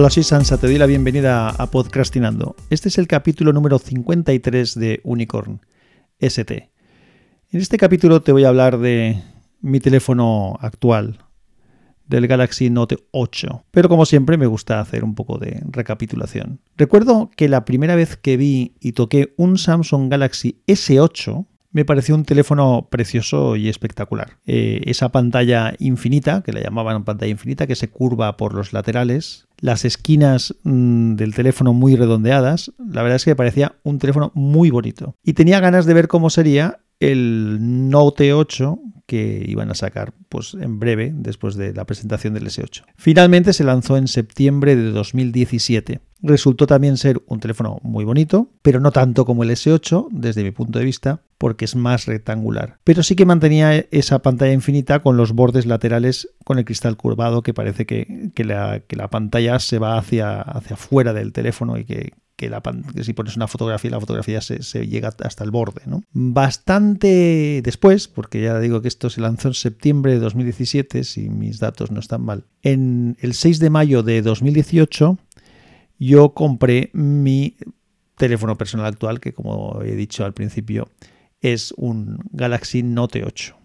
Hola, 0.00 0.08
soy 0.08 0.22
Sansa, 0.22 0.56
te 0.56 0.66
doy 0.66 0.78
la 0.78 0.86
bienvenida 0.86 1.50
a 1.50 1.66
Podcastinando. 1.70 2.56
Este 2.70 2.88
es 2.88 2.96
el 2.96 3.06
capítulo 3.06 3.52
número 3.52 3.78
53 3.78 4.74
de 4.74 5.02
Unicorn 5.04 5.60
ST. 6.18 6.70
En 7.50 7.60
este 7.60 7.76
capítulo 7.76 8.22
te 8.22 8.32
voy 8.32 8.44
a 8.44 8.48
hablar 8.48 8.78
de 8.78 9.22
mi 9.60 9.78
teléfono 9.78 10.56
actual, 10.62 11.18
del 12.06 12.28
Galaxy 12.28 12.70
Note 12.70 12.96
8. 13.10 13.66
Pero 13.70 13.90
como 13.90 14.06
siempre 14.06 14.38
me 14.38 14.46
gusta 14.46 14.80
hacer 14.80 15.04
un 15.04 15.14
poco 15.14 15.36
de 15.36 15.62
recapitulación. 15.66 16.62
Recuerdo 16.78 17.30
que 17.36 17.50
la 17.50 17.66
primera 17.66 17.94
vez 17.94 18.16
que 18.16 18.38
vi 18.38 18.76
y 18.80 18.92
toqué 18.92 19.34
un 19.36 19.58
Samsung 19.58 20.10
Galaxy 20.10 20.62
S8 20.66 21.46
me 21.72 21.84
pareció 21.84 22.14
un 22.14 22.24
teléfono 22.24 22.88
precioso 22.90 23.56
y 23.56 23.68
espectacular. 23.68 24.38
Eh, 24.46 24.80
esa 24.86 25.10
pantalla 25.10 25.74
infinita, 25.78 26.42
que 26.42 26.52
la 26.52 26.60
llamaban 26.60 27.04
pantalla 27.04 27.30
infinita, 27.30 27.66
que 27.66 27.76
se 27.76 27.90
curva 27.90 28.36
por 28.36 28.54
los 28.54 28.72
laterales, 28.72 29.46
las 29.58 29.84
esquinas 29.84 30.54
mm, 30.64 31.14
del 31.14 31.34
teléfono 31.34 31.72
muy 31.72 31.96
redondeadas, 31.96 32.72
la 32.78 33.02
verdad 33.02 33.16
es 33.16 33.24
que 33.24 33.32
me 33.32 33.36
parecía 33.36 33.76
un 33.84 33.98
teléfono 33.98 34.32
muy 34.34 34.70
bonito. 34.70 35.14
Y 35.22 35.34
tenía 35.34 35.60
ganas 35.60 35.86
de 35.86 35.94
ver 35.94 36.08
cómo 36.08 36.30
sería 36.30 36.80
el 36.98 37.88
Note 37.88 38.32
8 38.34 38.78
que 39.10 39.44
iban 39.44 39.72
a 39.72 39.74
sacar 39.74 40.14
pues, 40.28 40.54
en 40.54 40.78
breve 40.78 41.10
después 41.12 41.56
de 41.56 41.74
la 41.74 41.84
presentación 41.84 42.32
del 42.32 42.46
S8. 42.46 42.84
Finalmente 42.94 43.52
se 43.52 43.64
lanzó 43.64 43.96
en 43.96 44.06
septiembre 44.06 44.76
de 44.76 44.92
2017. 44.92 45.98
Resultó 46.22 46.68
también 46.68 46.96
ser 46.96 47.20
un 47.26 47.40
teléfono 47.40 47.80
muy 47.82 48.04
bonito, 48.04 48.52
pero 48.62 48.78
no 48.78 48.92
tanto 48.92 49.24
como 49.24 49.42
el 49.42 49.50
S8 49.50 50.10
desde 50.12 50.44
mi 50.44 50.52
punto 50.52 50.78
de 50.78 50.84
vista, 50.84 51.22
porque 51.38 51.64
es 51.64 51.74
más 51.74 52.06
rectangular. 52.06 52.78
Pero 52.84 53.02
sí 53.02 53.16
que 53.16 53.26
mantenía 53.26 53.84
esa 53.90 54.20
pantalla 54.20 54.52
infinita 54.52 55.00
con 55.00 55.16
los 55.16 55.32
bordes 55.32 55.66
laterales 55.66 56.28
con 56.44 56.58
el 56.58 56.64
cristal 56.64 56.96
curvado 56.96 57.42
que 57.42 57.52
parece 57.52 57.86
que, 57.86 58.30
la, 58.44 58.78
que 58.86 58.94
la, 58.94 59.10
pantalla 59.10 59.58
se 59.58 59.80
va 59.80 59.98
hacia, 59.98 60.40
hacia 60.40 60.74
afuera 60.74 61.12
del 61.12 61.32
teléfono 61.32 61.78
y 61.78 61.84
que, 61.84 62.12
si 63.02 63.12
pones 63.12 63.36
una 63.36 63.48
fotografía, 63.48 63.90
la 63.90 64.00
fotografía 64.00 64.40
se, 64.40 64.86
llega 64.86 65.14
hasta 65.22 65.44
el 65.44 65.50
borde. 65.50 65.82
¿no? 65.86 66.02
Bastante 66.12 67.60
después, 67.62 68.08
porque 68.08 68.40
ya 68.40 68.58
digo 68.58 68.80
que 68.80 68.88
esto 68.88 69.10
se 69.10 69.20
lanzó 69.20 69.48
en 69.48 69.54
septiembre 69.54 70.12
de 70.12 70.20
2017, 70.20 71.04
si 71.04 71.28
mis 71.28 71.58
datos 71.58 71.90
no 71.90 72.00
están 72.00 72.22
mal, 72.22 72.44
en 72.62 73.16
el 73.20 73.34
6 73.34 73.58
de 73.58 73.70
mayo 73.70 74.02
de 74.02 74.22
2018 74.22 75.18
yo 75.98 76.32
compré 76.32 76.90
mi 76.94 77.56
teléfono 78.16 78.56
personal 78.56 78.86
actual, 78.86 79.20
que 79.20 79.34
como 79.34 79.82
he 79.82 79.94
dicho 79.94 80.24
al 80.24 80.32
principio, 80.32 80.88
es 81.40 81.74
un 81.76 82.18
Galaxy 82.32 82.82
Note 82.82 83.24
8 83.24 83.60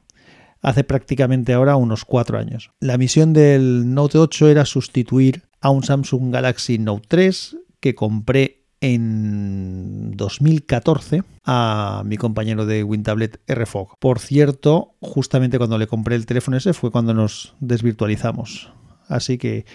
hace 0.66 0.84
prácticamente 0.84 1.54
ahora 1.54 1.76
unos 1.76 2.06
cuatro 2.06 2.40
años. 2.40 2.72
La 2.80 2.98
misión 2.98 3.34
del 3.34 3.94
Note 3.94 4.18
8 4.18 4.50
era 4.50 4.66
sustituir 4.66 5.44
a 5.62 5.70
un 5.70 5.84
Samsung 5.84 6.34
Galaxy 6.34 6.80
Note 6.80 7.06
3 7.08 7.58
que 7.80 7.94
compré 7.94 8.65
en 8.86 10.12
2014 10.16 11.24
a 11.44 12.04
mi 12.06 12.18
compañero 12.18 12.66
de 12.66 12.84
WinTablet 12.84 13.42
RFOG. 13.48 13.98
Por 14.00 14.20
cierto, 14.20 14.96
justamente 15.00 15.58
cuando 15.58 15.78
le 15.78 15.88
compré 15.88 16.16
el 16.16 16.26
teléfono 16.26 16.58
ese 16.58 16.74
fue 16.74 16.92
cuando 16.92 17.14
nos 17.14 17.56
desvirtualizamos. 17.60 18.72
Así 19.08 19.38
que 19.38 19.66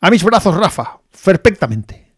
a 0.00 0.10
mis 0.10 0.24
brazos, 0.24 0.56
Rafa, 0.56 1.00
perfectamente. 1.24 2.14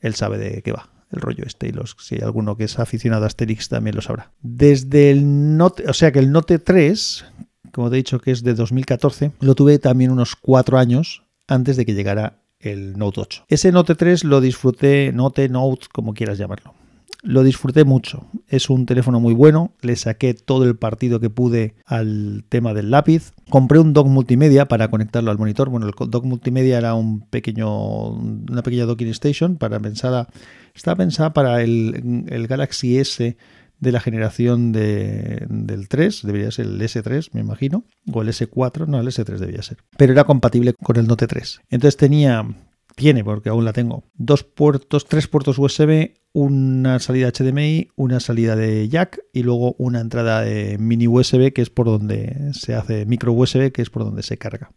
Él 0.00 0.14
sabe 0.14 0.38
de 0.38 0.62
qué 0.62 0.72
va 0.72 0.90
el 1.12 1.20
rollo 1.20 1.44
este 1.46 1.68
y 1.68 1.72
los, 1.72 1.96
si 2.00 2.16
hay 2.16 2.22
alguno 2.22 2.56
que 2.56 2.64
es 2.64 2.78
aficionado 2.78 3.24
a 3.24 3.26
Asterix 3.28 3.68
también 3.68 3.94
lo 3.94 4.02
sabrá. 4.02 4.32
Desde 4.42 5.10
el 5.10 5.56
Note, 5.56 5.88
o 5.88 5.92
sea 5.92 6.12
que 6.12 6.18
el 6.18 6.32
Note 6.32 6.58
3, 6.58 7.24
como 7.72 7.90
te 7.90 7.96
he 7.96 7.98
dicho 7.98 8.20
que 8.20 8.32
es 8.32 8.42
de 8.42 8.54
2014, 8.54 9.32
lo 9.40 9.54
tuve 9.54 9.78
también 9.78 10.10
unos 10.10 10.34
cuatro 10.36 10.78
años 10.78 11.22
antes 11.46 11.76
de 11.76 11.86
que 11.86 11.94
llegara 11.94 12.42
el 12.60 12.98
Note 12.98 13.20
8. 13.20 13.44
Ese 13.48 13.72
Note 13.72 13.94
3 13.94 14.24
lo 14.24 14.40
disfruté, 14.40 15.12
Note, 15.12 15.48
Note, 15.48 15.86
como 15.92 16.14
quieras 16.14 16.38
llamarlo. 16.38 16.74
Lo 17.22 17.42
disfruté 17.42 17.84
mucho. 17.84 18.26
Es 18.46 18.70
un 18.70 18.86
teléfono 18.86 19.18
muy 19.18 19.34
bueno. 19.34 19.72
Le 19.80 19.96
saqué 19.96 20.32
todo 20.34 20.64
el 20.64 20.76
partido 20.76 21.18
que 21.18 21.28
pude 21.28 21.74
al 21.84 22.44
tema 22.48 22.72
del 22.72 22.92
lápiz. 22.92 23.32
Compré 23.50 23.80
un 23.80 23.92
dock 23.92 24.06
multimedia 24.06 24.66
para 24.66 24.88
conectarlo 24.88 25.32
al 25.32 25.38
monitor. 25.38 25.68
Bueno, 25.68 25.86
el 25.86 25.94
dock 26.08 26.24
multimedia 26.24 26.78
era 26.78 26.94
un 26.94 27.22
pequeño, 27.22 28.10
una 28.10 28.62
pequeña 28.62 28.84
docking 28.84 29.08
station 29.08 29.56
para 29.56 29.80
pensar 29.80 30.28
estaba 30.72 30.96
pensada 30.96 31.32
para 31.32 31.62
el, 31.62 32.26
el 32.28 32.46
Galaxy 32.46 32.98
S 32.98 33.36
de 33.78 33.92
la 33.92 34.00
generación 34.00 34.72
del 34.72 35.88
3, 35.88 36.22
debería 36.22 36.50
ser 36.50 36.66
el 36.66 36.80
S3, 36.80 37.30
me 37.32 37.40
imagino, 37.40 37.84
o 38.12 38.22
el 38.22 38.28
S4, 38.28 38.86
no, 38.86 39.00
el 39.00 39.06
S3 39.08 39.38
debía 39.38 39.62
ser, 39.62 39.78
pero 39.96 40.12
era 40.12 40.24
compatible 40.24 40.74
con 40.74 40.96
el 40.96 41.06
Note 41.06 41.26
3. 41.26 41.60
Entonces 41.70 41.96
tenía, 41.96 42.46
tiene, 42.94 43.24
porque 43.24 43.50
aún 43.50 43.64
la 43.64 43.72
tengo, 43.72 44.04
dos 44.14 44.44
puertos, 44.44 45.06
tres 45.06 45.28
puertos 45.28 45.58
USB, 45.58 46.14
una 46.32 46.98
salida 46.98 47.30
HDMI, 47.30 47.88
una 47.96 48.20
salida 48.20 48.56
de 48.56 48.88
jack 48.88 49.20
y 49.32 49.42
luego 49.42 49.74
una 49.78 50.00
entrada 50.00 50.42
de 50.42 50.76
mini 50.78 51.08
USB 51.08 51.52
que 51.52 51.62
es 51.62 51.70
por 51.70 51.86
donde 51.86 52.52
se 52.52 52.74
hace 52.74 53.06
micro 53.06 53.32
USB, 53.32 53.72
que 53.72 53.82
es 53.82 53.90
por 53.90 54.04
donde 54.04 54.22
se 54.22 54.36
carga, 54.36 54.70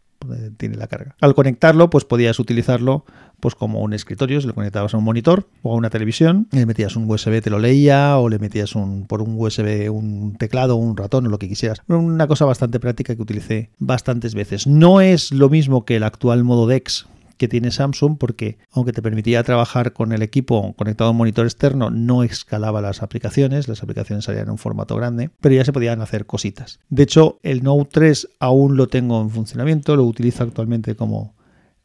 tiene 0.56 0.76
la 0.76 0.86
carga. 0.86 1.16
Al 1.20 1.34
conectarlo, 1.34 1.90
pues 1.90 2.04
podías 2.04 2.38
utilizarlo 2.38 3.04
pues 3.40 3.54
como 3.54 3.80
un 3.80 3.94
escritorio, 3.94 4.40
si 4.40 4.46
lo 4.46 4.54
conectabas 4.54 4.92
a 4.92 4.98
un 4.98 5.04
monitor 5.04 5.48
o 5.62 5.72
a 5.72 5.76
una 5.76 5.88
televisión, 5.88 6.46
le 6.52 6.66
metías 6.66 6.94
un 6.94 7.10
USB, 7.10 7.40
te 7.40 7.48
lo 7.48 7.58
leía, 7.58 8.18
o 8.18 8.28
le 8.28 8.38
metías 8.38 8.74
un, 8.74 9.06
por 9.06 9.22
un 9.22 9.34
USB 9.38 9.90
un 9.90 10.36
teclado, 10.38 10.76
un 10.76 10.96
ratón 10.96 11.26
o 11.26 11.30
lo 11.30 11.38
que 11.38 11.48
quisieras. 11.48 11.80
Una 11.88 12.26
cosa 12.26 12.44
bastante 12.44 12.80
práctica 12.80 13.16
que 13.16 13.22
utilicé 13.22 13.70
bastantes 13.78 14.34
veces. 14.34 14.66
No 14.66 15.00
es 15.00 15.32
lo 15.32 15.48
mismo 15.48 15.84
que 15.86 15.96
el 15.96 16.02
actual 16.02 16.44
modo 16.44 16.66
DeX 16.66 17.06
que 17.40 17.48
tiene 17.48 17.70
Samsung 17.70 18.18
porque 18.18 18.58
aunque 18.70 18.92
te 18.92 19.00
permitía 19.00 19.42
trabajar 19.42 19.94
con 19.94 20.12
el 20.12 20.20
equipo 20.20 20.74
conectado 20.74 21.08
a 21.08 21.12
un 21.12 21.16
monitor 21.16 21.46
externo, 21.46 21.88
no 21.88 22.22
escalaba 22.22 22.82
las 22.82 23.02
aplicaciones, 23.02 23.66
las 23.66 23.82
aplicaciones 23.82 24.26
salían 24.26 24.44
en 24.44 24.50
un 24.50 24.58
formato 24.58 24.94
grande, 24.94 25.30
pero 25.40 25.54
ya 25.54 25.64
se 25.64 25.72
podían 25.72 26.02
hacer 26.02 26.26
cositas. 26.26 26.80
De 26.90 27.02
hecho, 27.04 27.40
el 27.42 27.62
Note 27.62 27.88
3 27.92 28.28
aún 28.40 28.76
lo 28.76 28.88
tengo 28.88 29.22
en 29.22 29.30
funcionamiento, 29.30 29.96
lo 29.96 30.04
utilizo 30.04 30.42
actualmente 30.44 30.96
como 30.96 31.34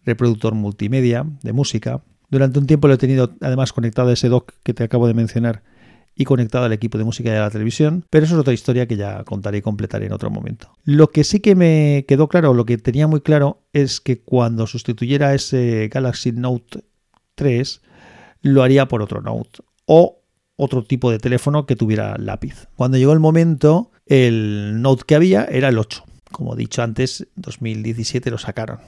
reproductor 0.03 0.55
multimedia 0.55 1.25
de 1.41 1.53
música. 1.53 2.03
Durante 2.29 2.59
un 2.59 2.67
tiempo 2.67 2.89
lo 2.89 2.95
he 2.95 2.97
tenido 2.97 3.33
además 3.39 3.71
conectado 3.71 4.09
a 4.09 4.13
ese 4.13 4.27
dock 4.27 4.51
que 4.61 4.73
te 4.73 4.83
acabo 4.83 5.07
de 5.07 5.13
mencionar 5.13 5.63
y 6.15 6.23
conectado 6.23 6.65
al 6.65 6.73
equipo 6.73 6.97
de 6.97 7.03
música 7.03 7.31
de 7.31 7.39
la 7.39 7.49
televisión, 7.49 8.05
pero 8.09 8.25
eso 8.25 8.35
es 8.35 8.39
otra 8.39 8.53
historia 8.53 8.87
que 8.87 8.95
ya 8.95 9.23
contaré 9.23 9.57
y 9.59 9.61
completaré 9.61 10.05
en 10.05 10.13
otro 10.13 10.29
momento. 10.29 10.71
Lo 10.83 11.09
que 11.09 11.23
sí 11.23 11.39
que 11.39 11.55
me 11.55 12.05
quedó 12.07 12.27
claro, 12.29 12.53
lo 12.53 12.65
que 12.65 12.77
tenía 12.77 13.07
muy 13.07 13.21
claro, 13.21 13.61
es 13.73 13.99
que 13.99 14.21
cuando 14.21 14.67
sustituyera 14.67 15.33
ese 15.33 15.89
Galaxy 15.91 16.31
Note 16.31 16.85
3, 17.35 17.81
lo 18.41 18.63
haría 18.63 18.87
por 18.87 19.01
otro 19.01 19.21
Note 19.21 19.59
o 19.85 20.21
otro 20.55 20.83
tipo 20.83 21.11
de 21.11 21.19
teléfono 21.19 21.65
que 21.65 21.75
tuviera 21.75 22.15
lápiz. 22.17 22.67
Cuando 22.75 22.97
llegó 22.97 23.13
el 23.13 23.19
momento, 23.19 23.91
el 24.05 24.81
Note 24.81 25.03
que 25.05 25.15
había 25.15 25.45
era 25.45 25.69
el 25.69 25.77
8. 25.77 26.03
Como 26.31 26.53
he 26.53 26.57
dicho 26.57 26.81
antes, 26.81 27.27
2017 27.35 28.31
lo 28.31 28.37
sacaron. 28.37 28.79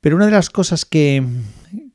Pero 0.00 0.16
una 0.16 0.26
de 0.26 0.32
las 0.32 0.50
cosas 0.50 0.84
que, 0.84 1.24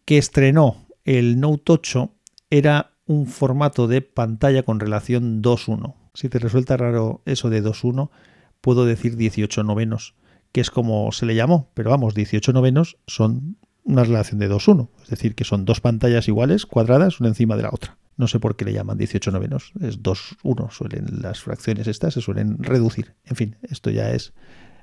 estrenó 0.07 0.87
el 1.05 1.39
Note 1.39 1.73
8 1.73 2.11
era 2.49 2.93
un 3.09 3.25
formato 3.25 3.87
de 3.87 4.03
pantalla 4.03 4.61
con 4.61 4.79
relación 4.79 5.41
2.1. 5.41 5.95
Si 6.13 6.29
te 6.29 6.37
resulta 6.37 6.77
raro 6.77 7.23
eso 7.25 7.49
de 7.49 7.63
2.1, 7.63 8.11
puedo 8.61 8.85
decir 8.85 9.15
18 9.15 9.63
novenos, 9.63 10.13
que 10.51 10.61
es 10.61 10.69
como 10.69 11.11
se 11.11 11.25
le 11.25 11.33
llamó, 11.33 11.71
pero 11.73 11.89
vamos, 11.89 12.13
18 12.13 12.53
novenos 12.53 12.97
son 13.07 13.57
una 13.83 14.03
relación 14.03 14.37
de 14.37 14.47
2.1, 14.47 14.89
es 15.01 15.09
decir, 15.09 15.33
que 15.33 15.43
son 15.43 15.65
dos 15.65 15.81
pantallas 15.81 16.27
iguales, 16.27 16.67
cuadradas, 16.67 17.19
una 17.19 17.29
encima 17.29 17.57
de 17.57 17.63
la 17.63 17.71
otra. 17.71 17.97
No 18.15 18.27
sé 18.27 18.39
por 18.39 18.55
qué 18.55 18.65
le 18.65 18.73
llaman 18.73 18.99
18 18.99 19.31
novenos, 19.31 19.73
es 19.81 20.03
2.1, 20.03 20.69
suelen 20.69 21.07
las 21.19 21.41
fracciones 21.41 21.87
estas 21.87 22.13
se 22.13 22.21
suelen 22.21 22.61
reducir. 22.61 23.15
En 23.25 23.35
fin, 23.35 23.55
esto 23.63 23.89
ya 23.89 24.11
es 24.11 24.33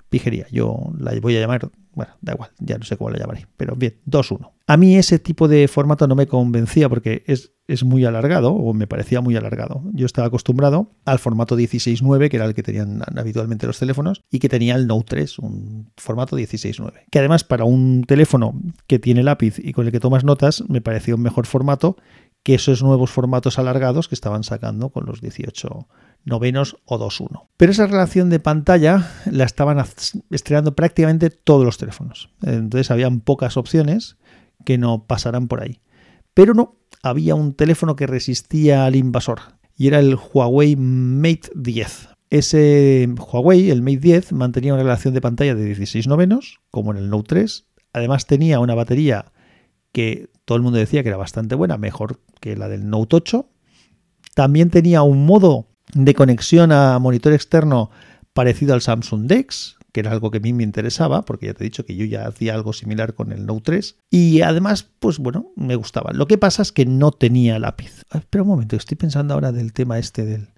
pijería. 0.08 0.46
Yo 0.50 0.92
la 0.98 1.12
voy 1.20 1.36
a 1.36 1.40
llamar, 1.40 1.70
bueno, 1.92 2.12
da 2.20 2.34
igual, 2.34 2.50
ya 2.58 2.78
no 2.78 2.84
sé 2.84 2.96
cómo 2.96 3.10
la 3.10 3.18
llamaré, 3.18 3.46
pero 3.56 3.74
bien, 3.76 3.96
2-1. 4.06 4.52
A 4.68 4.76
mí 4.76 4.96
ese 4.96 5.18
tipo 5.18 5.46
de 5.46 5.68
formato 5.68 6.08
no 6.08 6.16
me 6.16 6.26
convencía 6.26 6.88
porque 6.88 7.22
es, 7.26 7.52
es 7.68 7.84
muy 7.84 8.04
alargado, 8.04 8.52
o 8.52 8.74
me 8.74 8.88
parecía 8.88 9.20
muy 9.20 9.36
alargado. 9.36 9.82
Yo 9.92 10.06
estaba 10.06 10.26
acostumbrado 10.26 10.90
al 11.04 11.20
formato 11.20 11.56
16.9, 11.56 12.28
que 12.28 12.36
era 12.36 12.46
el 12.46 12.54
que 12.54 12.64
tenían 12.64 13.00
habitualmente 13.16 13.66
los 13.66 13.78
teléfonos, 13.78 14.22
y 14.30 14.40
que 14.40 14.48
tenía 14.48 14.74
el 14.74 14.88
Note 14.88 15.06
3, 15.08 15.38
un 15.38 15.92
formato 15.96 16.36
16.9. 16.36 17.04
Que 17.10 17.20
además 17.20 17.44
para 17.44 17.64
un 17.64 18.04
teléfono 18.04 18.60
que 18.88 18.98
tiene 18.98 19.22
lápiz 19.22 19.58
y 19.58 19.72
con 19.72 19.86
el 19.86 19.92
que 19.92 20.00
tomas 20.00 20.24
notas, 20.24 20.64
me 20.68 20.80
parecía 20.80 21.14
un 21.14 21.22
mejor 21.22 21.46
formato 21.46 21.96
que 22.46 22.54
esos 22.54 22.80
nuevos 22.80 23.10
formatos 23.10 23.58
alargados 23.58 24.06
que 24.06 24.14
estaban 24.14 24.44
sacando 24.44 24.90
con 24.90 25.04
los 25.04 25.20
18 25.20 25.88
novenos 26.24 26.76
o 26.84 26.96
2.1. 26.96 27.48
Pero 27.56 27.72
esa 27.72 27.88
relación 27.88 28.30
de 28.30 28.38
pantalla 28.38 29.10
la 29.28 29.42
estaban 29.42 29.84
estrenando 30.30 30.76
prácticamente 30.76 31.30
todos 31.30 31.64
los 31.64 31.76
teléfonos. 31.76 32.30
Entonces 32.42 32.92
habían 32.92 33.18
pocas 33.18 33.56
opciones 33.56 34.16
que 34.64 34.78
no 34.78 35.06
pasaran 35.08 35.48
por 35.48 35.60
ahí. 35.60 35.80
Pero 36.34 36.54
no, 36.54 36.76
había 37.02 37.34
un 37.34 37.52
teléfono 37.52 37.96
que 37.96 38.06
resistía 38.06 38.86
al 38.86 38.94
invasor 38.94 39.40
y 39.76 39.88
era 39.88 39.98
el 39.98 40.14
Huawei 40.14 40.76
Mate 40.76 41.50
10. 41.56 42.10
Ese 42.30 43.08
Huawei, 43.18 43.70
el 43.70 43.82
Mate 43.82 43.96
10, 43.96 44.32
mantenía 44.34 44.74
una 44.74 44.84
relación 44.84 45.14
de 45.14 45.20
pantalla 45.20 45.56
de 45.56 45.64
16 45.64 46.06
novenos, 46.06 46.60
como 46.70 46.92
en 46.92 46.98
el 46.98 47.10
Note 47.10 47.26
3. 47.26 47.66
Además 47.92 48.26
tenía 48.26 48.60
una 48.60 48.76
batería 48.76 49.32
que 49.96 50.28
todo 50.44 50.56
el 50.56 50.62
mundo 50.62 50.78
decía 50.78 51.02
que 51.02 51.08
era 51.08 51.16
bastante 51.16 51.54
buena, 51.54 51.78
mejor 51.78 52.20
que 52.38 52.54
la 52.54 52.68
del 52.68 52.90
Note 52.90 53.16
8. 53.16 53.48
También 54.34 54.68
tenía 54.68 55.00
un 55.00 55.24
modo 55.24 55.68
de 55.94 56.12
conexión 56.12 56.70
a 56.70 56.98
monitor 56.98 57.32
externo 57.32 57.88
parecido 58.34 58.74
al 58.74 58.82
Samsung 58.82 59.26
DeX, 59.26 59.78
que 59.92 60.00
era 60.00 60.12
algo 60.12 60.30
que 60.30 60.36
a 60.36 60.42
mí 60.42 60.52
me 60.52 60.64
interesaba, 60.64 61.24
porque 61.24 61.46
ya 61.46 61.54
te 61.54 61.64
he 61.64 61.70
dicho 61.70 61.86
que 61.86 61.96
yo 61.96 62.04
ya 62.04 62.26
hacía 62.26 62.52
algo 62.52 62.74
similar 62.74 63.14
con 63.14 63.32
el 63.32 63.46
Note 63.46 63.62
3. 63.64 63.96
Y 64.10 64.42
además, 64.42 64.86
pues 64.98 65.16
bueno, 65.16 65.46
me 65.56 65.76
gustaba. 65.76 66.12
Lo 66.12 66.26
que 66.26 66.36
pasa 66.36 66.60
es 66.60 66.72
que 66.72 66.84
no 66.84 67.10
tenía 67.10 67.58
lápiz. 67.58 68.02
Espera 68.12 68.42
un 68.42 68.50
momento, 68.50 68.76
estoy 68.76 68.98
pensando 68.98 69.32
ahora 69.32 69.50
del 69.50 69.72
tema 69.72 69.98
este 69.98 70.26
del, 70.26 70.50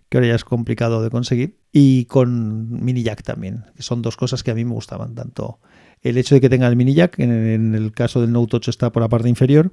que 0.09 0.19
ahora 0.19 0.29
ya 0.29 0.35
es 0.37 0.45
complicado 0.45 1.03
de 1.03 1.11
conseguir, 1.11 1.59
y 1.73 2.05
con 2.05 2.85
mini 2.85 3.03
jack 3.03 3.25
también, 3.25 3.65
que 3.75 3.83
son 3.83 4.03
dos 4.03 4.17
cosas 4.17 4.45
que 4.45 4.53
a 4.53 4.55
mí 4.55 4.65
me 4.65 4.73
gustaban, 4.73 5.17
tanto 5.17 5.59
el 6.01 6.17
hecho 6.17 6.37
de 6.37 6.41
que 6.41 6.49
tenga 6.49 6.69
el 6.69 6.77
mini 6.77 6.95
jack, 6.95 7.19
en 7.19 7.75
el 7.75 7.91
caso 7.91 8.21
del 8.21 8.31
Note 8.31 8.55
8 8.59 8.71
está 8.71 8.93
por 8.93 9.03
la 9.03 9.09
parte 9.09 9.29
inferior, 9.29 9.73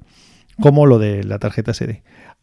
como 0.60 0.86
lo 0.86 0.98
de 0.98 1.22
la 1.22 1.38
tarjeta 1.38 1.72
SD. 1.72 2.02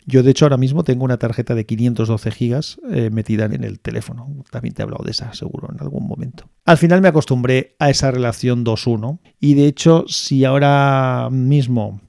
Yo 0.09 0.23
de 0.23 0.31
hecho 0.31 0.45
ahora 0.45 0.57
mismo 0.57 0.83
tengo 0.83 1.05
una 1.05 1.17
tarjeta 1.17 1.53
de 1.53 1.67
512 1.67 2.31
gigas 2.31 2.81
eh, 2.91 3.11
metida 3.11 3.45
en 3.45 3.63
el 3.63 3.79
teléfono. 3.79 4.27
También 4.49 4.73
te 4.73 4.81
he 4.81 4.83
hablado 4.83 5.03
de 5.03 5.11
esa 5.11 5.31
seguro 5.33 5.69
en 5.71 5.79
algún 5.79 6.07
momento. 6.07 6.49
Al 6.65 6.77
final 6.79 6.99
me 7.01 7.09
acostumbré 7.09 7.75
a 7.77 7.91
esa 7.91 8.09
relación 8.09 8.65
2-1 8.65 9.19
y 9.39 9.53
de 9.53 9.67
hecho 9.67 10.05
si 10.07 10.45
ahora 10.45 11.29
mismo 11.31 12.01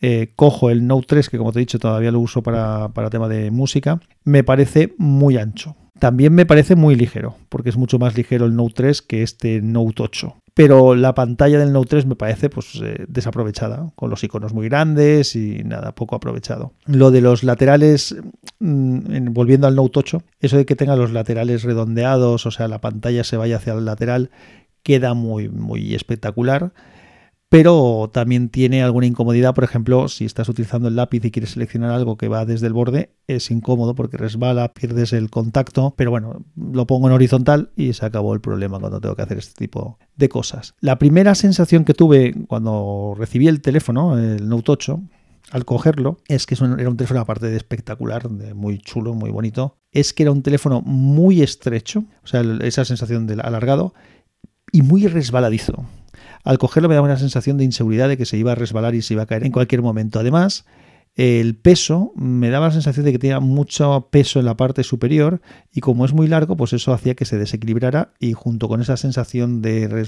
eh, 0.00 0.32
cojo 0.34 0.70
el 0.70 0.88
Note 0.88 1.06
3, 1.06 1.30
que 1.30 1.38
como 1.38 1.52
te 1.52 1.60
he 1.60 1.60
dicho 1.60 1.78
todavía 1.78 2.10
lo 2.10 2.18
uso 2.18 2.42
para, 2.42 2.88
para 2.88 3.10
tema 3.10 3.28
de 3.28 3.52
música, 3.52 4.00
me 4.24 4.42
parece 4.42 4.94
muy 4.98 5.36
ancho. 5.36 5.76
También 5.98 6.34
me 6.34 6.46
parece 6.46 6.76
muy 6.76 6.94
ligero, 6.94 7.36
porque 7.48 7.70
es 7.70 7.76
mucho 7.76 7.98
más 7.98 8.16
ligero 8.16 8.46
el 8.46 8.54
Note 8.54 8.74
3 8.74 9.02
que 9.02 9.22
este 9.22 9.60
Note 9.62 10.02
8 10.02 10.36
pero 10.56 10.94
la 10.94 11.14
pantalla 11.14 11.58
del 11.58 11.74
Note 11.74 11.90
3 11.90 12.06
me 12.06 12.16
parece 12.16 12.48
pues 12.48 12.80
eh, 12.82 13.04
desaprovechada, 13.08 13.92
con 13.94 14.08
los 14.08 14.24
iconos 14.24 14.54
muy 14.54 14.70
grandes 14.70 15.36
y 15.36 15.62
nada, 15.64 15.94
poco 15.94 16.16
aprovechado. 16.16 16.72
Lo 16.86 17.10
de 17.10 17.20
los 17.20 17.44
laterales, 17.44 18.16
mm, 18.60 19.34
volviendo 19.34 19.66
al 19.66 19.74
Note 19.74 19.98
8, 19.98 20.22
eso 20.40 20.56
de 20.56 20.64
que 20.64 20.74
tenga 20.74 20.96
los 20.96 21.12
laterales 21.12 21.62
redondeados, 21.62 22.46
o 22.46 22.50
sea, 22.50 22.68
la 22.68 22.80
pantalla 22.80 23.22
se 23.22 23.36
vaya 23.36 23.56
hacia 23.56 23.74
el 23.74 23.84
lateral, 23.84 24.30
queda 24.82 25.12
muy, 25.12 25.50
muy 25.50 25.94
espectacular 25.94 26.72
pero 27.48 28.10
también 28.12 28.48
tiene 28.48 28.82
alguna 28.82 29.06
incomodidad, 29.06 29.54
por 29.54 29.64
ejemplo, 29.64 30.08
si 30.08 30.24
estás 30.24 30.48
utilizando 30.48 30.88
el 30.88 30.96
lápiz 30.96 31.24
y 31.24 31.30
quieres 31.30 31.50
seleccionar 31.50 31.90
algo 31.90 32.16
que 32.16 32.28
va 32.28 32.44
desde 32.44 32.66
el 32.66 32.72
borde, 32.72 33.10
es 33.28 33.50
incómodo 33.50 33.94
porque 33.94 34.16
resbala, 34.16 34.72
pierdes 34.74 35.12
el 35.12 35.30
contacto, 35.30 35.94
pero 35.96 36.10
bueno, 36.10 36.44
lo 36.56 36.86
pongo 36.86 37.06
en 37.06 37.14
horizontal 37.14 37.70
y 37.76 37.92
se 37.92 38.04
acabó 38.04 38.34
el 38.34 38.40
problema 38.40 38.80
cuando 38.80 39.00
tengo 39.00 39.14
que 39.14 39.22
hacer 39.22 39.38
este 39.38 39.66
tipo 39.66 39.98
de 40.16 40.28
cosas. 40.28 40.74
La 40.80 40.98
primera 40.98 41.34
sensación 41.34 41.84
que 41.84 41.94
tuve 41.94 42.34
cuando 42.48 43.14
recibí 43.16 43.46
el 43.46 43.60
teléfono, 43.60 44.18
el 44.18 44.48
Note 44.48 44.72
8, 44.72 45.00
al 45.52 45.64
cogerlo, 45.64 46.18
es 46.26 46.46
que 46.46 46.56
era 46.56 46.90
un 46.90 46.96
teléfono 46.96 47.20
aparte 47.20 47.46
de 47.46 47.56
espectacular, 47.56 48.28
de 48.28 48.54
muy 48.54 48.78
chulo, 48.78 49.14
muy 49.14 49.30
bonito, 49.30 49.76
es 49.92 50.12
que 50.12 50.24
era 50.24 50.32
un 50.32 50.42
teléfono 50.42 50.82
muy 50.82 51.42
estrecho, 51.42 52.04
o 52.24 52.26
sea, 52.26 52.42
esa 52.62 52.84
sensación 52.84 53.28
de 53.28 53.34
alargado 53.40 53.94
y 54.72 54.82
muy 54.82 55.06
resbaladizo. 55.06 55.84
Al 56.46 56.58
cogerlo 56.58 56.88
me 56.88 56.94
daba 56.94 57.06
una 57.06 57.18
sensación 57.18 57.58
de 57.58 57.64
inseguridad 57.64 58.08
de 58.08 58.16
que 58.16 58.24
se 58.24 58.38
iba 58.38 58.52
a 58.52 58.54
resbalar 58.54 58.94
y 58.94 59.02
se 59.02 59.14
iba 59.14 59.24
a 59.24 59.26
caer 59.26 59.44
en 59.44 59.50
cualquier 59.50 59.82
momento. 59.82 60.20
Además, 60.20 60.64
el 61.16 61.56
peso 61.56 62.12
me 62.14 62.50
daba 62.50 62.66
la 62.66 62.72
sensación 62.72 63.04
de 63.04 63.10
que 63.10 63.18
tenía 63.18 63.40
mucho 63.40 64.08
peso 64.12 64.38
en 64.38 64.44
la 64.44 64.56
parte 64.56 64.84
superior 64.84 65.40
y 65.72 65.80
como 65.80 66.04
es 66.04 66.12
muy 66.12 66.28
largo, 66.28 66.56
pues 66.56 66.72
eso 66.72 66.92
hacía 66.92 67.16
que 67.16 67.24
se 67.24 67.36
desequilibrara 67.36 68.12
y 68.20 68.34
junto 68.34 68.68
con 68.68 68.80
esa 68.80 68.96
sensación 68.96 69.60
de, 69.60 70.06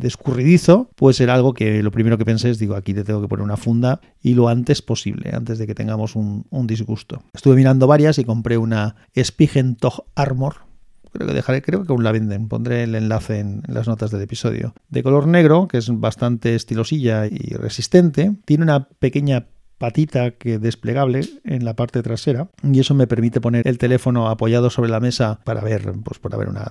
escurridizo, 0.00 0.88
pues 0.96 1.20
era 1.20 1.34
algo 1.34 1.52
que 1.52 1.82
lo 1.82 1.90
primero 1.90 2.16
que 2.16 2.24
pensé 2.24 2.48
es, 2.48 2.58
digo, 2.58 2.74
aquí 2.74 2.94
te 2.94 3.04
tengo 3.04 3.20
que 3.20 3.28
poner 3.28 3.44
una 3.44 3.58
funda 3.58 4.00
y 4.22 4.32
lo 4.32 4.48
antes 4.48 4.80
posible, 4.80 5.32
antes 5.34 5.58
de 5.58 5.66
que 5.66 5.74
tengamos 5.74 6.16
un, 6.16 6.46
disgusto. 6.66 7.22
Estuve 7.34 7.56
mirando 7.56 7.86
varias 7.86 8.18
y 8.18 8.24
compré 8.24 8.56
una 8.56 8.96
Spigentog 9.14 10.04
Armor, 10.14 10.71
creo 11.12 11.28
que 11.28 11.34
dejaré, 11.34 11.62
creo 11.62 11.84
que 11.84 11.92
aún 11.92 12.04
la 12.04 12.12
venden, 12.12 12.48
pondré 12.48 12.84
el 12.84 12.94
enlace 12.94 13.38
en, 13.38 13.62
las 13.66 13.86
notas 13.86 14.10
del 14.10 14.22
episodio. 14.22 14.74
De 14.88 15.02
color 15.02 15.26
negro, 15.26 15.68
que 15.68 15.78
es 15.78 15.88
bastante 16.00 16.54
estilosilla 16.54 17.26
y 17.26 17.54
resistente, 17.54 18.32
tiene 18.44 18.64
una 18.64 18.88
pequeña 18.88 19.46
patita 19.82 20.30
que 20.30 20.60
desplegable 20.60 21.22
en 21.42 21.64
la 21.64 21.74
parte 21.74 22.04
trasera 22.04 22.46
y 22.62 22.78
eso 22.78 22.94
me 22.94 23.08
permite 23.08 23.40
poner 23.40 23.66
el 23.66 23.78
teléfono 23.78 24.28
apoyado 24.28 24.70
sobre 24.70 24.88
la 24.88 25.00
mesa 25.00 25.40
para 25.42 25.60
ver 25.60 25.92
pues 26.04 26.20
para 26.20 26.36
ver 26.36 26.48
una 26.48 26.70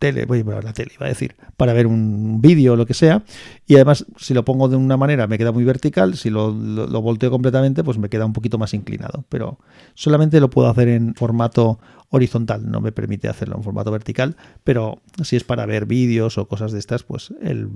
tele 0.00 0.26
voy 0.26 0.40
a 0.40 0.42
ver 0.42 0.64
la 0.64 0.72
tele 0.72 0.90
iba 0.96 1.06
a 1.06 1.08
decir 1.08 1.36
para 1.56 1.72
ver 1.72 1.86
un 1.86 2.40
vídeo 2.40 2.72
o 2.72 2.76
lo 2.76 2.84
que 2.84 2.94
sea. 2.94 3.22
Y 3.64 3.76
además 3.76 4.06
si 4.16 4.34
lo 4.34 4.44
pongo 4.44 4.68
de 4.68 4.74
una 4.74 4.96
manera 4.96 5.28
me 5.28 5.38
queda 5.38 5.52
muy 5.52 5.62
vertical 5.62 6.16
si 6.16 6.30
lo, 6.30 6.50
lo 6.50 7.00
volteo 7.00 7.30
completamente 7.30 7.84
pues 7.84 7.96
me 7.98 8.08
queda 8.08 8.26
un 8.26 8.32
poquito 8.32 8.58
más 8.58 8.74
inclinado. 8.74 9.24
Pero 9.28 9.60
solamente 9.94 10.40
lo 10.40 10.50
puedo 10.50 10.68
hacer 10.68 10.88
en 10.88 11.14
formato 11.14 11.78
horizontal, 12.12 12.70
no 12.70 12.80
me 12.80 12.92
permite 12.92 13.28
hacerlo 13.28 13.56
en 13.56 13.62
formato 13.62 13.90
vertical, 13.90 14.36
pero 14.64 15.00
si 15.24 15.34
es 15.34 15.44
para 15.44 15.64
ver 15.66 15.86
vídeos 15.86 16.36
o 16.36 16.46
cosas 16.46 16.70
de 16.70 16.78
estas, 16.78 17.02
pues 17.02 17.32
el 17.40 17.68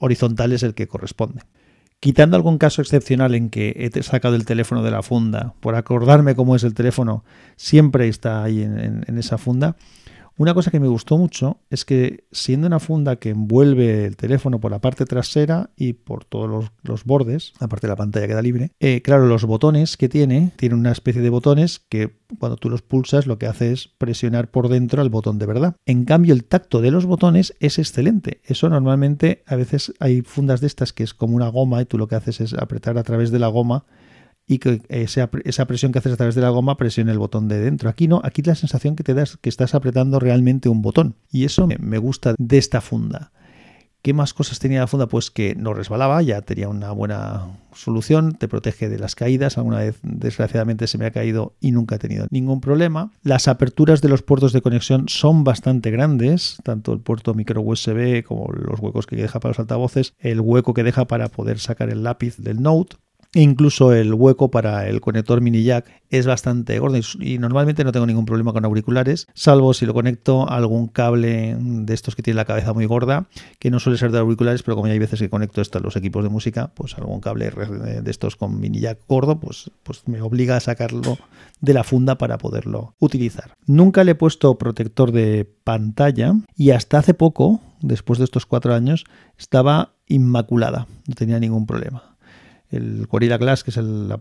horizontal 0.00 0.52
es 0.52 0.62
el 0.62 0.74
que 0.74 0.88
corresponde. 0.88 1.42
Quitando 2.00 2.36
algún 2.36 2.58
caso 2.58 2.80
excepcional 2.82 3.34
en 3.34 3.50
que 3.50 3.90
he 3.94 4.02
sacado 4.02 4.36
el 4.36 4.46
teléfono 4.46 4.82
de 4.82 4.90
la 4.90 5.02
funda, 5.02 5.54
por 5.60 5.74
acordarme 5.74 6.34
cómo 6.34 6.56
es 6.56 6.64
el 6.64 6.72
teléfono, 6.72 7.24
siempre 7.56 8.08
está 8.08 8.42
ahí 8.42 8.62
en, 8.62 9.04
en 9.06 9.18
esa 9.18 9.36
funda, 9.36 9.76
una 10.36 10.54
cosa 10.54 10.70
que 10.70 10.80
me 10.80 10.88
gustó 10.88 11.16
mucho 11.16 11.58
es 11.70 11.84
que 11.84 12.24
siendo 12.32 12.66
una 12.66 12.80
funda 12.80 13.16
que 13.16 13.30
envuelve 13.30 14.04
el 14.04 14.16
teléfono 14.16 14.60
por 14.60 14.70
la 14.70 14.80
parte 14.80 15.04
trasera 15.04 15.70
y 15.76 15.92
por 15.92 16.24
todos 16.24 16.70
los, 16.82 17.04
bordes, 17.04 17.52
aparte 17.60 17.86
de 17.86 17.92
la 17.92 17.96
pantalla 17.96 18.26
queda 18.26 18.42
libre, 18.42 18.72
eh, 18.80 19.00
claro, 19.02 19.26
los 19.26 19.44
botones 19.44 19.96
que 19.96 20.08
tiene, 20.08 20.52
tiene 20.56 20.74
una 20.74 20.92
especie 20.92 21.22
de 21.22 21.30
botones 21.30 21.80
que 21.88 22.16
cuando 22.38 22.56
tú 22.56 22.68
los 22.68 22.82
pulsas 22.82 23.26
lo 23.26 23.38
que 23.38 23.46
hace 23.46 23.72
es 23.72 23.88
presionar 23.98 24.50
por 24.50 24.68
dentro 24.68 25.00
al 25.02 25.10
botón 25.10 25.38
de 25.38 25.46
verdad. 25.46 25.76
En 25.86 26.04
cambio, 26.04 26.34
el 26.34 26.44
tacto 26.44 26.80
de 26.80 26.90
los 26.90 27.06
botones 27.06 27.54
es 27.60 27.78
excelente. 27.78 28.40
Eso 28.44 28.68
normalmente 28.68 29.44
a 29.46 29.56
veces 29.56 29.94
hay 30.00 30.22
fundas 30.22 30.60
de 30.60 30.66
estas 30.66 30.92
que 30.92 31.04
es 31.04 31.14
como 31.14 31.36
una 31.36 31.48
goma 31.48 31.80
y 31.80 31.84
tú 31.84 31.96
lo 31.96 32.08
que 32.08 32.16
haces 32.16 32.40
es 32.40 32.54
apretar 32.54 32.98
a 32.98 33.04
través 33.04 33.30
de 33.30 33.38
la 33.38 33.48
goma 33.48 33.84
y 34.46 34.58
que 34.58 34.82
esa, 34.88 35.30
presión 35.30 35.92
que 35.92 35.98
haces 35.98 36.12
a 36.12 36.16
través 36.16 36.34
de 36.34 36.42
la 36.42 36.50
goma 36.50 36.76
presione 36.76 37.12
el 37.12 37.18
botón 37.18 37.48
de 37.48 37.60
dentro. 37.60 37.88
Aquí 37.88 38.08
no, 38.08 38.20
aquí 38.24 38.42
la 38.42 38.54
sensación 38.54 38.96
que 38.96 39.02
te 39.02 39.14
das 39.14 39.38
que 39.40 39.48
estás 39.48 39.74
apretando 39.74 40.20
realmente 40.20 40.68
un 40.68 40.82
botón. 40.82 41.16
Y 41.30 41.44
eso 41.44 41.66
me 41.78 41.98
gusta 41.98 42.34
de 42.38 42.58
esta 42.58 42.80
funda. 42.80 43.32
¿Qué 44.04 44.12
más 44.12 44.34
cosas 44.34 44.58
tenía 44.58 44.80
la 44.80 44.86
funda? 44.86 45.06
Pues 45.06 45.30
que 45.30 45.54
no 45.54 45.72
resbalaba, 45.72 46.20
ya 46.20 46.42
tenía 46.42 46.68
una 46.68 46.92
buena 46.92 47.56
solución, 47.72 48.34
te 48.34 48.48
protege 48.48 48.90
de 48.90 48.98
las 48.98 49.14
caídas. 49.14 49.56
Alguna 49.56 49.78
vez, 49.78 49.98
desgraciadamente, 50.02 50.88
se 50.88 50.98
me 50.98 51.06
ha 51.06 51.10
caído 51.10 51.54
y 51.58 51.70
nunca 51.70 51.94
he 51.94 51.98
tenido 51.98 52.26
ningún 52.28 52.60
problema. 52.60 53.12
Las 53.22 53.48
aperturas 53.48 54.02
de 54.02 54.10
los 54.10 54.20
puertos 54.20 54.52
de 54.52 54.60
conexión 54.60 55.08
son 55.08 55.42
bastante 55.42 55.90
grandes, 55.90 56.58
tanto 56.64 56.92
el 56.92 57.00
puerto 57.00 57.32
micro 57.32 57.62
USB 57.62 58.22
como 58.24 58.52
los 58.52 58.78
huecos 58.78 59.06
que 59.06 59.16
deja 59.16 59.40
para 59.40 59.52
los 59.52 59.60
altavoces, 59.60 60.12
el 60.18 60.42
hueco 60.42 60.74
que 60.74 60.82
deja 60.82 61.06
para 61.06 61.28
poder 61.28 61.58
sacar 61.58 61.88
el 61.88 62.02
lápiz 62.02 62.36
del 62.36 62.60
Note. 62.60 62.96
Incluso 63.34 63.92
el 63.92 64.14
hueco 64.14 64.50
para 64.52 64.88
el 64.88 65.00
conector 65.00 65.40
mini 65.40 65.64
jack 65.64 66.02
es 66.08 66.24
bastante 66.24 66.78
gordo 66.78 66.98
y 67.18 67.38
normalmente 67.38 67.82
no 67.82 67.90
tengo 67.90 68.06
ningún 68.06 68.26
problema 68.26 68.52
con 68.52 68.64
auriculares, 68.64 69.26
salvo 69.34 69.74
si 69.74 69.86
lo 69.86 69.92
conecto 69.92 70.48
a 70.48 70.56
algún 70.56 70.86
cable 70.86 71.56
de 71.58 71.94
estos 71.94 72.14
que 72.14 72.22
tiene 72.22 72.36
la 72.36 72.44
cabeza 72.44 72.72
muy 72.72 72.86
gorda, 72.86 73.26
que 73.58 73.72
no 73.72 73.80
suele 73.80 73.98
ser 73.98 74.12
de 74.12 74.20
auriculares, 74.20 74.62
pero 74.62 74.76
como 74.76 74.86
ya 74.86 74.92
hay 74.92 75.00
veces 75.00 75.18
que 75.18 75.28
conecto 75.28 75.60
esto 75.60 75.78
a 75.78 75.80
los 75.80 75.96
equipos 75.96 76.22
de 76.22 76.30
música, 76.30 76.70
pues 76.74 76.96
algún 76.96 77.20
cable 77.20 77.50
de 77.50 78.10
estos 78.10 78.36
con 78.36 78.60
mini 78.60 78.78
jack 78.78 79.00
gordo, 79.08 79.40
pues, 79.40 79.68
pues 79.82 80.06
me 80.06 80.20
obliga 80.20 80.56
a 80.56 80.60
sacarlo 80.60 81.18
de 81.60 81.74
la 81.74 81.82
funda 81.82 82.16
para 82.16 82.38
poderlo 82.38 82.94
utilizar. 83.00 83.54
Nunca 83.66 84.04
le 84.04 84.12
he 84.12 84.14
puesto 84.14 84.56
protector 84.58 85.10
de 85.10 85.44
pantalla 85.64 86.34
y 86.56 86.70
hasta 86.70 86.98
hace 86.98 87.14
poco, 87.14 87.60
después 87.80 88.20
de 88.20 88.26
estos 88.26 88.46
cuatro 88.46 88.74
años, 88.74 89.04
estaba 89.36 89.94
inmaculada, 90.06 90.86
no 91.08 91.14
tenía 91.16 91.40
ningún 91.40 91.66
problema 91.66 92.13
el 92.74 93.06
Gorilla 93.06 93.38
Glass, 93.38 93.64
que 93.64 93.70
es 93.70 93.76
el, 93.76 94.12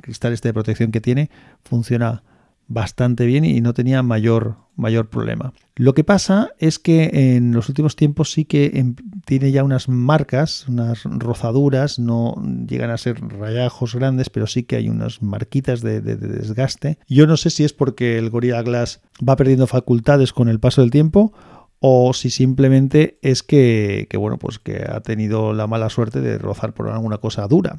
cristal 0.00 0.32
este 0.32 0.48
de 0.48 0.54
protección 0.54 0.90
que 0.90 1.00
tiene, 1.00 1.30
funciona 1.64 2.22
bastante 2.68 3.24
bien 3.24 3.46
y 3.46 3.60
no 3.62 3.72
tenía 3.72 4.02
mayor, 4.02 4.56
mayor 4.76 5.08
problema. 5.08 5.54
Lo 5.74 5.94
que 5.94 6.04
pasa 6.04 6.50
es 6.58 6.78
que 6.78 7.36
en 7.36 7.52
los 7.52 7.68
últimos 7.70 7.96
tiempos 7.96 8.32
sí 8.32 8.44
que 8.44 8.72
em, 8.74 8.94
tiene 9.24 9.52
ya 9.52 9.64
unas 9.64 9.88
marcas, 9.88 10.68
unas 10.68 11.04
rozaduras, 11.04 11.98
no 11.98 12.34
llegan 12.68 12.90
a 12.90 12.98
ser 12.98 13.20
rayajos 13.20 13.94
grandes, 13.94 14.28
pero 14.28 14.46
sí 14.46 14.64
que 14.64 14.76
hay 14.76 14.90
unas 14.90 15.22
marquitas 15.22 15.80
de, 15.80 16.02
de 16.02 16.16
desgaste. 16.16 16.98
Yo 17.08 17.26
no 17.26 17.38
sé 17.38 17.48
si 17.48 17.64
es 17.64 17.72
porque 17.72 18.18
el 18.18 18.28
Gorilla 18.28 18.60
Glass 18.62 19.00
va 19.26 19.36
perdiendo 19.36 19.66
facultades 19.66 20.34
con 20.34 20.48
el 20.48 20.60
paso 20.60 20.82
del 20.82 20.90
tiempo 20.90 21.32
o 21.80 22.12
si 22.12 22.30
simplemente 22.30 23.18
es 23.22 23.42
que, 23.42 24.08
bueno, 24.18 24.38
pues 24.38 24.58
que 24.58 24.84
ha 24.88 25.00
tenido 25.00 25.52
la 25.52 25.66
mala 25.66 25.90
suerte 25.90 26.20
de 26.20 26.38
rozar 26.38 26.72
por 26.72 26.88
alguna 26.88 27.18
cosa 27.18 27.46
dura. 27.46 27.78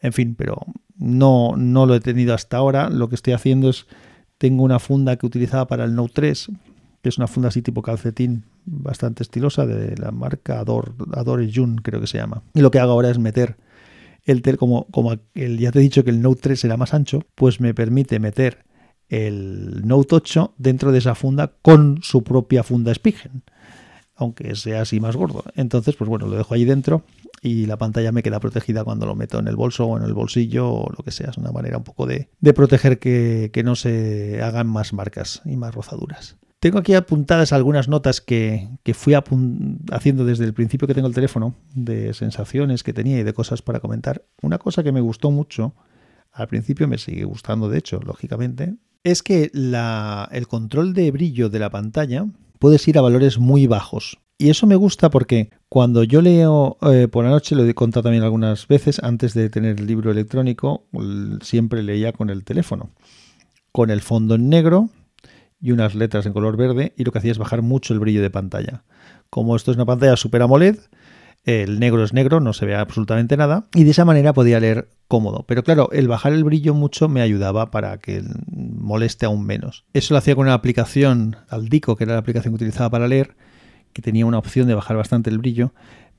En 0.00 0.12
fin, 0.12 0.34
pero 0.34 0.64
no, 0.96 1.54
no 1.56 1.86
lo 1.86 1.94
he 1.94 2.00
tenido 2.00 2.34
hasta 2.34 2.56
ahora. 2.56 2.88
Lo 2.88 3.08
que 3.08 3.16
estoy 3.16 3.34
haciendo 3.34 3.68
es, 3.70 3.86
tengo 4.38 4.62
una 4.62 4.78
funda 4.78 5.16
que 5.16 5.26
utilizaba 5.26 5.66
para 5.66 5.84
el 5.84 5.94
Note 5.94 6.12
3, 6.14 6.50
que 7.02 7.08
es 7.08 7.18
una 7.18 7.26
funda 7.26 7.48
así 7.48 7.62
tipo 7.62 7.82
calcetín, 7.82 8.44
bastante 8.64 9.22
estilosa, 9.22 9.66
de 9.66 9.96
la 9.96 10.10
marca 10.10 10.60
Adore, 10.60 10.92
Adore 11.12 11.50
June, 11.52 11.76
creo 11.82 12.00
que 12.00 12.06
se 12.06 12.18
llama. 12.18 12.42
Y 12.54 12.60
lo 12.60 12.70
que 12.70 12.78
hago 12.78 12.92
ahora 12.92 13.10
es 13.10 13.18
meter 13.18 13.56
el 14.24 14.42
tel, 14.42 14.56
como, 14.56 14.86
como 14.86 15.14
el, 15.34 15.58
ya 15.58 15.72
te 15.72 15.80
he 15.80 15.82
dicho 15.82 16.04
que 16.04 16.10
el 16.10 16.22
Note 16.22 16.40
3 16.42 16.64
era 16.64 16.76
más 16.76 16.94
ancho, 16.94 17.24
pues 17.34 17.60
me 17.60 17.74
permite 17.74 18.18
meter 18.20 18.64
el 19.08 19.86
Note 19.86 20.14
8 20.14 20.54
dentro 20.58 20.92
de 20.92 20.98
esa 20.98 21.14
funda 21.14 21.52
con 21.62 22.00
su 22.02 22.22
propia 22.22 22.62
funda 22.62 22.94
Spigen, 22.94 23.42
aunque 24.14 24.54
sea 24.54 24.82
así 24.82 25.00
más 25.00 25.16
gordo. 25.16 25.44
Entonces, 25.54 25.96
pues 25.96 26.08
bueno, 26.08 26.26
lo 26.26 26.36
dejo 26.36 26.54
ahí 26.54 26.64
dentro 26.64 27.04
y 27.42 27.66
la 27.66 27.76
pantalla 27.76 28.12
me 28.12 28.22
queda 28.22 28.40
protegida 28.40 28.84
cuando 28.84 29.06
lo 29.06 29.14
meto 29.14 29.38
en 29.38 29.48
el 29.48 29.56
bolso 29.56 29.86
o 29.86 29.96
en 29.96 30.04
el 30.04 30.14
bolsillo 30.14 30.70
o 30.70 30.90
lo 30.90 31.04
que 31.04 31.10
sea. 31.10 31.30
Es 31.30 31.38
una 31.38 31.52
manera 31.52 31.78
un 31.78 31.84
poco 31.84 32.06
de, 32.06 32.28
proteger 32.54 32.98
que, 32.98 33.62
no 33.64 33.76
se 33.76 34.42
hagan 34.42 34.66
más 34.66 34.92
marcas 34.92 35.42
y 35.44 35.56
más 35.56 35.74
rozaduras. 35.74 36.36
Tengo 36.60 36.78
aquí 36.78 36.94
apuntadas 36.94 37.52
algunas 37.52 37.86
notas 37.86 38.20
que, 38.20 38.68
que 38.82 38.92
fui 38.92 39.14
haciendo 39.92 40.24
desde 40.24 40.44
el 40.44 40.54
principio 40.54 40.88
que 40.88 40.94
tengo 40.94 41.06
el 41.06 41.14
teléfono, 41.14 41.54
de 41.72 42.12
sensaciones 42.14 42.82
que 42.82 42.92
tenía 42.92 43.20
y 43.20 43.22
de 43.22 43.32
cosas 43.32 43.62
para 43.62 43.78
comentar. 43.78 44.24
Una 44.42 44.58
cosa 44.58 44.82
que 44.82 44.90
me 44.90 45.00
gustó 45.00 45.30
mucho, 45.30 45.76
al 46.32 46.48
principio 46.48 46.88
me 46.88 46.98
sigue 46.98 47.24
gustando, 47.24 47.68
de 47.68 47.78
hecho, 47.78 48.00
lógicamente, 48.04 48.74
es 49.04 49.22
que 49.22 49.50
el 49.52 50.46
control 50.46 50.94
de 50.94 51.10
brillo 51.10 51.48
de 51.48 51.58
la 51.58 51.70
pantalla 51.70 52.26
puedes 52.58 52.86
ir 52.88 52.98
a 52.98 53.02
valores 53.02 53.38
muy 53.38 53.66
bajos. 53.66 54.18
Y 54.40 54.50
eso 54.50 54.68
me 54.68 54.76
gusta 54.76 55.10
porque 55.10 55.50
cuando 55.68 56.04
yo 56.04 56.22
leo 56.22 56.78
eh, 56.82 57.08
por 57.08 57.24
la 57.24 57.30
noche, 57.30 57.56
lo 57.56 57.64
he 57.64 57.74
contado 57.74 58.04
también 58.04 58.22
algunas 58.22 58.68
veces, 58.68 59.00
antes 59.02 59.34
de 59.34 59.50
tener 59.50 59.80
el 59.80 59.86
libro 59.86 60.12
electrónico, 60.12 60.84
siempre 61.42 61.82
leía 61.82 62.12
con 62.12 62.30
el 62.30 62.44
teléfono. 62.44 62.90
Con 63.72 63.90
el 63.90 64.00
fondo 64.00 64.36
en 64.36 64.48
negro 64.48 64.90
y 65.60 65.72
unas 65.72 65.96
letras 65.96 66.24
en 66.26 66.32
color 66.32 66.56
verde 66.56 66.92
y 66.96 67.02
lo 67.02 67.10
que 67.10 67.18
hacía 67.18 67.32
es 67.32 67.38
bajar 67.38 67.62
mucho 67.62 67.92
el 67.92 68.00
brillo 68.00 68.22
de 68.22 68.30
pantalla. 68.30 68.84
Como 69.28 69.56
esto 69.56 69.72
es 69.72 69.76
una 69.76 69.86
pantalla 69.86 70.16
Super 70.16 70.42
AMOLED, 70.42 70.78
el 71.44 71.80
negro 71.80 72.04
es 72.04 72.12
negro, 72.12 72.40
no 72.40 72.52
se 72.52 72.66
ve 72.66 72.74
absolutamente 72.74 73.36
nada, 73.36 73.68
y 73.74 73.84
de 73.84 73.90
esa 73.90 74.04
manera 74.04 74.32
podía 74.32 74.60
leer 74.60 74.90
cómodo. 75.08 75.44
Pero 75.46 75.62
claro, 75.62 75.88
el 75.92 76.08
bajar 76.08 76.32
el 76.32 76.44
brillo 76.44 76.74
mucho 76.74 77.08
me 77.08 77.22
ayudaba 77.22 77.70
para 77.70 77.98
que 77.98 78.22
moleste 78.46 79.26
aún 79.26 79.46
menos. 79.46 79.84
Eso 79.94 80.14
lo 80.14 80.18
hacía 80.18 80.34
con 80.34 80.46
una 80.46 80.54
aplicación, 80.54 81.36
Aldico, 81.48 81.96
que 81.96 82.04
era 82.04 82.12
la 82.14 82.20
aplicación 82.20 82.52
que 82.52 82.56
utilizaba 82.56 82.90
para 82.90 83.08
leer, 83.08 83.36
que 83.92 84.02
tenía 84.02 84.26
una 84.26 84.38
opción 84.38 84.68
de 84.68 84.74
bajar 84.74 84.96
bastante 84.96 85.30
el 85.30 85.38
brillo. 85.38 85.72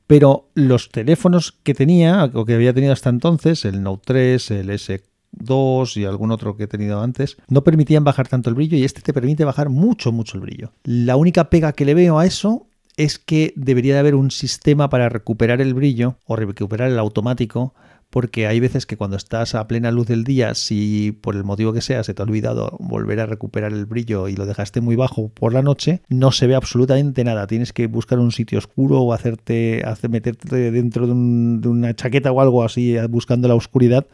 Pero 0.08 0.50
los 0.56 0.90
teléfonos 0.90 1.52
que 1.52 1.76
tenía, 1.76 2.32
o 2.34 2.44
que 2.44 2.56
había 2.56 2.74
tenido 2.74 2.94
hasta 2.94 3.12
entonces, 3.12 3.64
el 3.66 3.84
Note 3.84 4.02
3, 4.06 4.52
el 4.52 4.70
S2 4.72 5.98
y 5.98 6.06
algún 6.06 6.32
otro 6.32 6.58
que 6.58 6.64
he 6.64 6.68
tenido 6.68 7.04
antes, 7.04 7.38
no 7.48 7.64
permitían 7.64 8.04
bajar 8.04 8.28
tanto 8.28 8.50
el 8.50 8.56
brillo 8.56 8.76
y 8.76 8.84
este 8.84 9.02
te 9.02 9.14
permite 9.14 9.46
bajar 9.46 9.70
mucho, 9.70 10.12
mucho 10.12 10.38
el 10.38 10.42
brillo. 10.42 10.74
La 10.84 11.16
única 11.16 11.52
pega 11.52 11.74
que 11.74 11.86
le 11.86 11.94
veo 11.94 12.18
a 12.18 12.26
eso 12.26 12.69
es 13.00 13.18
que 13.18 13.54
debería 13.56 13.94
de 13.94 14.02
haber 14.02 14.14
un 14.14 14.30
sistema 14.30 14.90
para 14.90 15.08
recuperar 15.08 15.62
el 15.62 15.74
brillo 15.74 16.18
o 16.26 16.36
recuperar 16.36 16.92
el 16.92 17.00
automático 17.00 17.74
porque 18.10 18.46
hay 18.46 18.60
veces 18.60 18.86
que 18.86 18.98
cuando 18.98 19.16
estás 19.16 19.56
a 19.56 19.68
plena 19.68 19.90
luz 19.90 20.08
del 20.08 20.26
día, 20.26 20.54
si 20.54 21.18
por 21.22 21.38
el 21.38 21.46
motivo 21.46 21.72
que 21.72 21.80
sea 21.80 22.04
se 22.04 22.14
te 22.14 22.22
ha 22.22 22.26
olvidado 22.26 22.76
volver 22.80 23.22
a 23.22 23.26
recuperar 23.26 23.72
el 23.72 23.86
brillo 23.86 24.28
y 24.28 24.36
lo 24.36 24.46
dejaste 24.46 24.82
muy 24.82 24.98
bajo 24.98 25.30
por 25.30 25.54
la 25.54 25.62
noche, 25.62 26.02
no 26.10 26.34
se 26.34 26.46
ve 26.48 26.56
absolutamente 26.56 27.24
nada. 27.24 27.48
Tienes 27.48 27.72
que 27.72 27.88
buscar 27.88 28.20
un 28.20 28.34
sitio 28.34 28.58
oscuro 28.58 29.00
o 29.00 29.14
hacerte, 29.14 29.82
hacer, 29.86 30.10
meterte 30.10 30.72
dentro 30.72 31.08
de, 31.08 31.14
de 31.14 31.70
una 31.70 31.96
chaqueta 31.96 32.34
o 32.34 32.42
algo 32.42 32.66
así 32.66 32.98
buscando 33.10 33.48
la 33.48 33.56
oscuridad 33.56 34.08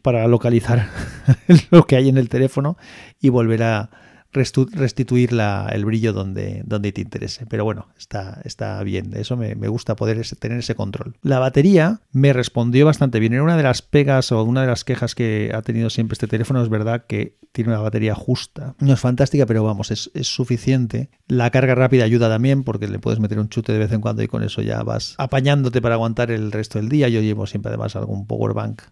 para 0.00 0.28
localizar 0.28 0.90
lo 1.72 1.86
que 1.86 1.96
hay 1.96 2.08
en 2.08 2.18
el 2.18 2.28
teléfono 2.28 2.76
y 3.20 3.30
volver 3.30 3.64
a, 3.64 3.90
restituir 4.32 5.30
el 5.70 5.84
brillo 5.84 6.12
donde, 6.12 6.62
donde 6.66 6.92
te 6.92 7.00
interese. 7.00 7.46
Pero 7.46 7.64
bueno, 7.64 7.88
está, 7.98 8.40
está 8.44 8.82
bien. 8.82 9.12
Eso 9.14 9.36
me, 9.36 9.54
gusta 9.54 9.96
poder 9.96 10.20
tener 10.38 10.58
ese 10.58 10.74
control. 10.74 11.16
La 11.22 11.38
batería 11.38 12.00
me 12.12 12.32
respondió 12.32 12.86
bastante 12.86 13.20
bien. 13.20 13.32
Era 13.32 13.42
una 13.42 13.56
de 13.56 13.62
las 13.62 13.82
pegas 13.82 14.32
o 14.32 14.42
una 14.42 14.62
de 14.62 14.66
las 14.66 14.84
quejas 14.84 15.14
que 15.14 15.50
ha 15.54 15.62
tenido 15.62 15.90
siempre 15.90 16.14
este 16.14 16.26
teléfono. 16.26 16.62
Es 16.62 16.68
verdad 16.68 17.04
que 17.06 17.38
tiene 17.52 17.70
una 17.70 17.80
batería 17.80 18.14
justa. 18.14 18.74
No 18.78 18.92
es 18.92 19.00
fantástica, 19.00 19.46
pero 19.46 19.64
vamos, 19.64 19.90
es, 19.90 20.10
es 20.14 20.28
suficiente. 20.28 21.10
La 21.26 21.50
carga 21.50 21.74
rápida 21.74 22.04
ayuda 22.04 22.28
también 22.28 22.64
porque 22.64 22.88
le 22.88 22.98
puedes 22.98 23.20
meter 23.20 23.38
un 23.38 23.48
chute 23.48 23.72
de 23.72 23.78
vez 23.78 23.92
en 23.92 24.00
cuando 24.00 24.22
y 24.22 24.28
con 24.28 24.42
eso 24.42 24.62
ya 24.62 24.82
vas 24.82 25.14
apañándote 25.18 25.80
para 25.80 25.94
aguantar 25.94 26.30
el 26.30 26.52
resto 26.52 26.78
del 26.78 26.88
día. 26.88 27.08
Yo 27.08 27.20
llevo 27.20 27.46
siempre 27.46 27.70
además 27.70 27.96
algún 27.96 28.26
power 28.26 28.52
bank 28.54 28.82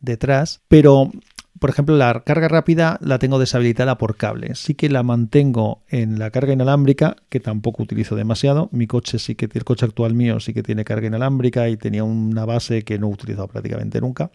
detrás, 0.00 0.62
pero 0.68 1.10
por 1.58 1.70
ejemplo, 1.70 1.96
la 1.96 2.22
carga 2.24 2.48
rápida 2.48 2.98
la 3.00 3.18
tengo 3.18 3.38
deshabilitada 3.38 3.98
por 3.98 4.16
cable. 4.16 4.54
Sí 4.54 4.74
que 4.74 4.88
la 4.88 5.02
mantengo 5.02 5.82
en 5.88 6.18
la 6.18 6.30
carga 6.30 6.52
inalámbrica, 6.52 7.16
que 7.28 7.40
tampoco 7.40 7.82
utilizo 7.82 8.16
demasiado. 8.16 8.68
Mi 8.72 8.86
coche 8.86 9.18
sí 9.18 9.34
que 9.34 9.48
el 9.52 9.64
coche 9.64 9.86
actual 9.86 10.14
mío 10.14 10.40
sí 10.40 10.52
que 10.54 10.62
tiene 10.62 10.84
carga 10.84 11.06
inalámbrica 11.06 11.68
y 11.68 11.76
tenía 11.76 12.04
una 12.04 12.44
base 12.44 12.82
que 12.82 12.98
no 12.98 13.08
he 13.08 13.12
utilizado 13.12 13.48
prácticamente 13.48 14.00
nunca 14.00 14.30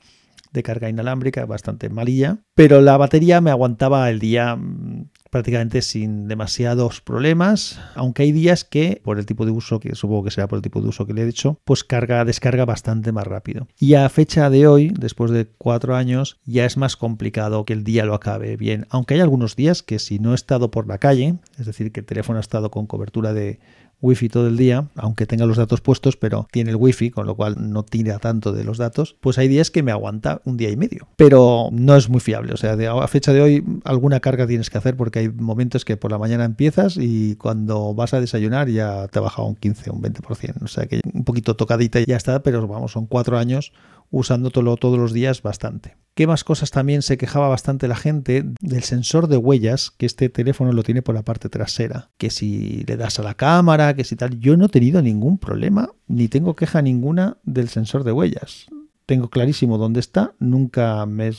de 0.52 0.64
carga 0.64 0.90
inalámbrica, 0.90 1.46
bastante 1.46 1.90
malilla, 1.90 2.40
pero 2.56 2.82
la 2.82 2.98
batería 2.98 3.42
me 3.42 3.52
aguantaba 3.52 4.10
el 4.10 4.20
día 4.20 4.56
mm, 4.56 5.10
prácticamente 5.32 5.82
sin 5.82 6.28
demasiados 6.28 7.02
problemas, 7.02 7.80
aunque 7.96 8.24
hay 8.24 8.32
días 8.32 8.64
que, 8.64 9.02
por 9.04 9.18
el 9.18 9.26
tipo 9.26 9.46
de 9.46 9.52
uso, 9.52 9.80
que 9.80 9.96
supongo 9.96 10.26
que 10.26 10.32
será 10.32 10.48
por 10.48 10.58
el 10.58 10.62
tipo 10.62 10.82
de 10.82 10.90
uso 10.90 11.08
que 11.08 11.14
le 11.14 11.24
he 11.24 11.26
dicho, 11.26 11.60
pues 11.66 11.84
carga, 11.84 12.24
descarga 12.26 12.66
bastante 12.66 13.12
más 13.12 13.26
rápido. 13.26 13.68
Y 13.80 13.96
a 13.96 14.08
fecha 14.10 14.50
de 14.50 14.68
hoy, 14.68 14.94
después 14.96 15.32
de 15.32 15.48
cuatro 15.58 15.96
años, 15.96 16.40
ya 16.46 16.66
es 16.66 16.78
más 16.78 16.98
complicado 16.98 17.66
que 17.66 17.74
el 17.74 17.84
día 17.84 18.06
lo 18.06 18.14
acabe 18.14 18.58
bien, 18.58 18.86
aunque 18.90 19.16
hay 19.16 19.22
algunos 19.22 19.56
días 19.56 19.82
que 19.82 19.98
si 19.98 20.20
no 20.20 20.34
he 20.34 20.36
estado 20.36 20.70
por 20.70 20.88
la 20.88 20.98
calle, 20.98 21.36
es 21.58 21.66
decir, 21.66 21.92
que 21.92 22.02
el 22.02 22.06
teléfono 22.06 22.38
ha 22.38 22.42
estado 22.42 22.70
con 22.70 22.86
cobertura 22.86 23.34
de 23.34 23.60
wifi 24.02 24.30
todo 24.30 24.48
el 24.48 24.58
día, 24.58 24.88
aunque 24.96 25.26
tenga 25.26 25.46
los 25.46 25.58
datos 25.58 25.82
puestos, 25.82 26.18
pero 26.18 26.48
tiene 26.52 26.72
el 26.72 26.76
wifi, 26.76 27.12
con 27.12 27.26
lo 27.28 27.36
cual 27.36 27.56
no 27.60 27.84
tira 27.84 28.20
tanto 28.20 28.52
de 28.52 28.64
los 28.64 28.78
datos, 28.78 29.16
pues 29.20 29.38
hay 29.38 29.48
días 29.48 29.72
que 29.72 29.84
me 29.84 29.92
aguanta 29.92 30.42
un 30.46 30.58
día 30.58 30.70
y 30.70 30.78
medio. 30.78 31.08
Pero 31.16 31.70
no 31.72 31.96
es 31.96 32.10
muy 32.10 32.20
fiable, 32.20 32.54
o 32.54 32.58
sea, 32.58 32.74
a 32.74 33.08
fecha 33.08 33.34
de 33.34 33.42
hoy 33.42 33.64
alguna 33.84 34.20
carga 34.20 34.48
tienes 34.48 34.70
que 34.70 34.78
hacer 34.78 34.96
porque 34.96 35.20
hay 35.20 35.30
momentos 35.30 35.86
que 35.86 35.98
por 35.98 36.12
la 36.12 36.18
mañana 36.18 36.46
empiezas 36.46 36.98
y 36.98 37.36
cuando 37.36 37.94
vas 37.94 38.14
a 38.14 38.20
desayunar 38.20 38.70
ya 38.70 39.08
te 39.08 39.20
ha 39.20 39.22
bajado 39.22 39.48
un 39.48 39.56
15, 39.56 39.92
un 39.92 40.02
20%, 40.02 40.64
o 40.64 40.68
sea 40.68 40.86
que 40.86 41.02
un 41.14 41.24
poquito 41.24 41.56
tocadita 41.56 42.00
y 42.00 42.06
ya 42.06 42.18
está, 42.18 42.42
pero 42.44 42.68
vamos, 42.68 42.92
son 42.92 43.06
cuatro 43.06 43.38
años 43.38 43.72
usándolo 44.12 44.78
todos 44.78 45.00
los 45.00 45.14
días 45.14 45.42
bastante. 45.42 45.98
¿Qué 46.14 46.28
más 46.28 46.44
cosas 46.44 46.72
también 46.72 47.02
se 47.02 47.18
quejaba 47.18 47.48
bastante 47.48 47.88
la 47.88 47.96
gente 47.96 48.44
del 48.60 48.84
sensor 48.84 49.28
de 49.28 49.38
huellas 49.38 49.92
que 49.92 50.06
este 50.06 50.30
teléfono 50.30 50.74
lo 50.74 50.84
tiene 50.84 51.02
por 51.02 51.16
la 51.16 51.24
parte 51.24 51.48
trasera? 51.48 52.12
Que 52.18 52.30
si 52.30 52.84
le 52.84 52.98
das 52.98 53.18
a 53.20 53.24
la 53.24 53.36
cámara, 53.36 53.96
que 53.96 54.04
si 54.04 54.18
tal. 54.18 54.38
Yo 54.40 54.58
no 54.58 54.66
he 54.66 54.70
tenido 54.70 55.02
ningún 55.02 55.38
problema, 55.38 55.90
ni 56.08 56.28
tengo 56.28 56.56
queja 56.56 56.82
ninguna 56.82 57.38
del 57.44 57.70
sensor 57.70 58.04
de 58.04 58.12
huellas. 58.12 58.68
Tengo 59.06 59.30
clarísimo 59.30 59.78
dónde 59.78 60.02
está, 60.02 60.36
nunca 60.40 61.06
me, 61.06 61.32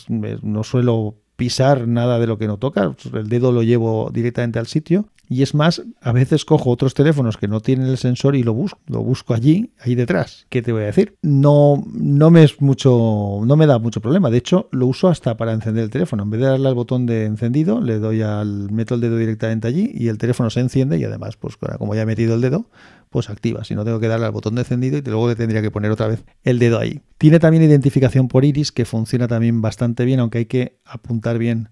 no 0.42 0.64
suelo 0.64 1.21
pisar 1.36 1.88
nada 1.88 2.18
de 2.18 2.26
lo 2.26 2.38
que 2.38 2.46
no 2.46 2.58
toca, 2.58 2.94
el 3.12 3.28
dedo 3.28 3.52
lo 3.52 3.62
llevo 3.62 4.10
directamente 4.12 4.58
al 4.58 4.66
sitio 4.66 5.08
y 5.32 5.42
es 5.42 5.54
más, 5.54 5.82
a 6.02 6.12
veces 6.12 6.44
cojo 6.44 6.68
otros 6.68 6.92
teléfonos 6.92 7.38
que 7.38 7.48
no 7.48 7.60
tienen 7.60 7.86
el 7.86 7.96
sensor 7.96 8.36
y 8.36 8.42
lo 8.42 8.52
busco, 8.52 8.78
lo 8.86 9.02
busco 9.02 9.32
allí, 9.32 9.70
ahí 9.78 9.94
detrás. 9.94 10.46
¿Qué 10.50 10.60
te 10.60 10.72
voy 10.72 10.82
a 10.82 10.86
decir? 10.86 11.16
No, 11.22 11.82
no 11.90 12.30
me 12.30 12.42
es 12.42 12.60
mucho, 12.60 13.40
no 13.42 13.56
me 13.56 13.66
da 13.66 13.78
mucho 13.78 14.02
problema. 14.02 14.28
De 14.28 14.36
hecho, 14.36 14.68
lo 14.72 14.86
uso 14.86 15.08
hasta 15.08 15.38
para 15.38 15.54
encender 15.54 15.84
el 15.84 15.90
teléfono. 15.90 16.24
En 16.24 16.30
vez 16.30 16.40
de 16.40 16.48
darle 16.48 16.68
al 16.68 16.74
botón 16.74 17.06
de 17.06 17.24
encendido, 17.24 17.80
le 17.80 17.98
doy 17.98 18.20
al, 18.20 18.70
meto 18.70 18.94
el 18.94 19.00
dedo 19.00 19.16
directamente 19.16 19.68
allí 19.68 19.90
y 19.94 20.08
el 20.08 20.18
teléfono 20.18 20.50
se 20.50 20.60
enciende 20.60 20.98
y 20.98 21.04
además, 21.04 21.38
pues 21.38 21.56
como 21.56 21.94
ya 21.94 22.02
he 22.02 22.06
metido 22.06 22.34
el 22.34 22.42
dedo, 22.42 22.66
pues 23.08 23.30
activa. 23.30 23.64
Si 23.64 23.74
no 23.74 23.84
tengo 23.84 24.00
que 24.00 24.08
darle 24.08 24.26
al 24.26 24.32
botón 24.32 24.54
de 24.56 24.62
encendido 24.62 24.98
y 24.98 25.02
luego 25.02 25.28
le 25.28 25.36
tendría 25.36 25.62
que 25.62 25.70
poner 25.70 25.90
otra 25.90 26.08
vez 26.08 26.24
el 26.42 26.58
dedo 26.58 26.78
ahí. 26.78 27.00
Tiene 27.16 27.38
también 27.38 27.62
identificación 27.62 28.26
por 28.26 28.44
iris 28.44 28.72
que 28.72 28.84
funciona 28.84 29.28
también 29.28 29.62
bastante 29.62 30.04
bien, 30.04 30.18
aunque 30.18 30.38
hay 30.38 30.46
que 30.46 30.78
apuntar 30.84 31.31
bien 31.38 31.68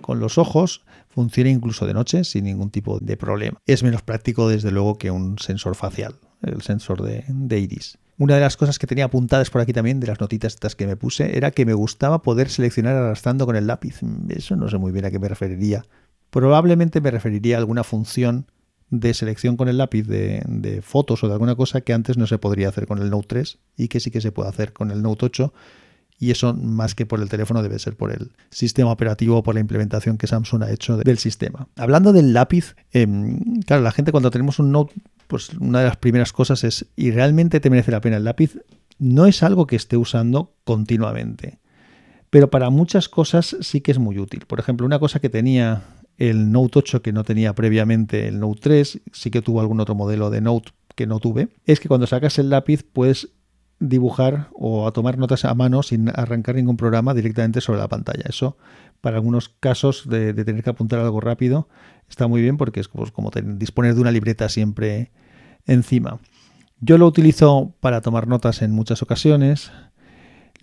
con 0.00 0.20
los 0.20 0.38
ojos, 0.38 0.84
funciona 1.08 1.50
incluso 1.50 1.86
de 1.86 1.94
noche 1.94 2.24
sin 2.24 2.44
ningún 2.44 2.70
tipo 2.70 2.98
de 2.98 3.16
problema. 3.16 3.58
Es 3.66 3.82
menos 3.82 4.02
práctico 4.02 4.48
desde 4.48 4.70
luego 4.70 4.98
que 4.98 5.10
un 5.10 5.38
sensor 5.38 5.74
facial, 5.74 6.16
el 6.42 6.62
sensor 6.62 7.02
de, 7.02 7.58
iris. 7.58 7.98
Una 8.18 8.34
de 8.34 8.40
las 8.40 8.56
cosas 8.56 8.78
que 8.78 8.86
tenía 8.86 9.06
apuntadas 9.06 9.50
por 9.50 9.60
aquí 9.60 9.72
también, 9.72 10.00
de 10.00 10.06
las 10.06 10.20
notitas 10.20 10.54
estas 10.54 10.76
que 10.76 10.86
me 10.86 10.96
puse, 10.96 11.36
era 11.36 11.50
que 11.50 11.64
me 11.64 11.74
gustaba 11.74 12.22
poder 12.22 12.48
seleccionar 12.48 12.94
arrastrando 12.94 13.46
con 13.46 13.56
el 13.56 13.66
lápiz. 13.66 14.00
Eso 14.28 14.56
no 14.56 14.68
sé 14.68 14.78
muy 14.78 14.92
bien 14.92 15.04
a 15.04 15.10
qué 15.10 15.18
me 15.18 15.28
referiría. 15.28 15.84
Probablemente 16.30 17.00
me 17.00 17.10
referiría 17.10 17.56
a 17.56 17.60
alguna 17.60 17.82
función 17.82 18.46
de 18.90 19.14
selección 19.14 19.56
con 19.56 19.68
el 19.68 19.78
lápiz 19.78 20.02
de, 20.02 20.42
de, 20.46 20.82
fotos 20.82 21.24
o 21.24 21.28
de 21.28 21.32
alguna 21.32 21.56
cosa 21.56 21.80
que 21.80 21.92
antes 21.92 22.16
no 22.16 22.26
se 22.26 22.38
podría 22.38 22.68
hacer 22.68 22.86
con 22.86 22.98
el 23.00 23.10
Note 23.10 23.28
3 23.28 23.58
y 23.76 23.88
que 23.88 23.98
sí 23.98 24.10
que 24.10 24.20
se 24.20 24.30
puede 24.30 24.50
hacer 24.50 24.72
con 24.72 24.90
el 24.90 25.02
Note 25.02 25.26
8 25.26 25.54
y 26.18 26.30
eso 26.30 26.54
más 26.54 26.94
que 26.94 27.06
por 27.06 27.20
el 27.20 27.28
teléfono 27.28 27.62
debe 27.62 27.78
ser 27.78 27.96
por 27.96 28.12
el 28.12 28.32
sistema 28.50 28.90
operativo 28.90 29.38
o 29.38 29.42
por 29.42 29.54
la 29.54 29.60
implementación 29.60 30.16
que 30.16 30.26
Samsung 30.26 30.62
ha 30.62 30.70
hecho 30.70 30.96
del 30.96 31.18
sistema. 31.18 31.68
Hablando 31.76 32.12
del 32.12 32.32
lápiz, 32.32 32.76
em, 32.92 33.60
claro, 33.62 33.82
la 33.82 33.92
gente 33.92 34.12
cuando 34.12 34.30
tenemos 34.30 34.58
un 34.58 34.72
Note, 34.72 34.94
pues 35.26 35.50
una 35.54 35.80
de 35.80 35.86
las 35.86 35.96
primeras 35.96 36.32
cosas 36.32 36.64
es, 36.64 36.86
¿y 36.96 37.10
realmente 37.10 37.60
te 37.60 37.70
merece 37.70 37.90
la 37.90 38.00
pena 38.00 38.16
el 38.16 38.24
lápiz? 38.24 38.58
No 38.98 39.26
es 39.26 39.42
algo 39.42 39.66
que 39.66 39.76
esté 39.76 39.96
usando 39.96 40.54
continuamente, 40.64 41.58
pero 42.30 42.50
para 42.50 42.70
muchas 42.70 43.08
cosas 43.08 43.56
sí 43.60 43.80
que 43.80 43.92
es 43.92 43.98
muy 43.98 44.18
útil. 44.18 44.44
Por 44.46 44.60
ejemplo, 44.60 44.86
una 44.86 44.98
cosa 44.98 45.20
que 45.20 45.28
tenía 45.28 45.82
el 46.18 46.52
Note 46.52 46.78
8 46.80 47.02
que 47.02 47.12
no 47.12 47.24
tenía 47.24 47.54
previamente 47.54 48.28
el 48.28 48.38
Note 48.38 48.60
3, 48.62 49.00
sí 49.12 49.30
que 49.30 49.42
tuvo 49.42 49.60
algún 49.60 49.80
otro 49.80 49.94
modelo 49.94 50.30
de 50.30 50.40
Note 50.40 50.72
que 50.94 51.06
no 51.06 51.18
tuve, 51.18 51.48
es 51.66 51.80
que 51.80 51.88
cuando 51.88 52.06
sacas 52.06 52.38
el 52.38 52.50
lápiz 52.50 52.84
puedes 52.84 53.30
dibujar 53.88 54.48
o 54.54 54.86
a 54.86 54.92
tomar 54.92 55.18
notas 55.18 55.44
a 55.44 55.54
mano 55.54 55.82
sin 55.82 56.08
arrancar 56.08 56.54
ningún 56.54 56.76
programa 56.76 57.14
directamente 57.14 57.60
sobre 57.60 57.80
la 57.80 57.88
pantalla. 57.88 58.24
Eso, 58.28 58.56
para 59.00 59.16
algunos 59.16 59.48
casos 59.48 60.08
de, 60.08 60.32
tener 60.32 60.62
que 60.62 60.70
apuntar 60.70 61.00
algo 61.00 61.20
rápido, 61.20 61.68
está 62.08 62.26
muy 62.26 62.42
bien 62.42 62.56
porque 62.56 62.80
es 62.80 62.88
pues, 62.88 63.10
como 63.10 63.30
disponer 63.30 63.94
de 63.94 64.00
una 64.00 64.10
libreta 64.10 64.48
siempre 64.48 65.10
encima. 65.66 66.18
Yo 66.80 66.98
lo 66.98 67.06
utilizo 67.06 67.74
para 67.80 68.00
tomar 68.00 68.28
notas 68.28 68.62
en 68.62 68.72
muchas 68.72 69.02
ocasiones. 69.02 69.72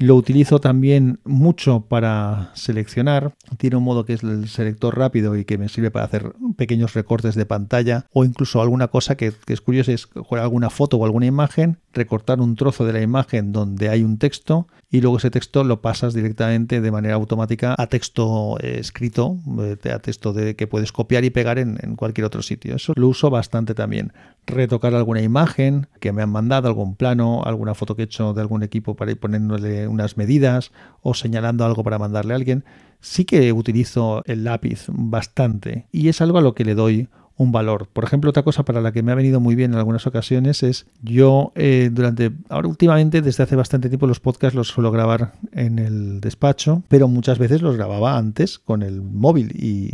Lo 0.02 0.16
utilizo 0.16 0.60
también 0.60 1.20
mucho 1.26 1.82
para 1.82 2.50
seleccionar. 2.56 3.36
Tiene 3.58 3.76
un 3.76 3.84
modo 3.84 4.04
que 4.04 4.14
es 4.14 4.24
el 4.24 4.50
selector 4.50 4.98
rápido 4.98 5.38
y 5.38 5.46
que 5.46 5.60
me 5.60 5.70
sirve 5.70 5.92
para 5.92 6.06
hacer 6.06 6.34
pequeños 6.58 6.96
recortes 6.96 7.36
de 7.36 7.46
pantalla 7.46 8.08
o 8.12 8.26
incluso 8.26 8.64
alguna 8.64 8.88
cosa 8.88 9.16
que, 9.16 9.32
es 9.46 9.62
curiosa 9.62 9.92
es 9.92 10.10
alguna 10.32 10.72
foto 10.72 10.98
o 10.98 11.06
alguna 11.06 11.28
imagen, 11.28 11.78
recortar 11.94 12.42
un 12.42 12.56
trozo 12.56 12.84
de 12.84 12.94
la 12.94 13.02
imagen 13.02 13.52
donde 13.52 13.90
hay 13.90 14.02
un 14.02 14.18
texto 14.18 14.68
y 14.92 15.00
luego 15.00 15.18
ese 15.18 15.32
texto 15.32 15.64
lo 15.64 15.82
pasas 15.82 16.14
directamente 16.14 16.82
de 16.82 16.92
manera 16.92 17.16
automática 17.16 17.76
a 17.78 17.88
texto 17.88 18.58
eh, 18.60 18.78
escrito, 18.78 19.38
eh, 19.62 19.90
a 19.90 20.00
texto 20.00 20.34
de, 20.34 20.58
que 20.58 20.68
puedes 20.68 20.92
copiar 20.92 21.24
y 21.24 21.30
pegar 21.30 21.60
en, 21.60 21.78
en 21.82 21.96
cualquier 21.96 22.26
otro 22.26 22.42
sitio. 22.42 22.76
Eso 22.76 22.92
lo 22.98 23.08
uso 23.08 23.30
bastante 23.30 23.74
también. 23.74 24.12
Retocar 24.46 24.94
alguna 24.94 25.22
imagen 25.22 25.88
que 26.02 26.12
me 26.12 26.22
han 26.22 26.30
mandado, 26.30 26.68
algún 26.68 26.96
plano, 26.96 27.42
alguna 27.46 27.74
foto 27.74 27.96
que 27.96 28.02
he 28.02 28.06
hecho 28.06 28.34
de 28.34 28.42
algún 28.42 28.64
equipo 28.64 28.96
para 28.96 29.12
ir 29.12 29.20
poniéndole 29.20 29.88
unas 29.88 30.18
medidas 30.18 30.72
o 31.02 31.14
señalando 31.14 31.64
algo 31.64 31.86
para 31.86 31.98
mandarle 31.98 32.34
a 32.34 32.36
alguien, 32.36 32.66
sí 33.00 33.24
que 33.24 33.54
utilizo 33.54 34.24
el 34.26 34.44
lápiz 34.44 34.88
bastante 34.90 35.88
y 35.94 36.10
es 36.10 36.20
algo 36.20 36.38
a 36.38 36.42
lo 36.42 36.54
que 36.54 36.66
le 36.66 36.76
doy 36.76 37.08
un 37.42 37.52
valor. 37.52 37.88
Por 37.92 38.04
ejemplo, 38.04 38.30
otra 38.30 38.44
cosa 38.44 38.64
para 38.64 38.82
la 38.82 38.92
que 38.92 39.02
me 39.02 39.12
ha 39.12 39.16
venido 39.16 39.40
muy 39.40 39.56
bien 39.56 39.72
en 39.72 39.78
algunas 39.78 40.06
ocasiones 40.06 40.62
es 40.64 40.86
yo 41.02 41.52
eh, 41.56 41.90
durante, 41.92 42.32
ahora 42.50 42.68
últimamente, 42.68 43.22
desde 43.22 43.44
hace 43.44 43.56
bastante 43.56 43.90
tiempo 43.90 44.06
los 44.06 44.20
podcasts 44.20 44.56
los 44.56 44.68
suelo 44.68 44.92
grabar 44.92 45.34
en 45.52 45.80
el 45.80 46.22
despacho, 46.22 46.84
pero 46.88 47.08
muchas 47.08 47.40
veces 47.40 47.62
los 47.62 47.78
grababa 47.78 48.18
antes 48.18 48.60
con 48.60 48.84
el 48.84 49.02
móvil 49.02 49.52
y, 49.56 49.92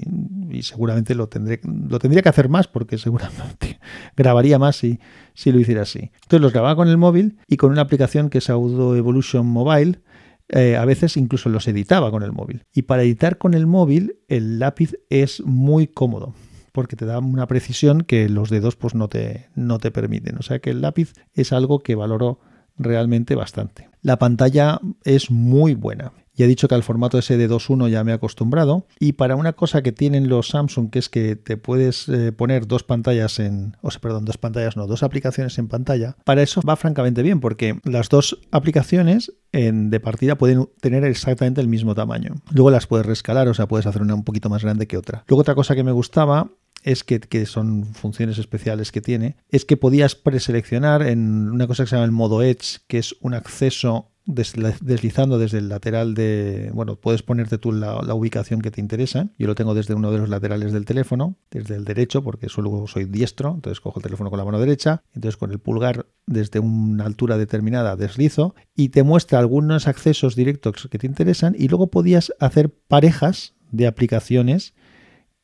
seguramente 0.62 1.16
lo, 1.16 1.28
tendré, 1.28 1.62
lo 1.64 2.00
tendría 2.00 2.22
que 2.22 2.30
hacer 2.30 2.50
más 2.50 2.68
porque 2.68 2.98
seguramente 2.98 3.80
grabaría 4.18 4.60
más 4.60 4.76
si, 4.76 5.00
si 5.34 5.52
lo 5.52 5.60
hiciera 5.60 5.84
así. 5.84 6.12
Entonces 6.16 6.42
los 6.42 6.52
grababa 6.52 6.76
con 6.76 6.90
el 6.90 6.98
móvil 6.98 7.38
y 7.48 7.58
con 7.58 7.72
una 7.72 7.82
aplicación 7.82 8.30
que 8.30 8.40
es 8.40 8.50
Audio 8.50 8.96
Evolution 8.96 9.46
Mobile, 9.46 10.02
eh, 10.50 10.76
a 10.76 10.86
veces 10.86 11.16
incluso 11.18 11.50
los 11.50 11.68
editaba 11.68 12.12
con 12.12 12.24
el 12.24 12.34
móvil. 12.34 12.66
Y 12.74 12.84
para 12.84 13.04
editar 13.04 13.38
con 13.38 13.54
el 13.54 13.68
móvil, 13.68 14.20
el 14.28 14.60
lápiz 14.60 14.98
es 15.10 15.42
muy 15.42 15.88
cómodo 15.88 16.34
porque 16.78 16.96
te 16.96 17.08
da 17.08 17.18
una 17.18 17.48
precisión 17.48 18.02
que 18.02 18.30
los 18.30 18.52
dedos 18.52 18.76
pues 18.76 18.94
no 18.94 19.10
te, 19.10 19.50
no 19.56 19.80
te 19.80 19.90
permiten. 19.90 20.38
O 20.38 20.44
sea 20.44 20.60
que 20.60 20.70
el 20.70 20.82
lápiz 20.82 21.14
es 21.34 21.52
algo 21.52 21.80
que 21.80 21.96
valoro 21.96 22.40
realmente 22.78 23.34
bastante. 23.34 23.90
La 24.04 24.20
pantalla 24.20 24.80
es 25.04 25.32
muy 25.32 25.74
buena. 25.74 26.14
Ya 26.36 26.46
he 26.46 26.48
dicho 26.48 26.68
que 26.68 26.76
al 26.76 26.84
formato 26.84 27.20
SD 27.20 27.38
de 27.38 27.50
2.1 27.50 27.90
ya 27.90 28.04
me 28.04 28.12
he 28.12 28.14
acostumbrado. 28.14 28.86
Y 29.00 29.14
para 29.14 29.36
una 29.36 29.54
cosa 29.54 29.82
que 29.82 29.92
tienen 29.92 30.30
los 30.30 30.50
Samsung, 30.50 30.92
que 30.92 31.00
es 31.00 31.10
que 31.10 31.36
te 31.36 31.58
puedes 31.58 32.08
eh, 32.10 32.32
poner 32.32 32.68
dos 32.68 32.84
pantallas 32.84 33.40
en. 33.40 33.76
O 33.82 33.90
sea, 33.90 34.00
perdón, 34.00 34.26
dos 34.26 34.38
pantallas, 34.38 34.78
no, 34.78 34.86
dos 34.86 35.02
aplicaciones 35.02 35.58
en 35.58 35.68
pantalla. 35.68 36.16
Para 36.26 36.44
eso 36.44 36.62
va 36.62 36.76
francamente 36.76 37.24
bien, 37.24 37.40
porque 37.40 37.80
las 37.86 38.10
dos 38.10 38.40
aplicaciones 38.52 39.34
en, 39.52 39.90
de 39.90 40.00
partida 40.00 40.38
pueden 40.38 40.70
tener 40.80 41.04
exactamente 41.06 41.60
el 41.60 41.68
mismo 41.68 41.96
tamaño. 41.96 42.36
Luego 42.52 42.70
las 42.70 42.86
puedes 42.86 43.08
rescalar, 43.08 43.48
o 43.48 43.56
sea, 43.56 43.68
puedes 43.68 43.88
hacer 43.88 44.04
una 44.04 44.14
un 44.14 44.24
poquito 44.24 44.48
más 44.48 44.64
grande 44.64 44.86
que 44.86 44.98
otra. 44.98 45.24
Luego 45.28 45.42
otra 45.42 45.56
cosa 45.56 45.74
que 45.74 45.84
me 45.84 45.92
gustaba 45.92 46.52
es 46.88 47.04
que, 47.04 47.46
son 47.46 47.84
funciones 47.84 48.38
especiales 48.38 48.94
que 48.94 49.02
tiene, 49.02 49.36
es 49.50 49.66
que 49.66 49.76
podías 49.76 50.16
preseleccionar 50.16 51.02
en 51.02 51.50
una 51.50 51.68
cosa 51.68 51.84
que 51.84 51.90
se 51.90 51.96
llama 51.98 52.06
el 52.06 52.14
modo 52.14 52.42
Edge, 52.42 52.80
que 52.88 52.98
es 52.98 53.14
un 53.20 53.34
acceso 53.34 54.14
deslizando 54.26 55.38
desde 55.38 55.58
el 55.58 55.68
lateral 55.68 56.14
de, 56.14 56.70
bueno, 56.74 56.96
puedes 56.96 57.24
ponerte 57.24 57.58
tú 57.58 57.74
la, 57.74 58.14
ubicación 58.14 58.62
que 58.62 58.72
te 58.72 58.80
interesa. 58.80 59.30
Yo 59.38 59.48
lo 59.48 59.56
tengo 59.56 59.74
desde 59.74 59.96
uno 59.96 60.12
de 60.12 60.20
los 60.20 60.30
laterales 60.30 60.72
del 60.72 60.86
teléfono, 60.86 61.36
desde 61.52 61.76
el 61.76 61.84
derecho, 61.84 62.24
porque 62.24 62.48
solo 62.48 62.88
soy 62.88 63.04
diestro, 63.04 63.56
entonces 63.56 63.82
cojo 63.82 64.00
el 64.00 64.04
teléfono 64.04 64.30
con 64.30 64.40
la 64.40 64.46
mano 64.46 64.60
derecha, 64.60 65.04
entonces 65.14 65.36
con 65.36 65.52
el 65.52 65.60
pulgar 65.60 66.08
desde 66.26 66.60
una 66.60 67.06
altura 67.06 67.38
determinada 67.38 67.98
deslizo 67.98 68.56
y 68.76 68.90
te 68.90 69.04
muestra 69.04 69.40
algunos 69.40 69.88
accesos 69.90 70.38
directos 70.38 70.88
que 70.90 70.98
te 70.98 71.08
interesan 71.08 71.54
y 71.58 71.68
luego 71.68 71.88
podías 71.88 72.34
hacer 72.40 72.70
parejas 72.70 73.56
de 73.72 73.88
aplicaciones 73.88 74.74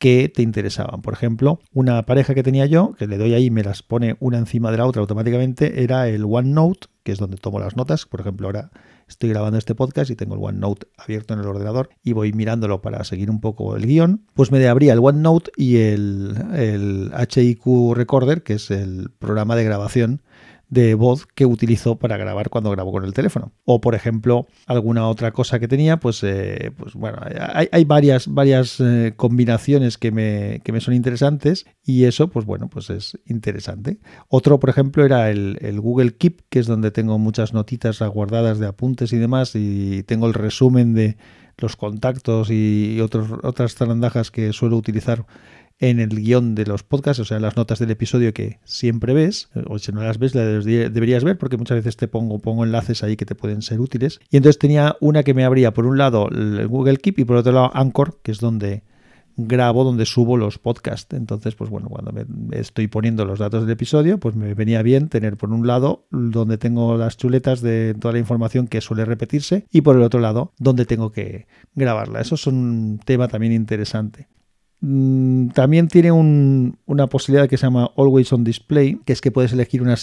que 0.04 0.28
te 0.28 0.42
interesaban. 0.42 1.02
Por 1.02 1.14
ejemplo, 1.14 1.62
una 1.72 2.06
pareja 2.06 2.36
que 2.36 2.44
tenía 2.44 2.66
yo, 2.66 2.92
que 2.92 3.08
le 3.08 3.18
doy 3.18 3.36
ahí 3.36 3.46
y 3.46 3.52
me 3.52 3.64
las 3.64 3.84
pone 3.84 4.18
una 4.20 4.38
encima 4.38 4.70
de 4.70 4.76
la 4.76 4.86
otra 4.86 5.00
automáticamente, 5.00 5.82
era 5.82 6.10
el 6.10 6.26
OneNote, 6.26 6.88
que 7.04 7.14
es 7.14 7.20
donde 7.20 7.38
tomo 7.38 7.58
las 7.58 7.78
notas. 7.78 8.06
Por 8.06 8.20
ejemplo, 8.20 8.48
ahora 8.48 8.70
estoy 9.08 9.30
grabando 9.30 9.58
este 9.58 9.76
podcast 9.76 10.12
y 10.12 10.18
tengo 10.18 10.36
el 10.36 10.42
OneNote 10.44 10.88
abierto 10.98 11.34
en 11.34 11.40
el 11.40 11.48
ordenador 11.48 11.90
y 12.04 12.12
voy 12.12 12.34
mirándolo 12.34 12.82
para 12.82 13.02
seguir 13.06 13.32
un 13.32 13.40
poco 13.40 13.78
el 13.78 13.86
guion. 13.86 14.26
Pues 14.34 14.52
me 14.52 14.68
abría 14.68 14.92
el 14.92 15.00
OneNote 15.00 15.52
y 15.56 15.78
el, 15.78 16.36
el 16.54 17.14
HIQ 17.18 17.94
Recorder, 17.96 18.44
que 18.44 18.56
es 18.56 18.72
el 18.72 19.10
programa 19.20 19.56
de 19.56 19.64
grabación 19.64 20.22
de 20.74 20.96
voz 20.96 21.28
que 21.28 21.46
utilizo 21.46 21.98
para 21.98 22.18
grabar 22.18 22.50
cuando 22.50 22.72
grabo 22.72 22.92
con 22.92 23.06
el 23.06 23.14
teléfono. 23.14 23.52
O, 23.64 23.80
por 23.80 23.94
ejemplo, 23.94 24.48
alguna 24.66 25.08
otra 25.08 25.32
cosa 25.32 25.60
que 25.60 25.68
tenía, 25.68 25.98
pues, 25.98 26.24
eh, 26.24 26.72
pues 26.78 26.96
bueno, 26.96 27.20
hay, 27.22 27.86
varias, 27.86 28.28
varias 28.28 28.80
eh, 28.80 29.14
combinaciones 29.16 29.98
que 29.98 30.12
me, 30.12 30.62
que 30.64 30.72
me, 30.72 30.82
son 30.82 30.96
interesantes 30.96 31.66
y 31.84 32.06
eso, 32.06 32.30
pues 32.30 32.46
bueno, 32.46 32.70
pues 32.70 32.90
es 32.90 33.20
interesante. 33.26 34.00
Otro, 34.28 34.60
por 34.60 34.70
ejemplo, 34.70 35.06
era 35.06 35.30
el, 35.30 35.58
el, 35.62 35.80
Google 35.80 36.16
Keep, 36.16 36.42
que 36.50 36.60
es 36.60 36.66
donde 36.66 36.92
tengo 36.92 37.20
muchas 37.20 37.54
notitas 37.54 38.00
guardadas 38.00 38.58
de 38.60 38.68
apuntes 38.68 39.14
y 39.14 39.18
demás 39.18 39.52
y 39.54 40.04
tengo 40.04 40.26
el 40.26 40.34
resumen 40.34 40.94
de 40.96 41.18
los 41.58 41.76
contactos 41.76 42.50
y 42.50 43.00
otros, 43.02 43.30
otras 43.44 43.76
zarandajas 43.76 44.32
que 44.32 44.54
suelo 44.54 44.78
utilizar 44.78 45.26
en 45.84 46.00
el 46.00 46.12
guion 46.12 46.56
de 46.56 46.66
los 46.66 46.82
podcasts, 46.82 47.20
o 47.20 47.26
sea, 47.26 47.42
las 47.42 47.58
notas 47.58 47.78
del 47.78 47.92
episodio 47.92 48.34
que 48.34 48.60
siempre 48.64 49.14
ves, 49.14 49.50
o 49.68 49.78
si 49.80 49.92
no 49.92 50.02
las 50.02 50.18
ves, 50.18 50.34
las 50.34 50.64
deberías 50.64 51.26
ver 51.26 51.38
porque 51.38 51.58
muchas 51.58 51.76
veces 51.76 51.98
te 51.98 52.08
pongo, 52.08 52.40
pongo 52.40 52.64
enlaces 52.64 53.04
ahí 53.04 53.18
que 53.18 53.26
te 53.26 53.36
pueden 53.36 53.62
ser 53.62 53.82
útiles. 53.82 54.22
Y 54.32 54.38
entonces 54.38 54.58
tenía 54.60 54.96
una 55.02 55.24
que 55.24 55.34
me 55.34 55.44
abría 55.44 55.74
por 55.74 55.86
un 55.86 55.98
lado 55.98 56.30
el 56.30 56.66
Google 56.70 57.00
Keep 57.00 57.20
y 57.20 57.26
por 57.26 57.36
otro 57.36 57.52
lado 57.52 57.70
Anchor, 57.74 58.18
que 58.24 58.32
es 58.32 58.40
donde 58.40 58.84
grabo 59.36 59.84
donde 59.84 60.06
subo 60.06 60.38
los 60.38 60.58
podcasts. 60.58 61.14
Entonces, 61.14 61.54
pues 61.56 61.70
bueno, 61.70 61.90
cuando 61.90 62.14
me 62.14 62.26
estoy 62.58 62.88
poniendo 62.88 63.26
los 63.26 63.40
datos 63.40 63.64
del 63.64 63.72
episodio, 63.72 64.22
pues 64.22 64.36
me 64.38 64.54
venía 64.54 64.82
bien 64.84 65.10
tener 65.10 65.36
por 65.36 65.52
un 65.52 65.68
lado 65.68 66.06
donde 66.12 66.58
tengo 66.58 66.98
las 66.98 67.18
chuletas 67.18 67.60
de 67.60 67.94
toda 68.00 68.14
la 68.14 68.20
información 68.20 68.68
que 68.68 68.80
suele 68.80 69.04
repetirse 69.04 69.66
y 69.70 69.82
por 69.82 69.98
el 69.98 70.04
otro 70.04 70.22
lado 70.22 70.54
donde 70.60 70.86
tengo 70.86 71.12
que 71.12 71.46
grabarla. 71.76 72.22
Eso 72.22 72.36
es 72.36 72.48
un 72.48 73.02
tema 73.04 73.28
también 73.28 73.52
interesante. 73.52 74.30
Mm, 74.86 75.52
también 75.52 75.88
tiene 75.88 76.12
una 76.12 77.08
posibilidad 77.08 77.48
que 77.48 77.56
se 77.56 77.66
llama 77.66 77.92
Always 77.96 78.34
on 78.34 78.44
Display, 78.44 79.00
que 79.06 79.14
es 79.14 79.22
que 79.22 79.32
puedes 79.32 79.54
elegir 79.54 79.82
una, 79.82 79.96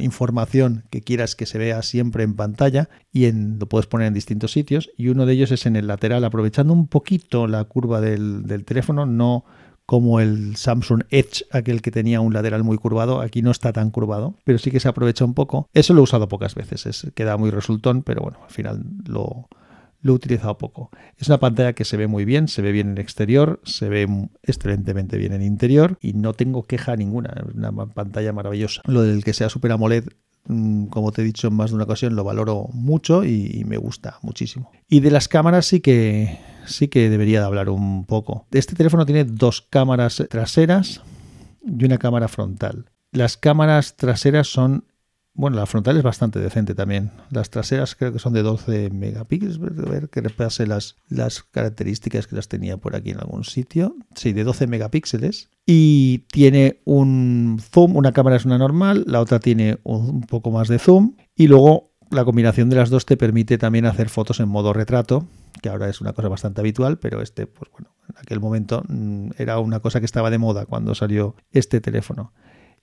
información 0.00 0.84
que 0.90 1.00
quieras 1.00 1.34
que 1.34 1.46
se 1.46 1.56
vea 1.56 1.80
siempre 1.80 2.22
en 2.22 2.36
pantalla 2.36 2.90
y 3.10 3.32
lo 3.32 3.66
puedes 3.66 3.86
poner 3.86 4.08
en 4.08 4.14
distintos 4.14 4.52
sitios. 4.52 4.90
Y 4.98 5.08
uno 5.08 5.24
de 5.24 5.32
ellos 5.32 5.50
es 5.50 5.64
en 5.64 5.76
el 5.76 5.86
lateral, 5.86 6.24
aprovechando 6.24 6.74
un 6.74 6.88
poquito 6.88 7.46
la 7.46 7.64
curva 7.64 8.02
del, 8.02 8.42
del 8.42 8.66
teléfono, 8.66 9.06
no 9.06 9.46
como 9.86 10.20
el 10.20 10.56
Samsung 10.56 11.04
Edge, 11.08 11.46
aquel 11.50 11.80
que 11.80 11.90
tenía 11.90 12.20
un 12.20 12.34
lateral 12.34 12.64
muy 12.64 12.76
curvado. 12.76 13.22
Aquí 13.22 13.40
no 13.40 13.50
está 13.50 13.72
tan 13.72 13.90
curvado, 13.90 14.34
pero 14.44 14.58
sí 14.58 14.70
que 14.70 14.78
se 14.78 14.88
aprovecha 14.88 15.24
un 15.24 15.32
poco. 15.32 15.70
Eso 15.72 15.94
lo 15.94 16.00
he 16.00 16.04
usado 16.04 16.28
pocas 16.28 16.54
veces, 16.54 16.84
es, 16.84 17.10
queda 17.14 17.38
muy 17.38 17.48
resultón, 17.48 18.02
pero 18.02 18.20
bueno, 18.20 18.40
al 18.44 18.50
final 18.50 18.84
lo, 19.06 19.48
lo 20.02 20.12
he 20.12 20.16
utilizado 20.16 20.58
poco. 20.58 20.90
Es 21.16 21.28
una 21.28 21.38
pantalla 21.38 21.72
que 21.72 21.84
se 21.84 21.96
ve 21.96 22.08
muy 22.08 22.24
bien, 22.24 22.48
se 22.48 22.60
ve 22.60 22.72
bien 22.72 22.90
en 22.90 22.98
exterior, 22.98 23.60
se 23.64 23.88
ve 23.88 24.28
excelentemente 24.42 25.16
bien 25.16 25.32
en 25.32 25.42
interior 25.42 25.96
y 26.00 26.12
no 26.12 26.34
tengo 26.34 26.64
queja 26.64 26.96
ninguna. 26.96 27.32
Es 27.36 27.54
una 27.54 27.72
pantalla 27.86 28.32
maravillosa. 28.32 28.82
Lo 28.84 29.02
del 29.02 29.24
que 29.24 29.32
sea 29.32 29.48
Super 29.48 29.72
AMOLED 29.72 30.08
mm, 30.46 30.86
como 30.86 31.12
te 31.12 31.22
he 31.22 31.24
dicho 31.24 31.48
en 31.48 31.54
más 31.54 31.70
de 31.70 31.76
una 31.76 31.84
ocasión, 31.84 32.16
lo 32.16 32.24
valoro 32.24 32.68
mucho 32.72 33.24
y, 33.24 33.64
me 33.64 33.76
gusta 33.76 34.18
muchísimo. 34.22 34.70
Y 34.88 35.00
de 35.00 35.12
las 35.12 35.28
cámaras 35.28 35.66
sí 35.66 35.80
que 35.80 36.38
sí 36.66 36.88
que 36.88 37.08
debería 37.08 37.40
de 37.40 37.46
hablar 37.46 37.68
un 37.68 38.04
poco. 38.04 38.46
Este 38.50 38.74
teléfono 38.74 39.06
tiene 39.06 39.24
dos 39.24 39.62
cámaras 39.62 40.22
traseras 40.28 41.00
y 41.64 41.84
una 41.84 41.98
cámara 41.98 42.28
frontal. 42.28 42.90
Las 43.12 43.36
cámaras 43.36 43.96
traseras 43.96 44.48
son 44.48 44.84
bueno, 45.34 45.56
la 45.56 45.66
frontal 45.66 45.96
es 45.96 46.02
bastante 46.02 46.38
decente 46.38 46.74
también. 46.74 47.10
Las 47.30 47.48
traseras 47.48 47.94
creo 47.94 48.12
que 48.12 48.18
son 48.18 48.34
de 48.34 48.42
12 48.42 48.90
megapíxeles. 48.90 49.58
A 49.58 49.90
ver 49.90 50.10
que 50.10 50.20
repase 50.20 50.66
las, 50.66 50.96
las 51.08 51.42
características 51.42 52.26
que 52.26 52.36
las 52.36 52.48
tenía 52.48 52.76
por 52.76 52.94
aquí 52.94 53.10
en 53.10 53.20
algún 53.20 53.44
sitio. 53.44 53.96
Sí, 54.14 54.32
de 54.32 54.44
12 54.44 54.66
megapíxeles. 54.66 55.48
Y 55.64 56.18
tiene 56.30 56.80
un 56.84 57.60
zoom. 57.60 57.96
Una 57.96 58.12
cámara 58.12 58.36
es 58.36 58.44
una 58.44 58.58
normal, 58.58 59.04
la 59.06 59.20
otra 59.20 59.38
tiene 59.38 59.78
un 59.84 60.22
poco 60.22 60.50
más 60.50 60.68
de 60.68 60.78
zoom. 60.78 61.16
Y 61.34 61.46
luego 61.46 61.92
la 62.10 62.24
combinación 62.26 62.68
de 62.68 62.76
las 62.76 62.90
dos 62.90 63.06
te 63.06 63.16
permite 63.16 63.56
también 63.56 63.86
hacer 63.86 64.10
fotos 64.10 64.38
en 64.40 64.48
modo 64.48 64.74
retrato, 64.74 65.26
que 65.62 65.70
ahora 65.70 65.88
es 65.88 66.02
una 66.02 66.12
cosa 66.12 66.28
bastante 66.28 66.60
habitual, 66.60 66.98
pero 66.98 67.22
este, 67.22 67.46
pues 67.46 67.70
bueno, 67.72 67.94
en 68.08 68.16
aquel 68.18 68.38
momento 68.38 68.82
mm, 68.86 69.30
era 69.38 69.58
una 69.58 69.80
cosa 69.80 69.98
que 69.98 70.06
estaba 70.06 70.28
de 70.28 70.36
moda 70.36 70.66
cuando 70.66 70.94
salió 70.94 71.36
este 71.52 71.80
teléfono 71.80 72.34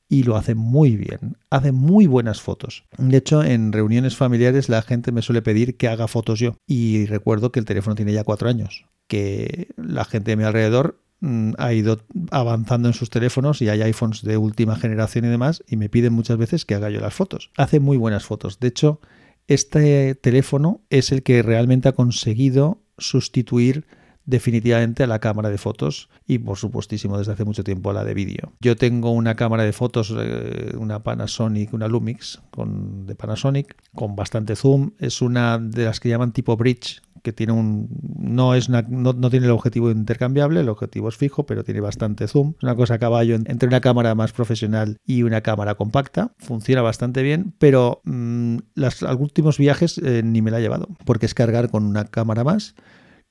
y 0.10 0.24
lo 0.24 0.36
hace 0.36 0.56
muy 0.56 0.98
bien. 0.98 1.38
Hace 1.52 1.72
muy 1.72 2.08
buenas 2.08 2.42
fotos. 2.42 2.84
De 2.98 3.18
hecho, 3.18 3.44
en 3.44 3.72
reuniones 3.72 4.18
familiares 4.18 4.68
la 4.68 4.82
gente 4.82 5.12
me 5.12 5.22
suele 5.22 5.44
pedir 5.44 5.78
que 5.78 5.88
haga 5.88 6.08
fotos 6.08 6.40
yo. 6.40 6.58
Y 6.66 7.06
recuerdo 7.06 7.52
que 7.52 7.60
el 7.60 7.66
teléfono 7.66 7.96
tiene 7.96 8.12
ya 8.12 8.24
cuatro 8.24 8.50
años. 8.50 8.86
Que 9.08 9.70
la 9.78 10.04
gente 10.06 10.32
de 10.32 10.38
mi 10.38 10.44
alrededor 10.44 11.00
mm, 11.22 11.52
ha 11.60 11.74
ido 11.74 12.02
avanzando 12.32 12.90
en 12.90 12.96
sus 12.96 13.12
teléfonos 13.12 13.62
y 13.62 13.70
hay 13.70 13.84
iPhones 13.84 14.24
de 14.24 14.38
última 14.38 14.76
generación 14.76 15.26
y 15.26 15.30
demás 15.30 15.64
y 15.68 15.78
me 15.78 15.90
piden 15.90 16.14
muchas 16.14 16.38
veces 16.38 16.66
que 16.66 16.74
haga 16.74 16.90
yo 16.90 17.00
las 17.00 17.14
fotos. 17.14 17.52
Hace 17.56 17.80
muy 17.80 17.98
buenas 17.98 18.26
fotos. 18.26 18.60
De 18.60 18.70
hecho, 18.70 19.00
este 19.48 20.16
teléfono 20.16 20.82
es 20.90 21.12
el 21.12 21.22
que 21.22 21.44
realmente 21.44 21.88
ha 21.88 21.94
conseguido 21.94 22.82
sustituir 22.98 23.86
definitivamente 24.30 25.04
a 25.04 25.08
la 25.08 25.20
cámara 25.20 25.50
de 25.50 25.58
fotos 25.58 26.10
y 26.28 26.38
por 26.38 26.58
supuestísimo 26.58 27.18
desde 27.18 27.32
hace 27.32 27.46
mucho 27.46 27.64
tiempo 27.64 27.90
a 27.90 27.94
la 27.94 28.04
de 28.04 28.14
vídeo. 28.14 28.54
Yo 28.62 28.76
tengo 28.76 29.12
una 29.12 29.36
cámara 29.36 29.64
de 29.64 29.74
fotos, 29.74 30.14
eh, 30.18 30.74
una 30.78 31.02
Panasonic, 31.02 31.74
una 31.74 31.88
Lumix 31.88 32.40
con, 32.52 33.08
de 33.08 33.16
Panasonic 33.16 33.76
con 33.96 34.16
bastante 34.16 34.56
zoom. 34.56 34.92
Es 35.00 35.22
una 35.22 35.58
de 35.58 35.86
las 35.86 36.00
que 36.00 36.10
llaman 36.10 36.32
tipo 36.32 36.56
bridge, 36.56 37.02
que 37.24 37.34
tiene 37.34 37.54
un 37.54 37.90
no 38.18 38.54
es 38.54 38.70
no, 38.70 39.14
tiene 39.30 39.48
el 39.48 39.52
objetivo 39.52 39.90
intercambiable, 39.90 40.62
el 40.62 40.70
objetivo 40.70 41.10
es 41.10 41.18
fijo, 41.18 41.46
pero 41.46 41.64
tiene 41.64 41.82
bastante 41.82 42.28
zoom. 42.28 42.54
Es 42.58 42.64
una 42.64 42.76
cosa 42.76 42.96
a 42.96 43.00
caballo 43.00 43.36
entre 43.36 43.68
una 43.68 43.82
cámara 43.82 44.14
más 44.14 44.32
profesional 44.32 44.98
y 45.06 45.24
una 45.24 45.42
cámara 45.42 45.76
compacta. 45.76 46.34
Funciona 46.38 46.84
bastante 46.84 47.24
bien, 47.24 47.54
pero 47.58 48.02
mm, 48.06 48.58
los 48.76 49.02
últimos 49.02 49.58
viajes 49.58 49.98
eh, 49.98 50.22
ni 50.24 50.44
me 50.44 50.52
la 50.52 50.60
he 50.60 50.62
llevado, 50.62 50.88
porque 51.06 51.26
es 51.26 51.34
cargar 51.34 51.72
con 51.72 51.84
una 51.84 52.06
cámara 52.06 52.44
más 52.44 52.76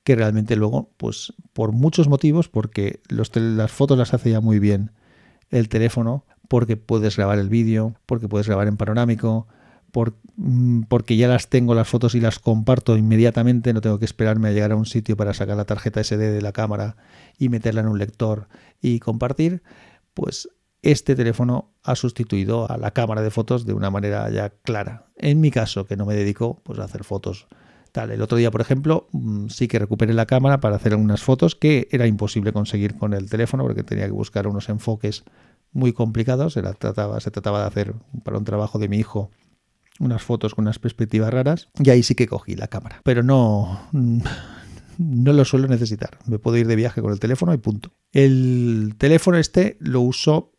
que 0.03 0.15
realmente 0.15 0.55
luego, 0.55 0.91
pues 0.97 1.33
por 1.53 1.71
muchos 1.71 2.07
motivos, 2.07 2.49
porque 2.49 3.01
los 3.09 3.35
las 3.35 3.71
fotos 3.71 3.97
las 3.97 4.13
hace 4.13 4.31
ya 4.31 4.41
muy 4.41 4.59
bien 4.59 4.91
el 5.49 5.69
teléfono, 5.69 6.25
porque 6.47 6.77
puedes 6.77 7.17
grabar 7.17 7.39
el 7.39 7.49
vídeo, 7.49 7.95
porque 8.05 8.27
puedes 8.27 8.47
grabar 8.47 8.67
en 8.67 8.77
panorámico, 8.77 9.47
mm, 10.35 10.81
porque 10.83 11.17
ya 11.17 11.27
las 11.27 11.49
tengo 11.49 11.75
las 11.75 11.87
fotos 11.87 12.15
y 12.15 12.21
las 12.21 12.39
comparto 12.39 12.97
inmediatamente, 12.97 13.73
no 13.73 13.81
tengo 13.81 13.99
que 13.99 14.05
esperarme 14.05 14.49
a 14.49 14.51
llegar 14.51 14.71
a 14.71 14.75
un 14.75 14.85
sitio 14.85 15.17
para 15.17 15.33
sacar 15.33 15.57
la 15.57 15.65
tarjeta 15.65 16.03
SD 16.03 16.31
de 16.31 16.41
la 16.41 16.51
cámara 16.51 16.97
y 17.37 17.49
meterla 17.49 17.81
en 17.81 17.87
un 17.87 17.99
lector 17.99 18.47
y 18.81 18.99
compartir, 18.99 19.63
pues 20.13 20.49
este 20.81 21.15
teléfono 21.15 21.73
ha 21.83 21.95
sustituido 21.95 22.69
a 22.71 22.77
la 22.77 22.91
cámara 22.91 23.21
de 23.21 23.31
fotos 23.31 23.65
de 23.65 23.73
una 23.73 23.89
manera 23.89 24.29
ya 24.29 24.49
clara. 24.49 25.07
En 25.17 25.41
mi 25.41 25.51
caso, 25.51 25.85
que 25.85 25.97
no 25.97 26.05
me 26.05 26.15
dedico 26.15 26.61
pues, 26.63 26.79
a 26.79 26.85
hacer 26.85 27.03
fotos 27.03 27.47
Tal, 27.91 28.11
el 28.11 28.21
otro 28.21 28.37
día, 28.37 28.51
por 28.51 28.61
ejemplo, 28.61 29.07
mm, 29.11 29.47
sí 29.47 29.67
que 29.67 29.79
recuperé 29.79 30.13
la 30.13 30.25
cámara 30.25 30.59
para 30.59 30.75
hacer 30.75 30.95
unas 30.95 31.21
fotos 31.21 31.55
que 31.55 31.87
era 31.91 32.07
imposible 32.07 32.53
conseguir 32.53 32.95
con 32.95 33.13
el 33.13 33.29
teléfono 33.29 33.63
porque 33.63 33.83
tenía 33.83 34.05
que 34.05 34.11
buscar 34.11 34.47
unos 34.47 34.69
enfoques 34.69 35.23
muy 35.71 35.93
complicados. 35.93 36.53
Se, 36.53 36.61
trataba, 36.61 37.19
de 37.19 37.65
hacer 37.67 37.93
para 38.23 38.37
un 38.37 38.45
trabajo 38.45 38.79
de 38.79 38.87
mi 38.87 38.97
hijo 38.97 39.31
unas 39.99 40.23
fotos 40.23 40.55
con 40.55 40.63
unas 40.63 40.79
perspectivas 40.79 41.33
raras 41.33 41.67
y 41.77 41.89
ahí 41.89 42.03
sí 42.03 42.15
que 42.15 42.27
cogí 42.27 42.55
la 42.55 42.67
cámara. 42.67 43.01
Pero 43.03 43.23
no, 43.23 43.81
no 44.97 45.33
lo 45.33 45.45
suelo 45.45 45.67
necesitar. 45.67 46.19
Me 46.25 46.39
puedo 46.39 46.57
ir 46.57 46.67
de 46.67 46.75
viaje 46.75 47.01
con 47.01 47.11
el 47.11 47.19
teléfono 47.19 47.53
y 47.53 47.57
punto. 47.57 47.91
El 48.11 48.95
teléfono 48.97 49.37
este 49.37 49.77
lo 49.79 50.01
uso 50.01 50.53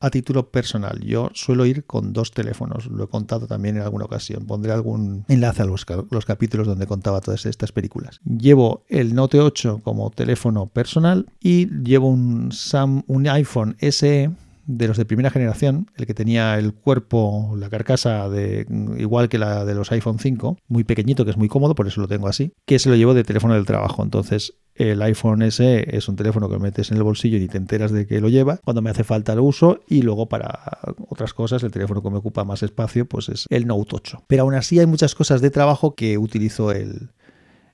a 0.00 0.10
título 0.10 0.50
personal. 0.50 1.00
Yo 1.00 1.30
suelo 1.34 1.66
ir 1.66 1.84
con 1.84 2.12
dos 2.12 2.32
teléfonos, 2.32 2.86
lo 2.86 3.04
he 3.04 3.08
contado 3.08 3.46
también 3.46 3.76
en 3.76 3.82
alguna 3.82 4.04
ocasión. 4.04 4.46
Pondré 4.46 4.72
algún 4.72 5.24
enlace 5.28 5.62
a 5.62 5.64
los, 5.64 5.86
los 6.10 6.24
capítulos 6.24 6.66
donde 6.66 6.86
contaba 6.86 7.20
todas 7.20 7.46
estas 7.46 7.72
películas. 7.72 8.20
Llevo 8.24 8.84
el 8.88 9.14
Note 9.14 9.40
8 9.40 9.80
como 9.82 10.10
teléfono 10.10 10.66
personal 10.66 11.26
y 11.40 11.68
llevo 11.82 12.08
un, 12.08 12.52
Sam, 12.52 13.02
un 13.06 13.28
iPhone 13.28 13.76
SE 13.80 14.30
de 14.66 14.88
los 14.88 14.96
de 14.96 15.04
primera 15.04 15.30
generación, 15.30 15.90
el 15.96 16.06
que 16.06 16.14
tenía 16.14 16.58
el 16.58 16.72
cuerpo, 16.74 17.54
la 17.58 17.68
carcasa 17.68 18.28
de 18.28 18.66
igual 18.98 19.28
que 19.28 19.38
la 19.38 19.64
de 19.64 19.74
los 19.74 19.92
iPhone 19.92 20.18
5, 20.18 20.58
muy 20.68 20.84
pequeñito, 20.84 21.24
que 21.24 21.30
es 21.30 21.36
muy 21.36 21.48
cómodo, 21.48 21.74
por 21.74 21.86
eso 21.86 22.00
lo 22.00 22.08
tengo 22.08 22.28
así, 22.28 22.52
que 22.66 22.78
se 22.78 22.88
lo 22.88 22.96
llevo 22.96 23.14
de 23.14 23.24
teléfono 23.24 23.54
del 23.54 23.66
trabajo. 23.66 24.02
Entonces, 24.02 24.54
el 24.74 25.00
iPhone 25.02 25.50
SE 25.50 25.96
es 25.96 26.08
un 26.08 26.16
teléfono 26.16 26.48
que 26.48 26.58
metes 26.58 26.90
en 26.90 26.96
el 26.96 27.02
bolsillo 27.02 27.38
y 27.38 27.46
te 27.46 27.58
enteras 27.58 27.92
de 27.92 28.06
que 28.06 28.20
lo 28.20 28.28
lleva. 28.28 28.58
Cuando 28.64 28.82
me 28.82 28.90
hace 28.90 29.04
falta 29.04 29.34
lo 29.34 29.44
uso 29.44 29.80
y 29.88 30.02
luego 30.02 30.28
para 30.28 30.78
otras 31.08 31.32
cosas 31.32 31.62
el 31.62 31.70
teléfono 31.70 32.02
que 32.02 32.10
me 32.10 32.18
ocupa 32.18 32.44
más 32.44 32.62
espacio 32.62 33.06
pues 33.06 33.28
es 33.28 33.46
el 33.50 33.66
Note 33.66 33.96
8. 33.96 34.24
Pero 34.26 34.42
aún 34.42 34.54
así 34.54 34.80
hay 34.80 34.86
muchas 34.86 35.14
cosas 35.14 35.40
de 35.40 35.50
trabajo 35.50 35.94
que 35.94 36.18
utilizo 36.18 36.72
el, 36.72 37.10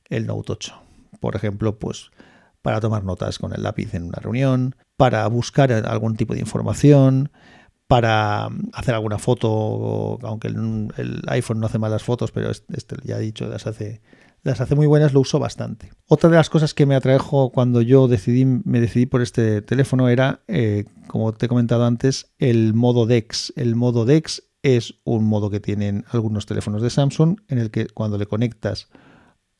el 0.08 0.26
Note 0.26 0.52
8. 0.52 0.74
Por 1.20 1.36
ejemplo, 1.36 1.78
pues 1.78 2.10
para 2.62 2.80
tomar 2.80 3.04
notas 3.04 3.38
con 3.38 3.52
el 3.52 3.62
lápiz 3.62 3.94
en 3.94 4.04
una 4.04 4.18
reunión, 4.18 4.76
para 4.96 5.26
buscar 5.28 5.72
algún 5.72 6.16
tipo 6.16 6.34
de 6.34 6.40
información, 6.40 7.30
para 7.90 8.48
hacer 8.72 8.94
alguna 8.94 9.18
foto, 9.18 10.18
aunque 10.22 10.46
el, 10.46 11.22
iPhone 11.26 11.58
no 11.58 11.66
hace 11.66 11.80
malas 11.80 12.04
fotos, 12.04 12.30
pero 12.30 12.50
este 12.50 12.96
ya 13.02 13.18
he 13.18 13.20
dicho, 13.20 13.48
las 13.48 13.66
hace, 13.66 14.00
las 14.44 14.60
hace 14.60 14.76
muy 14.76 14.86
buenas, 14.86 15.12
lo 15.12 15.20
uso 15.20 15.40
bastante. 15.40 15.90
Otra 16.06 16.30
de 16.30 16.36
las 16.36 16.50
cosas 16.50 16.72
que 16.72 16.86
me 16.86 16.94
atrajo 16.94 17.50
cuando 17.50 17.82
yo 17.82 18.06
decidí, 18.06 18.44
me 18.44 18.80
decidí 18.80 19.06
por 19.06 19.22
este 19.22 19.60
teléfono 19.60 20.08
era, 20.08 20.42
eh, 20.46 20.84
como 21.08 21.32
te 21.32 21.46
he 21.46 21.48
comentado 21.48 21.84
antes, 21.84 22.30
el 22.38 22.74
modo 22.74 23.06
DeX. 23.06 23.52
El 23.56 23.74
modo 23.74 24.04
DeX 24.04 24.44
es 24.62 24.94
un 25.02 25.24
modo 25.24 25.50
que 25.50 25.58
tienen 25.58 26.04
algunos 26.10 26.46
teléfonos 26.46 26.82
de 26.82 26.90
Samsung 26.90 27.40
en 27.48 27.58
el 27.58 27.72
que 27.72 27.88
cuando 27.88 28.18
le 28.18 28.26
conectas 28.26 28.88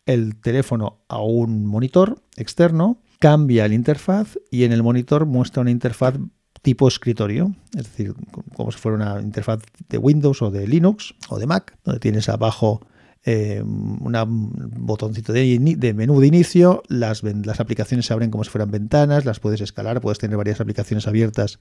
el 0.07 0.41
teléfono 0.41 1.03
a 1.09 1.23
un 1.23 1.67
monitor 1.67 2.23
externo, 2.37 3.03
cambia 3.19 3.69
la 3.69 3.75
interfaz 3.75 4.39
y 4.51 4.65
en 4.65 4.73
el 4.73 4.83
monitor 4.83 5.27
muestra 5.27 5.63
una 5.63 5.71
interfaz 5.71 6.15
tipo 6.63 6.89
escritorio, 6.89 7.55
es 7.77 7.85
decir, 7.85 8.15
como 8.55 8.71
si 8.71 8.79
fuera 8.79 8.97
una 8.97 9.21
interfaz 9.21 9.63
de 9.89 9.99
Windows 9.99 10.43
o 10.43 10.51
de 10.51 10.67
Linux 10.67 11.15
o 11.29 11.39
de 11.39 11.47
Mac, 11.47 11.79
donde 11.85 12.01
tienes 12.01 12.29
abajo 12.29 12.81
eh, 13.25 13.61
un 13.63 14.51
botoncito 14.87 15.33
de, 15.35 15.95
menú 15.95 16.21
de 16.21 16.27
inicio, 16.27 16.83
las, 16.89 17.23
aplicaciones 17.61 18.07
se 18.07 18.13
abren 18.15 18.31
como 18.31 18.45
si 18.45 18.51
fueran 18.51 18.71
ventanas, 18.71 19.27
las 19.27 19.41
puedes 19.41 19.61
escalar, 19.61 20.01
puedes 20.01 20.19
tener 20.19 20.39
varias 20.39 20.61
aplicaciones 20.61 21.07
abiertas 21.07 21.59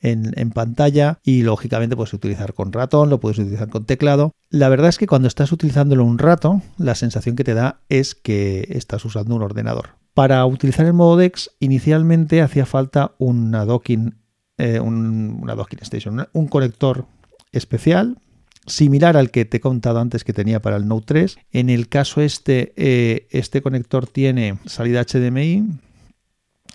en, 0.00 0.50
pantalla 0.52 1.18
y 1.22 1.42
lógicamente 1.42 1.96
puedes 1.96 2.14
utilizar 2.14 2.54
con 2.54 2.72
ratón, 2.72 3.10
lo 3.10 3.20
puedes 3.20 3.38
utilizar 3.38 3.68
con 3.68 3.84
teclado. 3.84 4.32
La 4.48 4.68
verdad 4.68 4.88
es 4.88 4.98
que 4.98 5.06
cuando 5.06 5.28
estás 5.28 5.52
utilizándolo 5.52 6.04
un 6.04 6.18
rato, 6.18 6.62
la 6.78 6.94
sensación 6.94 7.36
que 7.36 7.44
te 7.44 7.54
da 7.54 7.80
es 7.88 8.14
que 8.14 8.66
estás 8.70 9.04
usando 9.04 9.34
un 9.34 9.42
ordenador. 9.42 9.90
Para 10.14 10.44
utilizar 10.46 10.86
el 10.86 10.92
modo 10.92 11.16
DeX, 11.16 11.50
inicialmente 11.60 12.42
hacía 12.42 12.66
falta 12.66 13.14
una 13.18 13.64
docking, 13.64 14.14
eh, 14.58 14.80
una 14.80 15.54
docking 15.54 15.80
station, 15.82 16.26
un 16.32 16.48
conector 16.48 17.06
especial 17.52 18.18
similar 18.66 19.16
al 19.16 19.30
que 19.30 19.44
te 19.44 19.58
he 19.58 19.60
contado 19.60 19.98
antes 20.00 20.24
que 20.24 20.32
tenía 20.32 20.62
para 20.62 20.76
el 20.76 20.86
Note 20.86 21.06
3. 21.06 21.38
En 21.52 21.70
el 21.70 21.88
caso 21.88 22.20
este, 22.20 22.72
eh, 22.76 23.26
este 23.30 23.62
conector 23.62 24.06
tiene 24.06 24.58
salida 24.66 25.04
HDMI, 25.04 25.78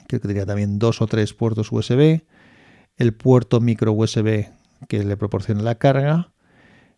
creo 0.08 0.22
que 0.22 0.28
tenía 0.28 0.46
también 0.46 0.80
dos 0.80 1.02
o 1.02 1.08
tres 1.08 1.34
puertos 1.34 1.72
USB, 1.72 2.22
el 2.98 3.14
puerto 3.14 3.60
micro 3.62 3.94
USB 3.94 4.48
que 4.88 5.04
le 5.04 5.18
proporciona 5.18 5.62
la 5.62 5.76
carga, 5.76 6.32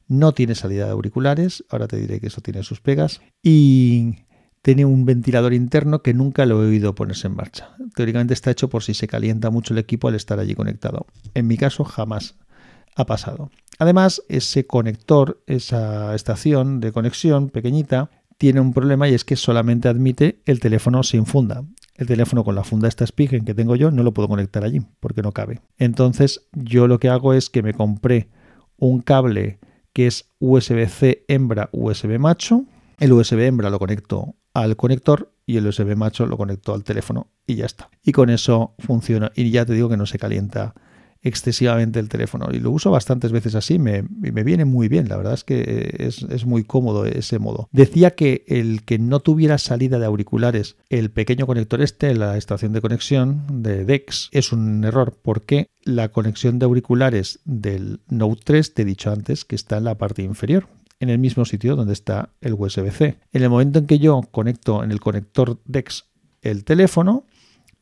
no 0.08 0.34
tiene 0.34 0.56
salida 0.56 0.86
de 0.86 0.92
auriculares, 0.92 1.64
ahora 1.70 1.88
te 1.88 1.98
diré 1.98 2.20
que 2.20 2.28
eso 2.28 2.42
tiene 2.42 2.64
sus 2.64 2.82
pegas, 2.82 3.22
y 3.44 4.16
tiene 4.62 4.86
un 4.86 5.06
ventilador 5.06 5.54
interno 5.54 6.02
que 6.02 6.14
nunca 6.14 6.46
lo 6.46 6.64
he 6.64 6.68
oído 6.68 6.96
ponerse 6.96 7.28
en 7.28 7.36
marcha. 7.36 7.70
Teóricamente 7.96 8.34
está 8.34 8.52
hecho 8.52 8.70
por 8.70 8.84
si 8.84 8.94
se 8.94 9.08
calienta 9.08 9.50
mucho 9.50 9.74
el 9.74 9.80
equipo 9.80 10.08
al 10.08 10.16
estar 10.16 10.40
allí 10.40 10.56
conectado. 10.56 11.06
En 11.34 11.48
mi 11.48 11.58
caso 11.58 11.86
jamás 11.86 12.36
ha 12.96 13.06
pasado. 13.06 13.52
Además, 13.80 14.22
ese 14.28 14.68
conector, 14.68 15.42
esa 15.48 16.14
estación 16.14 16.82
de 16.82 16.92
conexión 16.92 17.50
pequeñita, 17.50 18.12
tiene 18.38 18.60
un 18.60 18.74
problema 18.74 19.08
y 19.10 19.14
es 19.14 19.24
que 19.24 19.38
solamente 19.38 19.88
admite 19.88 20.42
el 20.46 20.60
teléfono 20.60 21.02
sin 21.04 21.26
funda. 21.26 21.64
El 21.96 22.08
teléfono 22.08 22.44
con 22.44 22.56
la 22.56 22.64
funda 22.64 22.88
esta 22.88 23.06
Spigen 23.06 23.46
que 23.46 23.54
tengo 23.54 23.76
yo 23.76 23.92
no 23.92 24.04
lo 24.04 24.14
puedo 24.14 24.28
conectar 24.30 24.64
allí 24.64 24.82
porque 25.00 25.22
no 25.22 25.32
cabe. 25.32 25.62
Entonces 25.78 26.48
yo 26.54 26.88
lo 26.88 27.00
que 27.00 27.10
hago 27.10 27.34
es 27.34 27.50
que 27.50 27.64
me 27.64 27.74
compré 27.74 28.30
un 28.78 29.02
cable 29.02 29.60
que 29.92 30.08
es 30.08 30.30
USB-C 30.40 31.26
hembra 31.28 31.70
USB 31.74 32.20
macho. 32.20 32.64
El 32.98 33.14
USB 33.14 33.40
hembra 33.40 33.70
lo 33.70 33.80
conecto 33.80 34.36
al 34.54 34.76
conector 34.78 35.34
y 35.46 35.58
el 35.58 35.68
USB 35.68 35.96
macho 35.96 36.26
lo 36.26 36.38
conecto 36.38 36.74
al 36.74 36.84
teléfono 36.84 37.28
y 37.46 37.56
ya 37.56 37.66
está. 37.66 37.90
Y 38.04 38.12
con 38.12 38.30
eso 38.30 38.76
funciona 38.80 39.32
y 39.36 39.50
ya 39.52 39.66
te 39.66 39.74
digo 39.74 39.90
que 39.90 39.98
no 39.98 40.06
se 40.06 40.20
calienta 40.20 40.76
excesivamente 41.22 42.00
el 42.00 42.10
teléfono 42.10 42.50
y 42.52 42.60
lo 42.60 42.72
uso 42.72 42.92
bastantes 42.92 43.32
veces 43.32 43.56
así, 43.56 43.78
me, 43.80 44.04
me 44.04 44.44
viene 44.44 44.66
muy 44.66 44.88
bien, 44.88 45.10
la 45.10 45.18
verdad 45.18 45.34
es 45.34 45.44
que 45.44 45.96
es, 46.00 46.46
muy 46.46 46.64
cómodo 46.64 47.06
ese 47.06 47.40
modo. 47.40 47.68
Decía 47.72 48.12
que 48.12 48.46
el 48.48 48.84
que 48.84 48.98
no 48.98 49.20
tuviera 49.20 49.58
salida 49.58 50.00
de 50.00 50.06
auriculares, 50.06 50.78
el 50.90 51.12
pequeño 51.12 51.46
conector 51.46 51.82
este, 51.82 52.16
la 52.16 52.38
estación 52.38 52.74
de 52.74 52.82
conexión 52.82 53.44
de 53.52 53.84
DEX, 53.84 54.30
es 54.32 54.54
un 54.54 54.84
error 54.84 55.18
porque 55.22 55.70
la 55.84 56.10
conexión 56.10 56.60
de 56.60 56.66
auriculares 56.66 57.40
del 57.46 58.00
Note 58.08 58.42
3, 58.44 58.74
te 58.74 58.82
he 58.84 58.86
dicho 58.86 59.12
antes, 59.12 59.46
que 59.46 59.56
está 59.56 59.78
en 59.78 59.84
la 59.84 59.98
parte 59.98 60.24
inferior, 60.24 60.68
en 61.00 61.10
el 61.10 61.20
mismo 61.20 61.46
sitio 61.46 61.76
donde 61.76 61.94
está 61.94 62.30
el 62.42 62.54
USB-C. 62.54 63.20
En 63.32 63.44
el 63.44 63.50
momento 63.50 63.80
en 63.80 63.88
que 63.88 64.00
yo 64.00 64.22
conecto 64.32 64.84
en 64.84 64.92
el 64.92 65.00
conector 65.00 65.60
DEX 65.66 66.06
el 66.42 66.64
teléfono, 66.64 67.26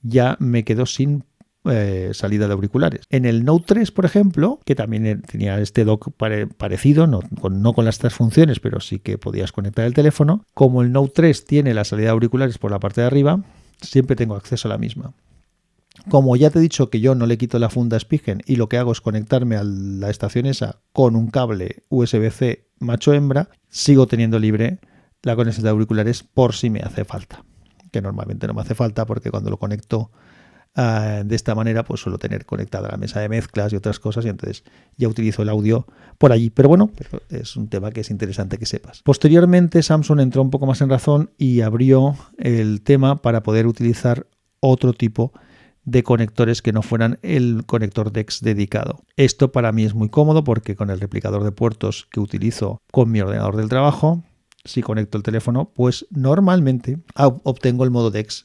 ya 0.01 0.37
me 0.39 0.63
quedo 0.63 0.85
sin 0.85 1.23
eh, 1.71 2.11
salida 2.13 2.47
de 2.47 2.53
auriculares. 2.53 3.01
En 3.09 3.25
el 3.25 3.45
Note 3.45 3.65
3, 3.67 3.91
por 3.91 4.05
ejemplo, 4.05 4.59
que 4.65 4.75
también 4.75 5.21
tenía 5.21 5.59
este 5.59 5.85
dock 5.85 6.11
parecido, 6.57 7.07
no 7.07 7.21
con, 7.39 7.61
no 7.61 7.73
con 7.73 7.85
las 7.85 7.97
tres 7.97 8.13
funciones, 8.13 8.59
pero 8.59 8.79
sí 8.79 8.99
que 8.99 9.17
podías 9.17 9.51
conectar 9.51 9.85
el 9.85 9.93
teléfono, 9.93 10.45
como 10.53 10.81
el 10.81 10.91
Note 10.91 11.13
3 11.15 11.45
tiene 11.45 11.73
la 11.73 11.83
salida 11.83 12.07
de 12.07 12.11
auriculares 12.11 12.57
por 12.57 12.71
la 12.71 12.79
parte 12.79 13.01
de 13.01 13.07
arriba, 13.07 13.43
siempre 13.81 14.15
tengo 14.15 14.35
acceso 14.35 14.67
a 14.67 14.71
la 14.71 14.77
misma. 14.77 15.13
Como 16.09 16.35
ya 16.35 16.49
te 16.49 16.59
he 16.59 16.61
dicho 16.61 16.89
que 16.89 17.01
yo 17.01 17.15
no 17.15 17.25
le 17.25 17.37
quito 17.37 17.59
la 17.59 17.69
funda 17.69 17.99
Spigen 17.99 18.41
y 18.45 18.55
lo 18.55 18.69
que 18.69 18.77
hago 18.77 18.91
es 18.91 19.01
conectarme 19.01 19.57
a 19.57 19.63
la 19.63 20.09
estación 20.09 20.45
esa 20.45 20.79
con 20.93 21.15
un 21.15 21.27
cable 21.27 21.83
USB-C 21.89 22.67
macho 22.79 23.13
hembra, 23.13 23.49
sigo 23.69 24.07
teniendo 24.07 24.39
libre 24.39 24.79
la 25.23 25.35
conexión 25.35 25.63
de 25.63 25.71
auriculares 25.71 26.23
por 26.23 26.53
si 26.53 26.69
me 26.69 26.79
hace 26.79 27.03
falta. 27.03 27.43
Que 27.91 28.01
normalmente 28.01 28.47
no 28.47 28.53
me 28.53 28.61
hace 28.61 28.75
falta 28.75 29.05
porque 29.05 29.31
cuando 29.31 29.49
lo 29.49 29.57
conecto 29.57 30.11
Ah, 30.79 31.23
de 31.25 31.35
esta 31.35 31.55
manera, 31.55 31.83
pues 31.83 32.01
suelo 32.01 32.19
tener 32.19 32.45
conectada 32.45 32.87
la 32.87 32.97
mesa 32.97 33.19
de 33.19 33.29
mezclas 33.29 33.73
y 33.73 33.75
otras 33.75 33.99
cosas, 33.99 34.25
y 34.25 34.29
entonces 34.29 34.63
ya 34.95 35.07
utilizo 35.07 35.41
el 35.41 35.49
audio 35.49 35.87
por 36.19 36.31
allí. 36.31 36.51
Pero 36.51 36.69
bueno, 36.69 36.91
es 37.29 37.55
un 37.55 37.67
tema 37.67 37.89
que 37.89 38.01
es 38.01 38.11
interesante 38.11 38.59
que 38.59 38.67
sepas. 38.67 39.01
Posteriormente, 39.01 39.81
Samsung 39.81 40.19
entró 40.19 40.43
un 40.43 40.51
poco 40.51 40.67
más 40.67 40.79
en 40.81 40.89
razón 40.89 41.31
y 41.35 41.61
abrió 41.61 42.15
el 42.37 42.83
tema 42.83 43.23
para 43.23 43.41
poder 43.41 43.65
utilizar 43.65 44.27
otro 44.59 44.93
tipo 44.93 45.33
de 45.83 46.03
conectores 46.03 46.61
que 46.61 46.73
no 46.73 46.83
fueran 46.83 47.17
el 47.23 47.63
conector 47.65 48.11
DeX 48.11 48.41
dedicado. 48.41 49.03
Esto 49.15 49.51
para 49.51 49.71
mí 49.71 49.83
es 49.83 49.95
muy 49.95 50.09
cómodo 50.09 50.43
porque 50.43 50.75
con 50.75 50.91
el 50.91 50.99
replicador 50.99 51.43
de 51.43 51.51
puertos 51.51 52.07
que 52.11 52.19
utilizo 52.19 52.83
con 52.91 53.09
mi 53.09 53.19
ordenador 53.19 53.55
del 53.55 53.67
trabajo, 53.67 54.23
si 54.63 54.83
conecto 54.83 55.17
el 55.17 55.23
teléfono, 55.23 55.71
pues 55.73 56.05
normalmente 56.11 56.99
obtengo 57.15 57.83
el 57.83 57.89
modo 57.89 58.11
DeX 58.11 58.43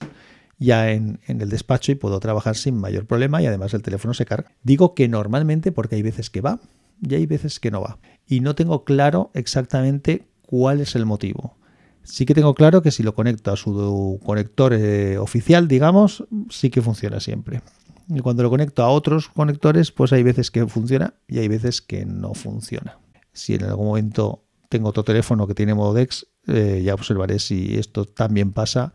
ya 0.62 0.90
en, 0.90 1.20
el 1.26 1.48
despacho 1.48 1.92
y 1.92 1.96
puedo 1.96 2.20
trabajar 2.20 2.56
sin 2.56 2.76
mayor 2.76 3.06
problema 3.06 3.42
y 3.42 3.46
además 3.46 3.74
el 3.74 3.82
teléfono 3.82 4.14
se 4.14 4.26
carga. 4.26 4.52
Digo 4.62 4.94
que 4.94 5.08
normalmente 5.08 5.72
porque 5.72 5.96
hay 5.96 6.02
veces 6.02 6.30
que 6.30 6.40
va 6.40 6.60
y 7.00 7.14
hay 7.14 7.26
veces 7.26 7.60
que 7.60 7.70
no 7.70 7.80
va. 7.80 7.98
Y 8.26 8.40
no 8.40 8.54
tengo 8.54 8.84
claro 8.84 9.30
exactamente 9.34 10.26
cuál 10.46 10.80
es 10.80 10.94
el 10.94 11.06
motivo. 11.06 11.56
Sí 12.04 12.26
que 12.26 12.34
tengo 12.34 12.54
claro 12.54 12.82
que 12.82 12.90
si 12.90 13.02
lo 13.02 13.14
conecto 13.14 13.52
a 13.52 13.56
su 13.56 14.20
conector 14.24 14.72
eh, 14.74 15.18
oficial, 15.18 15.68
digamos, 15.68 16.24
sí 16.50 16.70
que 16.70 16.82
funciona 16.82 17.20
siempre. 17.20 17.62
Y 18.08 18.20
cuando 18.20 18.42
lo 18.42 18.50
conecto 18.50 18.82
a 18.82 18.88
otros 18.88 19.28
conectores, 19.28 19.92
pues 19.92 20.12
hay 20.12 20.22
veces 20.22 20.50
que 20.50 20.66
funciona 20.66 21.14
y 21.28 21.38
hay 21.38 21.48
veces 21.48 21.80
que 21.80 22.04
no 22.04 22.34
funciona. 22.34 22.98
Si 23.32 23.54
en 23.54 23.64
algún 23.64 23.86
momento 23.86 24.44
tengo 24.68 24.88
otro 24.88 25.04
teléfono 25.04 25.46
que 25.46 25.54
tiene 25.54 25.74
modo 25.74 25.94
DeX, 25.94 26.26
eh, 26.48 26.82
ya 26.84 26.94
observaré 26.94 27.38
si 27.38 27.78
esto 27.78 28.04
también 28.04 28.52
pasa 28.52 28.92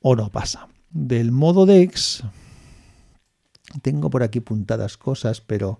o 0.00 0.16
no 0.16 0.30
pasa. 0.30 0.68
Del 0.90 1.30
modo 1.30 1.66
DEX, 1.66 2.24
tengo 3.82 4.10
por 4.10 4.24
aquí 4.24 4.40
puntadas 4.40 4.96
cosas, 4.96 5.40
pero 5.40 5.78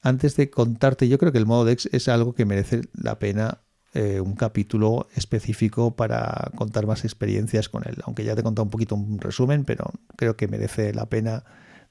antes 0.00 0.36
de 0.36 0.48
contarte, 0.48 1.08
yo 1.08 1.18
creo 1.18 1.30
que 1.30 1.38
el 1.38 1.46
modo 1.46 1.66
DEX 1.66 1.90
es 1.92 2.08
algo 2.08 2.34
que 2.34 2.46
merece 2.46 2.82
la 2.94 3.18
pena 3.18 3.60
eh, 3.92 4.20
un 4.20 4.34
capítulo 4.34 5.08
específico 5.14 5.94
para 5.94 6.50
contar 6.56 6.86
más 6.86 7.04
experiencias 7.04 7.68
con 7.68 7.86
él. 7.86 7.96
Aunque 8.04 8.24
ya 8.24 8.34
te 8.34 8.40
he 8.40 8.44
contado 8.44 8.64
un 8.64 8.70
poquito 8.70 8.94
un 8.94 9.20
resumen, 9.20 9.64
pero 9.64 9.90
creo 10.16 10.36
que 10.36 10.48
merece 10.48 10.94
la 10.94 11.06
pena 11.06 11.44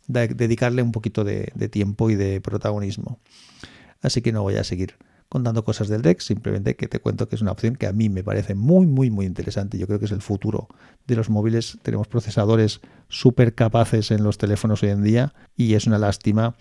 dedicarle 0.07 0.81
un 0.81 0.91
poquito 0.91 1.23
de 1.23 1.69
tiempo 1.69 2.09
y 2.09 2.15
de 2.15 2.41
protagonismo. 2.41 3.19
Así 4.01 4.21
que 4.21 4.33
no 4.33 4.41
voy 4.41 4.55
a 4.55 4.63
seguir 4.63 4.95
contando 5.33 5.63
cosas 5.63 5.87
del 5.87 6.03
DEX, 6.03 6.25
simplemente 6.25 6.75
que 6.75 6.87
te 6.87 6.99
cuento 6.99 7.27
que 7.27 7.35
es 7.35 7.41
una 7.41 7.51
opción 7.51 7.75
que 7.75 7.87
a 7.87 7.91
mí 7.91 8.07
me 8.07 8.23
parece 8.23 8.53
muy, 8.53 8.85
muy, 8.85 9.09
muy 9.09 9.25
interesante. 9.25 9.79
Yo 9.79 9.87
creo 9.87 9.97
que 9.97 10.05
es 10.05 10.11
el 10.11 10.21
futuro 10.21 10.67
de 11.07 11.15
los 11.15 11.31
móviles. 11.31 11.79
Tenemos 11.81 12.07
procesadores 12.07 12.81
súper 13.09 13.55
capaces 13.55 14.11
en 14.11 14.23
los 14.23 14.37
teléfonos 14.37 14.83
hoy 14.83 14.89
en 14.89 15.01
día 15.01 15.33
y 15.57 15.73
es 15.73 15.87
una 15.87 15.97
lástima 15.97 16.55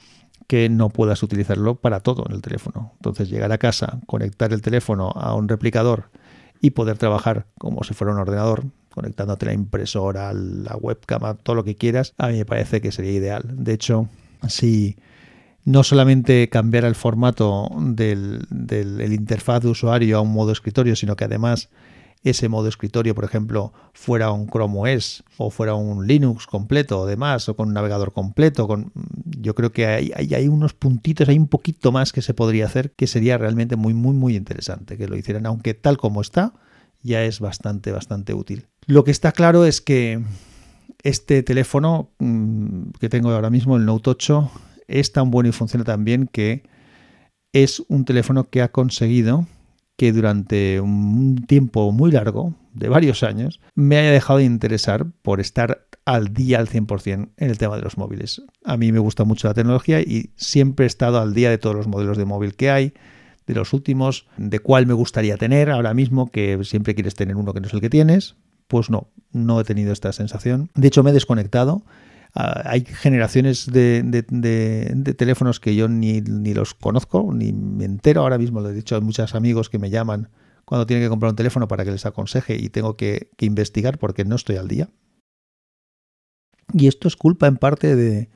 que 0.47 0.71
no 0.71 0.89
puedas 0.89 1.23
utilizarlo 1.23 1.75
para 1.75 2.01
todo 2.01 2.25
en 2.27 2.35
el 2.35 2.41
teléfono. 2.41 2.93
Entonces 2.95 3.29
llegar 3.29 3.53
a 3.53 3.59
casa, 3.59 4.01
conectar 4.07 4.55
el 4.55 4.63
teléfono 4.63 5.11
a 5.11 5.35
un 5.35 5.49
replicador 5.49 6.09
y 6.63 6.71
poder 6.71 6.97
trabajar 6.97 7.45
como 7.59 7.85
si 7.85 7.93
fuera 7.93 8.15
un 8.15 8.21
ordenador, 8.21 8.65
conectándote 8.89 9.45
la 9.45 9.53
impresora, 9.53 10.33
la 10.33 10.77
webcam, 10.77 11.37
todo 11.43 11.57
lo 11.57 11.65
que 11.65 11.77
quieras, 11.77 12.15
a 12.17 12.29
mí 12.29 12.39
me 12.39 12.47
parece 12.47 12.81
que 12.81 12.91
sería 12.91 13.13
ideal. 13.13 13.43
De 13.47 13.75
hecho, 13.75 14.09
si 14.49 14.97
no 15.65 15.85
solamente 15.85 16.49
cambiar 16.49 16.85
el 16.85 16.95
formato 16.95 17.69
del, 17.79 18.47
interfaz 19.13 19.63
de 19.63 19.69
usuario 19.69 20.19
a 20.19 20.21
un 20.21 20.33
modo 20.33 20.53
escritorio, 20.53 20.97
sino 20.97 21.17
que 21.17 21.25
además 21.25 21.69
ese 22.25 22.49
modo 22.49 22.69
escritorio, 22.69 23.15
por 23.15 23.25
ejemplo, 23.25 23.73
fuera 23.93 24.31
un 24.31 24.47
Chrome 24.47 24.95
OS 24.95 25.25
o 25.39 25.51
fuera 25.51 25.75
un 25.75 26.07
Linux 26.07 26.47
completo 26.47 27.01
o 27.01 27.07
demás, 27.07 27.49
o 27.49 27.57
con 27.57 27.69
un 27.69 27.75
navegador 27.75 28.13
completo. 28.13 28.69
Con, 28.69 28.93
yo 29.25 29.55
creo 29.57 29.73
que 29.73 29.87
hay, 29.87 30.13
hay, 30.15 30.33
hay, 30.35 30.47
unos 30.47 30.73
puntitos, 30.73 31.29
hay 31.29 31.39
un 31.39 31.49
poquito 31.49 31.91
más 31.91 32.13
que 32.13 32.23
se 32.23 32.33
podría 32.33 32.67
hacer 32.67 32.93
que 32.93 33.09
sería 33.09 33.39
realmente 33.39 33.75
muy, 33.75 33.93
muy, 33.93 34.15
muy 34.15 34.37
interesante 34.37 34.97
que 34.97 35.09
lo 35.09 35.17
hicieran, 35.17 35.47
aunque 35.47 35.75
tal 35.75 35.97
como 35.97 36.21
está, 36.21 36.55
ya 37.03 37.25
es 37.25 37.41
bastante, 37.41 37.91
bastante 37.91 38.35
útil. 38.35 38.69
Lo 38.87 39.03
que 39.03 39.11
está 39.11 39.33
claro 39.33 39.65
es 39.65 39.81
que 39.81 40.23
este 41.03 41.43
teléfono 41.43 42.11
mm, 42.19 42.91
que 43.01 43.09
tengo 43.09 43.31
ahora 43.31 43.51
mismo, 43.51 43.77
el 43.77 43.85
Note 43.85 44.11
8, 44.11 44.51
es 45.01 45.13
tan 45.13 45.31
bueno 45.31 45.49
y 45.49 45.53
funciona 45.53 45.85
tan 45.85 46.05
bien 46.05 46.29
que 46.31 46.63
es 47.53 47.83
un 47.89 48.05
teléfono 48.05 48.45
que 48.45 48.63
ha 48.63 48.73
conseguido 48.73 49.47
que 49.97 50.13
durante 50.13 50.81
un 50.81 51.45
tiempo 51.47 51.93
muy 51.93 52.11
largo, 52.11 52.55
de 52.75 52.89
varios 52.89 53.23
años, 53.23 53.61
me 53.75 53.99
haya 53.99 54.11
dejado 54.11 54.39
de 54.39 54.45
interesar 54.45 55.07
por 55.23 55.41
estar 55.41 55.87
al 56.05 56.33
día 56.33 56.59
al 56.59 56.69
100% 56.69 57.31
en 57.37 57.51
el 57.51 57.59
tema 57.59 57.77
de 57.77 57.83
los 57.83 57.99
móviles. 57.99 58.43
A 58.65 58.77
mí 58.77 58.93
me 58.93 58.99
gusta 58.99 59.25
mucho 59.25 59.49
la 59.49 59.55
tecnología 59.55 60.01
y 60.01 60.31
siempre 60.37 60.85
he 60.85 60.89
estado 60.89 61.21
al 61.21 61.35
día 61.35 61.51
de 61.51 61.59
todos 61.59 61.77
los 61.77 61.87
modelos 61.87 62.17
de 62.17 62.25
móvil 62.25 62.55
que 62.55 62.71
hay, 62.71 62.95
de 63.47 63.55
los 63.55 63.73
últimos, 63.73 64.27
de 64.37 64.59
cuál 64.61 64.87
me 64.87 64.95
gustaría 64.95 65.37
tener 65.37 65.71
ahora 65.71 65.95
mismo, 65.95 66.31
que 66.31 66.59
siempre 66.65 66.95
quieres 66.95 67.15
tener 67.15 67.37
uno 67.37 67.53
que 67.53 67.61
no 67.61 67.67
es 67.67 67.75
el 67.75 67.81
que 67.81 67.91
tienes. 67.91 68.37
Pues 68.69 68.89
no, 68.89 69.09
no 69.33 69.61
he 69.61 69.65
tenido 69.65 69.93
esta 69.93 70.13
sensación. 70.13 70.71
De 70.75 70.89
hecho, 70.89 71.03
me 71.03 71.11
he 71.11 71.13
desconectado. 71.13 71.83
Ah, 72.35 72.63
hay 72.65 72.85
generaciones 72.85 73.71
de, 73.71 74.03
de, 74.03 75.15
teléfonos 75.15 75.61
que 75.61 75.75
yo 75.75 75.89
ni, 75.89 76.23
los 76.55 76.75
conozco, 76.75 77.31
ni 77.35 77.53
me 77.53 77.85
entero. 77.85 78.23
Ahora 78.23 78.39
mismo 78.39 78.61
lo 78.61 78.71
he 78.71 78.75
dicho 78.75 78.97
a 78.97 79.01
muchos 79.01 79.35
amigos 79.35 79.69
que 79.69 79.79
me 79.79 79.91
llaman 79.91 80.31
cuando 80.65 80.87
tienen 80.87 81.05
que 81.05 81.11
comprar 81.11 81.31
un 81.31 81.37
teléfono 81.37 81.69
para 81.69 81.85
que 81.85 81.91
les 81.91 82.07
aconseje 82.07 82.57
y 82.57 82.71
tengo 82.71 82.97
que, 82.97 83.31
investigar 83.41 83.99
porque 83.99 84.25
no 84.25 84.37
estoy 84.37 84.57
al 84.57 84.69
día. 84.69 84.89
Y 86.73 86.87
esto 86.87 87.07
es 87.07 87.17
culpa 87.17 87.49
en 87.49 87.59
parte 87.59 87.97
de, 87.97 88.31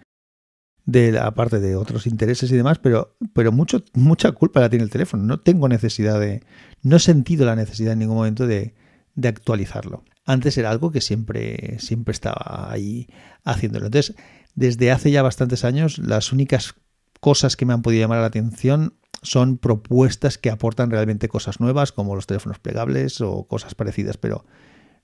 de 0.84 1.12
la 1.12 1.30
de 1.30 1.76
otros 1.76 2.06
intereses 2.06 2.50
y 2.50 2.56
demás, 2.56 2.78
pero, 2.78 3.16
pero 3.32 3.50
mucho, 3.50 3.82
mucha 3.94 4.32
culpa 4.32 4.60
la 4.60 4.68
tiene 4.68 4.84
el 4.84 4.90
teléfono. 4.90 5.22
No 5.22 5.40
tengo 5.40 5.68
necesidad 5.70 6.20
de, 6.20 6.42
no 6.82 6.96
he 6.96 7.00
sentido 7.00 7.46
la 7.46 7.56
necesidad 7.56 7.94
en 7.94 8.00
ningún 8.00 8.16
momento 8.16 8.46
de 8.46 8.74
actualizarlo. 9.22 10.04
Antes 10.26 10.58
era 10.58 10.70
algo 10.70 10.90
que 10.90 11.00
siempre, 11.00 11.78
siempre 11.78 12.12
estaba 12.12 12.70
ahí 12.70 13.06
haciéndolo. 13.44 13.86
Entonces, 13.86 14.16
desde 14.54 14.90
hace 14.90 15.10
ya 15.10 15.22
bastantes 15.22 15.64
años, 15.64 15.98
las 15.98 16.32
únicas 16.32 16.74
cosas 17.20 17.56
que 17.56 17.64
me 17.64 17.72
han 17.72 17.82
podido 17.82 18.02
llamar 18.02 18.20
la 18.20 18.26
atención 18.26 18.94
son 19.22 19.56
propuestas 19.56 20.36
que 20.36 20.50
aportan 20.50 20.90
realmente 20.90 21.28
cosas 21.28 21.60
nuevas, 21.60 21.92
como 21.92 22.14
los 22.14 22.26
teléfonos 22.26 22.58
plegables 22.58 23.20
o 23.20 23.44
cosas 23.44 23.74
parecidas, 23.74 24.16
pero 24.16 24.44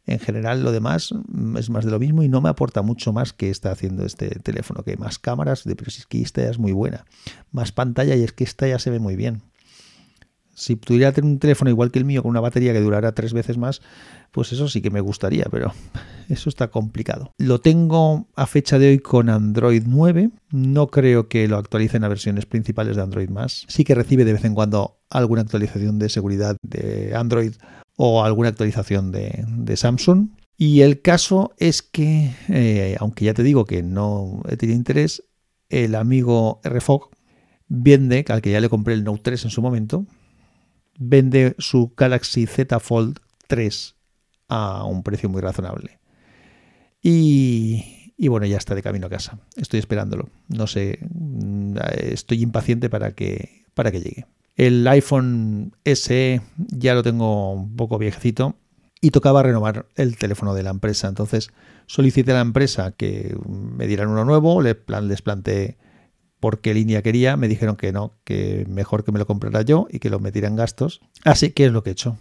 en 0.07 0.19
general, 0.19 0.65
lo 0.65 0.73
demás 0.73 1.13
mm, 1.13 1.57
es 1.57 1.71
más 1.71 1.85
de 1.85 1.93
lo 1.93 1.99
mismo 1.99 2.23
y 2.23 2.29
no 2.29 2.41
me 2.41 2.49
aporta 2.49 2.83
mucho 2.83 3.13
más 3.13 3.33
que 3.33 3.51
está 3.51 3.71
haciendo 3.71 4.05
este 4.05 4.31
teléfono, 4.41 4.83
que 4.83 4.97
más 4.97 5.19
cámaras, 5.19 5.63
pero 5.65 5.91
si 5.91 6.01
es 6.01 6.07
que 6.07 6.21
esta 6.21 6.43
ya 6.43 6.51
es 6.51 6.59
muy 6.59 6.73
buena, 6.73 7.05
más 7.53 7.73
pantalla 7.73 8.17
y 8.17 8.25
es 8.25 8.33
que 8.33 8.45
esta 8.45 8.67
ya 8.67 8.79
se 8.79 8.91
ve 8.91 8.99
muy 8.99 9.17
bien. 9.17 9.43
Si 10.55 10.77
pudiera 10.77 11.13
tener 11.13 11.31
un 11.31 11.39
teléfono 11.39 11.71
igual 11.71 11.91
que 11.91 11.99
el 11.99 12.05
mío 12.05 12.23
con 12.23 12.31
una 12.31 12.41
batería 12.41 12.73
que 12.73 12.81
durara 12.81 13.13
tres 13.13 13.33
veces 13.33 13.59
más, 13.59 13.81
pues 14.33 14.53
eso 14.53 14.69
sí 14.69 14.81
que 14.83 14.91
me 14.91 15.01
gustaría, 15.01 15.45
pero 15.51 15.73
eso 16.29 16.49
está 16.49 16.69
complicado. 16.69 17.33
Lo 17.39 17.61
tengo 17.61 18.29
a 18.35 18.47
fecha 18.47 18.79
de 18.79 18.91
hoy 18.91 18.99
con 18.99 19.29
Android 19.29 19.83
9. 19.87 20.31
No 20.51 20.89
creo 20.89 21.29
que 21.29 21.49
lo 21.49 21.57
actualicen 21.57 22.05
a 22.05 22.09
versiones 22.09 22.47
principales 22.47 22.97
de 22.97 23.03
Android 23.03 23.29
más. 23.29 23.65
Sí 23.69 23.85
que 23.85 23.95
recibe 23.95 24.25
de 24.25 24.33
vez 24.35 24.45
en 24.45 24.55
cuando 24.55 24.99
alguna 25.11 25.43
actualización 25.43 25.99
de 25.99 26.09
seguridad 26.09 26.57
de 26.63 27.15
Android 27.15 27.53
o 27.97 28.25
alguna 28.25 28.49
actualización 28.49 29.13
de, 29.13 29.77
Samsung. 29.77 30.31
Y 30.57 30.83
el 30.83 31.01
caso 31.01 31.53
es 31.59 31.83
que, 31.83 32.35
eh, 32.49 32.97
aunque 33.01 33.25
ya 33.25 33.35
te 33.35 33.43
digo 33.43 33.65
que 33.65 33.83
no 33.83 34.43
he 34.49 34.57
tenido 34.57 34.77
interés, 34.77 35.25
el 35.69 35.95
amigo 35.95 36.61
RFOG 36.63 37.11
vende, 37.69 38.25
al 38.29 38.43
que 38.43 38.51
ya 38.51 38.61
le 38.61 38.69
compré 38.69 38.95
el 38.95 39.05
Note 39.05 39.23
3 39.23 39.47
en 39.47 39.51
su 39.51 39.63
momento, 39.63 40.07
vende 40.99 41.55
su 41.59 41.93
Galaxy 41.97 42.47
Z 42.47 42.79
Fold 42.81 43.19
3 43.49 43.95
a 44.49 44.85
un 44.85 45.03
precio 45.03 45.29
muy 45.29 45.41
razonable. 45.41 45.99
Y, 47.03 48.13
y, 48.17 48.29
bueno, 48.29 48.47
ya 48.47 48.59
está 48.59 48.75
de 48.75 48.83
camino 48.83 49.07
a 49.07 49.11
casa. 49.11 49.39
Estoy 49.57 49.81
esperándolo. 49.81 50.29
No 50.49 50.67
sé, 50.67 51.01
mm, 51.11 51.77
estoy 52.03 52.43
impaciente 52.43 52.89
para 52.89 53.15
que, 53.15 53.65
para 53.75 53.91
que 53.91 54.01
llegue. 54.01 54.27
El 54.57 54.87
iPhone 54.87 55.73
SE 55.85 56.41
ya 56.57 56.95
lo 56.95 57.03
tengo 57.03 57.53
un 57.53 57.75
poco 57.75 57.99
viejecito 57.99 58.57
y 59.01 59.11
tocaba 59.11 59.43
renovar 59.43 59.87
el 59.97 60.17
teléfono 60.17 60.55
de 60.55 60.63
la 60.63 60.71
empresa. 60.71 61.09
Entonces 61.09 61.51
solicité 61.87 62.31
a 62.31 62.37
la 62.37 62.41
empresa 62.41 62.93
que 62.93 63.37
me 63.47 63.87
dieran 63.87 64.09
uno 64.09 64.25
nuevo, 64.25 64.63
les, 64.63 64.77
planteé 65.23 65.77
por 66.43 66.61
qué 66.61 66.75
línea 66.75 67.03
quería, 67.03 67.37
me 67.37 67.47
dijeron 67.47 67.77
que 67.77 67.93
no, 67.93 68.15
que 68.25 68.67
mejor 68.69 69.05
que 69.05 69.13
me 69.13 69.21
lo 69.21 69.29
comprara 69.29 69.63
yo 69.63 69.87
y 69.89 70.01
que 70.01 70.11
lo 70.11 70.19
metiera 70.19 70.49
en 70.49 70.57
gastos. 70.57 71.01
Así 71.23 71.51
que 71.51 71.67
es 71.67 71.73
lo 71.73 71.85
que 71.85 71.91
he 71.91 71.93
hecho. 71.93 72.19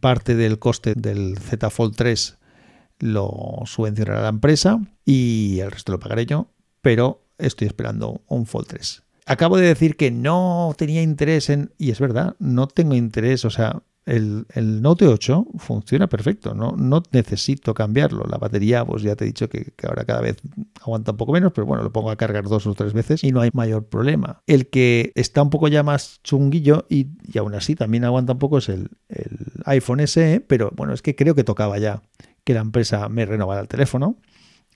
Parte 0.00 0.34
del 0.34 0.58
coste 0.58 0.94
del 0.96 1.36
Z 1.36 1.68
Fold 1.68 1.94
3 1.94 2.38
lo 3.00 3.60
subvencionará 3.66 4.22
la 4.22 4.30
empresa 4.30 4.80
y 5.04 5.58
el 5.60 5.70
resto 5.70 5.92
lo 5.92 6.00
pagaré 6.00 6.24
yo, 6.24 6.48
pero 6.80 7.26
estoy 7.36 7.68
esperando 7.68 8.22
un 8.26 8.46
Fold 8.46 8.68
3 8.68 9.02
acabo 9.26 9.58
de 9.58 9.66
decir 9.66 9.96
que 9.96 10.10
no 10.10 10.74
tenía 10.78 11.02
interés 11.02 11.50
en, 11.50 11.70
y 11.76 11.90
es 11.90 12.00
verdad, 12.00 12.34
no 12.38 12.66
tengo 12.66 12.94
interés, 12.94 13.44
o 13.44 13.50
sea, 13.50 13.82
el, 14.08 14.82
Note 14.82 15.06
8 15.06 15.46
funciona 15.58 16.08
perfecto, 16.08 16.54
¿no? 16.54 16.74
no 16.76 17.02
necesito 17.12 17.74
cambiarlo. 17.74 18.24
La 18.28 18.38
batería, 18.38 18.84
pues 18.84 19.02
ya 19.02 19.14
te 19.16 19.24
he 19.24 19.26
dicho 19.26 19.48
que, 19.48 19.72
ahora 19.86 20.04
cada 20.04 20.20
vez 20.20 20.36
aguanta 20.80 21.12
un 21.12 21.16
poco 21.18 21.32
menos, 21.32 21.52
pero 21.52 21.66
bueno, 21.66 21.82
lo 21.82 21.92
pongo 21.92 22.10
a 22.10 22.16
cargar 22.16 22.44
dos 22.44 22.66
o 22.66 22.74
tres 22.74 22.92
veces 22.92 23.22
y 23.22 23.32
no 23.32 23.40
hay 23.40 23.50
mayor 23.52 23.86
problema. 23.86 24.42
El 24.46 24.68
que 24.68 25.12
está 25.14 25.42
un 25.42 25.50
poco 25.50 25.68
ya 25.68 25.82
más 25.82 26.20
chunguillo 26.22 26.86
y, 26.88 27.08
aún 27.38 27.54
así 27.54 27.74
también 27.74 28.04
aguanta 28.04 28.32
un 28.32 28.38
poco 28.38 28.58
es 28.58 28.68
el, 28.68 28.88
el 29.08 29.38
iPhone 29.66 30.06
SE, 30.06 30.40
pero 30.40 30.72
bueno, 30.74 30.94
es 30.94 31.02
que 31.02 31.14
creo 31.14 31.34
que 31.34 31.44
tocaba 31.44 31.78
ya 31.78 32.02
que 32.44 32.54
la 32.54 32.60
empresa 32.60 33.08
me 33.08 33.26
renovara 33.26 33.60
el 33.60 33.68
teléfono 33.68 34.16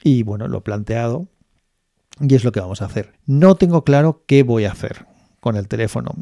y 0.04 0.24
bueno, 0.24 0.46
lo 0.48 0.58
he 0.58 0.62
planteado 0.62 1.28
y 2.20 2.34
es 2.34 2.44
lo 2.44 2.52
que 2.52 2.60
vamos 2.60 2.82
a 2.82 2.86
hacer. 2.86 3.14
No 3.26 3.54
tengo 3.54 3.84
claro 3.84 4.24
qué 4.26 4.42
voy 4.42 4.66
a 4.66 4.72
hacer 4.72 5.06
con 5.40 5.56
el 5.56 5.68
teléfono. 5.68 6.14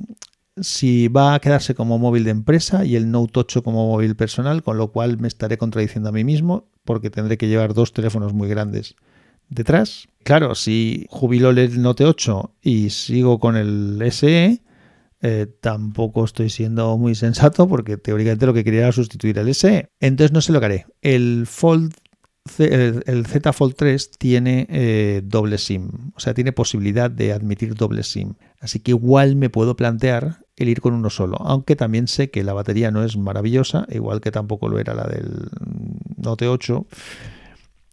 Si 0.57 1.09
va 1.09 1.35
a 1.35 1.41
quedarse 1.41 1.75
como 1.75 1.99
móvil 1.99 2.25
de 2.25 2.31
empresa 2.31 2.85
y 2.85 2.97
el 2.97 3.11
Note 3.11 3.41
8 3.41 3.63
como 3.63 3.87
móvil 3.87 4.17
personal, 4.17 4.63
con 4.63 4.79
lo 4.79 4.93
cual 4.93 5.19
me 5.19 5.29
estaré 5.29 5.59
contradiciendo 5.59 6.09
a 6.09 6.13
mí 6.13 6.25
mismo 6.25 6.69
porque 6.85 7.11
tendré 7.11 7.39
que 7.39 7.49
llevar 7.49 7.73
dos 7.73 7.93
teléfonos 7.93 8.33
muy 8.35 8.49
grandes 8.49 8.97
detrás. 9.49 10.09
Claro, 10.23 10.55
si 10.55 11.07
jubilo 11.11 11.51
el 11.51 11.83
Note 11.83 12.05
8 12.05 12.55
y 12.63 12.91
sigo 12.91 13.39
con 13.39 13.57
el 13.57 14.03
SE, 14.11 14.63
eh, 15.23 15.47
tampoco 15.61 16.25
estoy 16.25 16.51
siendo 16.51 16.97
muy 16.97 17.15
sensato 17.27 17.69
porque 17.69 17.97
teóricamente 17.97 18.47
lo 18.47 18.55
que 18.55 18.65
quería 18.65 18.81
era 18.81 18.93
sustituir 18.93 19.39
el 19.39 19.55
SE. 19.55 19.91
Entonces 20.01 20.33
no 20.33 20.41
sé 20.41 20.53
lo 20.53 20.61
que 20.61 20.67
haré. 20.67 20.87
El 21.03 21.47
Fold 21.47 21.95
el, 22.59 23.27
Z 23.27 23.53
Fold 23.53 23.75
3 23.77 24.11
tiene 24.19 24.67
eh, 24.71 25.23
doble 25.25 25.59
SIM, 25.59 26.13
o 26.15 26.21
sea, 26.21 26.35
tiene 26.35 26.53
posibilidad 26.53 27.11
de 27.11 27.33
admitir 27.33 27.75
doble 27.75 28.03
SIM. 28.03 28.35
Así 28.61 28.81
que 28.81 28.91
igual 28.91 29.37
me 29.37 29.51
puedo 29.51 29.77
plantear 29.77 30.45
el 30.57 30.69
ir 30.69 30.81
con 30.81 30.95
uno 30.95 31.11
solo, 31.11 31.39
aunque 31.41 31.77
también 31.77 32.09
sé 32.09 32.31
que 32.31 32.45
la 32.45 32.53
batería 32.53 32.91
no 32.91 33.05
es 33.05 33.17
maravillosa, 33.17 33.87
igual 33.91 34.21
que 34.21 34.31
tampoco 34.31 34.69
lo 34.69 34.79
era 34.79 34.95
la 34.95 35.05
del 35.05 35.49
Note 36.17 36.49
8, 36.49 36.87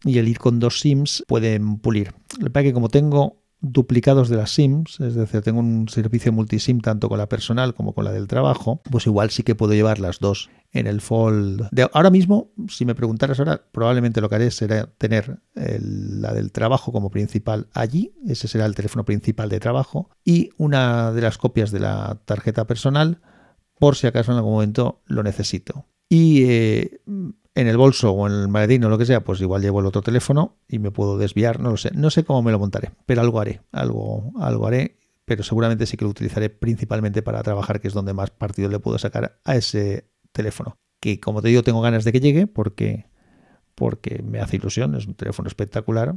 y 0.06 0.17
el 0.17 0.28
ir 0.28 0.39
con 0.39 0.60
dos 0.60 0.80
SIMs 0.80 1.24
pueden 1.28 1.78
pulir. 1.80 2.13
Lo 2.39 2.46
que 2.46 2.52
pasa 2.52 2.62
es 2.62 2.70
que 2.70 2.74
como 2.74 2.89
tengo 2.89 3.41
duplicados 3.60 4.30
de 4.30 4.38
las 4.38 4.52
SIMs, 4.52 5.00
es 5.00 5.15
decir, 5.15 5.41
tengo 5.41 5.60
un 5.60 5.89
servicio 5.89 6.32
multisim 6.32 6.80
tanto 6.80 7.10
con 7.10 7.17
la 7.17 7.28
personal 7.28 7.74
como 7.74 7.93
con 7.93 8.06
la 8.06 8.12
del 8.12 8.28
trabajo, 8.28 8.82
pues 8.91 9.08
igual 9.08 9.32
sí 9.32 9.43
que 9.43 9.56
puedo 9.56 9.74
llevar 9.74 10.00
las 10.00 10.20
dos 10.20 10.50
en 10.72 10.86
el 10.86 11.02
Fold. 11.02 11.70
De 11.72 11.89
ahora 11.93 12.10
mismo, 12.10 12.52
si 12.70 12.86
me 12.86 12.96
preguntaras 12.96 13.39
ahora, 13.39 13.62
probablemente 13.72 14.22
lo 14.22 14.30
que 14.30 14.36
haré 14.36 14.52
será 14.52 14.88
tener 14.98 15.39
la 15.56 16.34
del 16.34 16.52
trabajo 16.52 16.91
como 16.91 17.10
principal 17.10 17.67
allí, 17.74 18.13
ese 18.28 18.48
será 18.48 18.65
el 18.65 18.76
teléfono 18.76 19.06
principal 19.06 19.50
de 19.50 19.60
trabajo, 19.60 20.10
y 20.24 20.52
una 20.58 21.12
de 21.12 21.22
las 21.22 21.38
copias 21.38 21.72
de 21.72 21.80
la 21.80 22.20
tarjeta 22.26 22.67
personal 22.67 23.22
por 23.80 23.96
si 23.96 24.08
acaso 24.08 24.32
en 24.32 24.38
algún 24.38 24.54
momento 24.54 25.02
lo 25.06 25.24
necesito. 25.24 25.86
Y 26.10 26.43
eh, 26.46 27.02
en 27.58 27.67
el 27.67 27.76
bolso 27.76 28.12
o 28.12 28.28
en 28.28 28.34
el 28.34 28.48
maletín 28.50 28.84
o 28.84 28.89
lo 28.89 29.00
que 29.00 29.06
sea, 29.08 29.24
pues 29.24 29.41
igual 29.41 29.63
llevo 29.63 29.80
el 29.80 29.88
otro 29.88 30.04
teléfono 30.04 30.60
y 30.67 30.78
me 30.78 30.91
puedo 30.91 31.17
desviar, 31.17 31.60
no 31.60 31.72
lo 31.72 31.78
sé, 31.78 31.89
no 31.96 32.12
sé 32.12 32.24
cómo 32.24 32.43
me 32.43 32.52
lo 32.52 32.60
montaré, 32.60 32.91
pero 33.08 33.22
algo 33.22 33.39
haré, 33.39 33.62
algo, 33.72 34.32
algo 34.39 34.67
haré, 34.67 35.00
pero 35.26 35.41
seguramente 35.41 35.88
sí 35.88 35.98
que 35.98 36.06
lo 36.06 36.12
utilizaré 36.12 36.52
principalmente 36.52 37.24
para 37.24 37.41
trabajar, 37.41 37.82
que 37.82 37.88
es 37.88 37.96
donde 37.96 38.13
más 38.13 38.30
partido 38.30 38.70
le 38.70 38.78
puedo 38.78 39.00
sacar 39.00 39.39
a 39.43 39.56
ese 39.56 40.08
teléfono, 40.32 40.78
que 41.00 41.20
como 41.20 41.41
te 41.41 41.48
digo 41.48 41.63
tengo 41.63 41.82
ganas 41.82 42.04
de 42.04 42.12
que 42.12 42.20
llegue 42.20 42.46
porque, 42.46 43.08
porque 43.74 44.22
me 44.22 44.39
hace 44.39 44.58
ilusión, 44.58 44.93
es 44.93 45.08
un 45.08 45.16
teléfono 45.16 45.47
espectacular, 45.47 46.16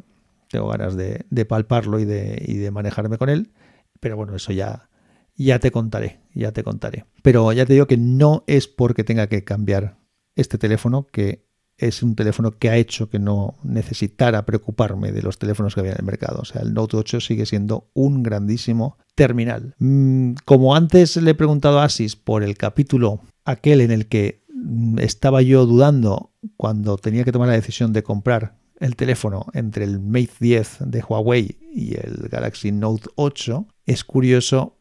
tengo 0.51 0.69
ganas 0.69 0.95
de, 0.95 1.25
palparlo 1.49 2.01
y 2.01 2.05
de, 2.05 2.45
y 2.47 2.59
de 2.59 2.71
manejarme 2.71 3.17
con 3.17 3.31
él, 3.31 3.51
pero 3.99 4.15
bueno, 4.15 4.37
eso 4.37 4.53
ya, 4.53 4.91
ya 5.37 5.59
te 5.59 5.71
contaré, 5.71 6.21
ya 6.35 6.53
te 6.53 6.63
contaré. 6.63 7.07
Pero 7.23 7.51
ya 7.53 7.65
te 7.65 7.73
digo 7.73 7.87
que 7.87 7.97
no 7.97 8.45
es 8.47 8.69
porque 8.69 9.05
tenga 9.05 9.27
que 9.27 9.43
cambiar 9.43 10.00
este 10.41 10.59
teléfono 10.59 11.07
que 11.11 11.45
es 11.81 12.03
un 12.03 12.15
teléfono 12.15 12.53
que 12.53 12.69
ha 12.69 12.77
hecho 12.77 13.09
que 13.09 13.19
no 13.19 13.55
necesitara 13.63 14.45
preocuparme 14.45 15.13
de 15.13 15.23
los 15.23 15.39
teléfonos 15.39 15.75
que 15.75 15.81
había 15.81 15.93
en 15.93 15.99
el 16.01 16.05
mercado. 16.05 16.41
O 16.43 16.45
sea, 16.45 16.61
el 16.61 16.75
Note 16.75 16.99
8 16.99 17.21
sigue 17.21 17.47
siendo 17.47 17.89
un 17.95 18.23
grandísimo 18.23 18.99
terminal. 19.15 19.75
Mm, 19.79 20.35
como 20.45 20.77
antes 20.77 21.17
le 21.17 21.31
he 21.31 21.35
preguntado 21.35 21.81
a 21.81 21.85
Asis 21.85 22.17
por 22.17 22.43
el 22.43 22.57
capítulo 22.59 23.21
aquel 23.47 23.81
en 23.81 23.93
el 23.93 24.09
que 24.09 24.43
mm, 24.53 24.99
estaba 24.99 25.41
yo 25.41 25.65
dudando 25.65 26.33
cuando 26.59 26.99
tenía 26.99 27.25
que 27.25 27.33
tomar 27.33 27.49
la 27.49 27.55
decisión 27.55 27.95
de 27.95 28.03
comprar 28.03 28.57
el 28.79 28.97
teléfono 28.97 29.47
entre 29.55 29.85
el 29.85 30.01
Mate 30.01 30.33
10 30.39 30.79
de 30.81 31.03
Huawei 31.03 31.57
y 31.73 31.95
el 31.95 32.29
Galaxy 32.31 32.73
Note 32.73 33.09
8, 33.15 33.67
es 33.87 34.05
curioso 34.05 34.77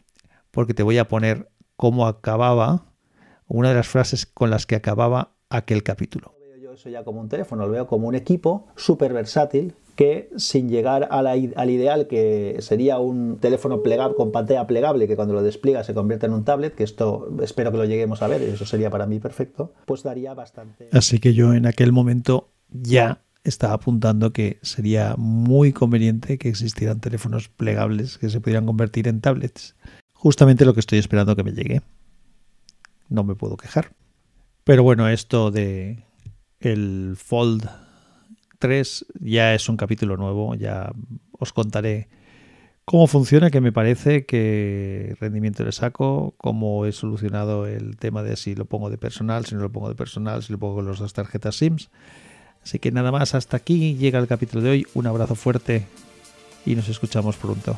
porque 0.52 0.74
te 0.74 0.84
voy 0.84 0.98
a 0.98 1.08
poner 1.08 1.50
cómo 1.76 2.08
acababa, 2.08 2.86
una 3.48 3.70
de 3.70 3.76
las 3.76 3.88
frases 3.88 4.26
con 4.26 4.50
las 4.50 4.66
que 4.66 4.76
acababa 4.76 5.34
aquel 5.50 5.84
capítulo. 5.84 6.36
Veo 6.40 6.58
yo 6.58 6.74
eso 6.74 6.90
ya 6.90 7.04
como 7.04 7.22
un 7.22 7.30
teléfono, 7.30 7.66
lo 7.66 7.72
veo 7.72 7.88
como 7.88 8.08
un 8.08 8.16
equipo 8.16 8.68
súper 8.76 9.14
versátil 9.14 9.74
que 9.96 10.30
sin 10.38 10.70
llegar 10.70 11.10
al 11.12 11.70
ideal 11.70 12.08
que 12.08 12.56
sería 12.60 13.00
un 13.00 13.38
teléfono 13.42 13.84
plegable, 13.84 14.16
con 14.16 14.32
pantalla 14.32 14.66
plegable 14.66 15.10
que 15.10 15.18
cuando 15.18 15.34
lo 15.34 15.44
despliega 15.44 15.84
se 15.84 15.94
convierte 15.94 16.26
en 16.26 16.32
un 16.32 16.46
tablet, 16.46 16.74
que 16.74 16.86
esto 16.86 17.30
espero 17.44 17.70
que 17.72 17.78
lo 17.80 17.84
lleguemos 17.84 18.22
a 18.22 18.28
ver, 18.28 18.42
y 18.42 18.46
eso 18.46 18.66
sería 18.66 18.90
para 18.90 19.08
mí 19.08 19.20
perfecto, 19.20 19.74
pues 19.86 20.04
daría 20.04 20.34
bastante. 20.34 20.88
Así 20.94 21.20
que 21.20 21.34
yo 21.34 21.54
en 21.54 21.66
aquel 21.66 21.92
momento 21.92 22.48
ya 22.70 23.24
estaba 23.44 23.74
apuntando 23.74 24.32
que 24.32 24.60
sería 24.62 25.16
muy 25.18 25.74
conveniente 25.74 26.38
que 26.38 26.48
existieran 26.48 27.02
teléfonos 27.02 27.50
plegables 27.50 28.18
que 28.18 28.30
se 28.30 28.40
pudieran 28.40 28.66
convertir 28.66 29.10
en 29.10 29.20
tablets. 29.20 29.76
Justamente 30.14 30.64
lo 30.64 30.74
que 30.74 30.80
estoy 30.80 31.00
esperando 31.00 31.36
que 31.36 31.44
me 31.44 31.52
llegue. 31.52 31.82
No 33.10 33.26
me 33.26 33.36
puedo 33.36 33.58
quejar. 33.58 33.92
Pero 34.70 34.84
bueno, 34.84 35.10
esto 35.10 35.50
de 35.50 36.04
el 36.60 37.16
Fold 37.18 37.68
3 38.60 39.06
ya 39.20 39.56
es 39.56 39.68
un 39.68 39.78
capítulo 39.78 40.16
nuevo, 40.16 40.54
ya 40.54 40.92
os 41.32 41.54
contaré 41.54 42.08
cómo 42.86 43.08
funciona, 43.08 43.50
que 43.50 43.62
me 43.62 43.72
parece, 43.72 44.28
qué 44.28 45.18
rendimiento 45.20 45.64
le 45.64 45.72
saco, 45.72 46.36
cómo 46.38 46.86
he 46.86 46.92
solucionado 46.92 47.66
el 47.66 47.98
tema 47.98 48.22
de 48.22 48.36
si 48.36 48.54
lo 48.54 48.66
pongo 48.66 48.92
de 48.92 49.00
personal, 49.00 49.48
si 49.48 49.56
no 49.56 49.62
lo 49.62 49.72
pongo 49.72 49.90
de 49.90 49.96
personal, 49.96 50.44
si 50.44 50.54
lo 50.54 50.60
pongo 50.60 50.76
con 50.76 50.88
las 50.88 51.00
dos 51.00 51.14
tarjetas 51.14 51.56
SIMS. 51.56 51.90
Así 52.62 52.78
que 52.78 52.92
nada 52.92 53.12
más, 53.12 53.34
hasta 53.34 53.58
aquí 53.58 53.96
llega 53.96 54.20
el 54.20 54.28
capítulo 54.28 54.62
de 54.62 54.70
hoy. 54.70 54.88
Un 54.94 55.08
abrazo 55.08 55.34
fuerte 55.34 55.88
y 56.64 56.76
nos 56.76 56.90
escuchamos 56.90 57.38
pronto. 57.38 57.76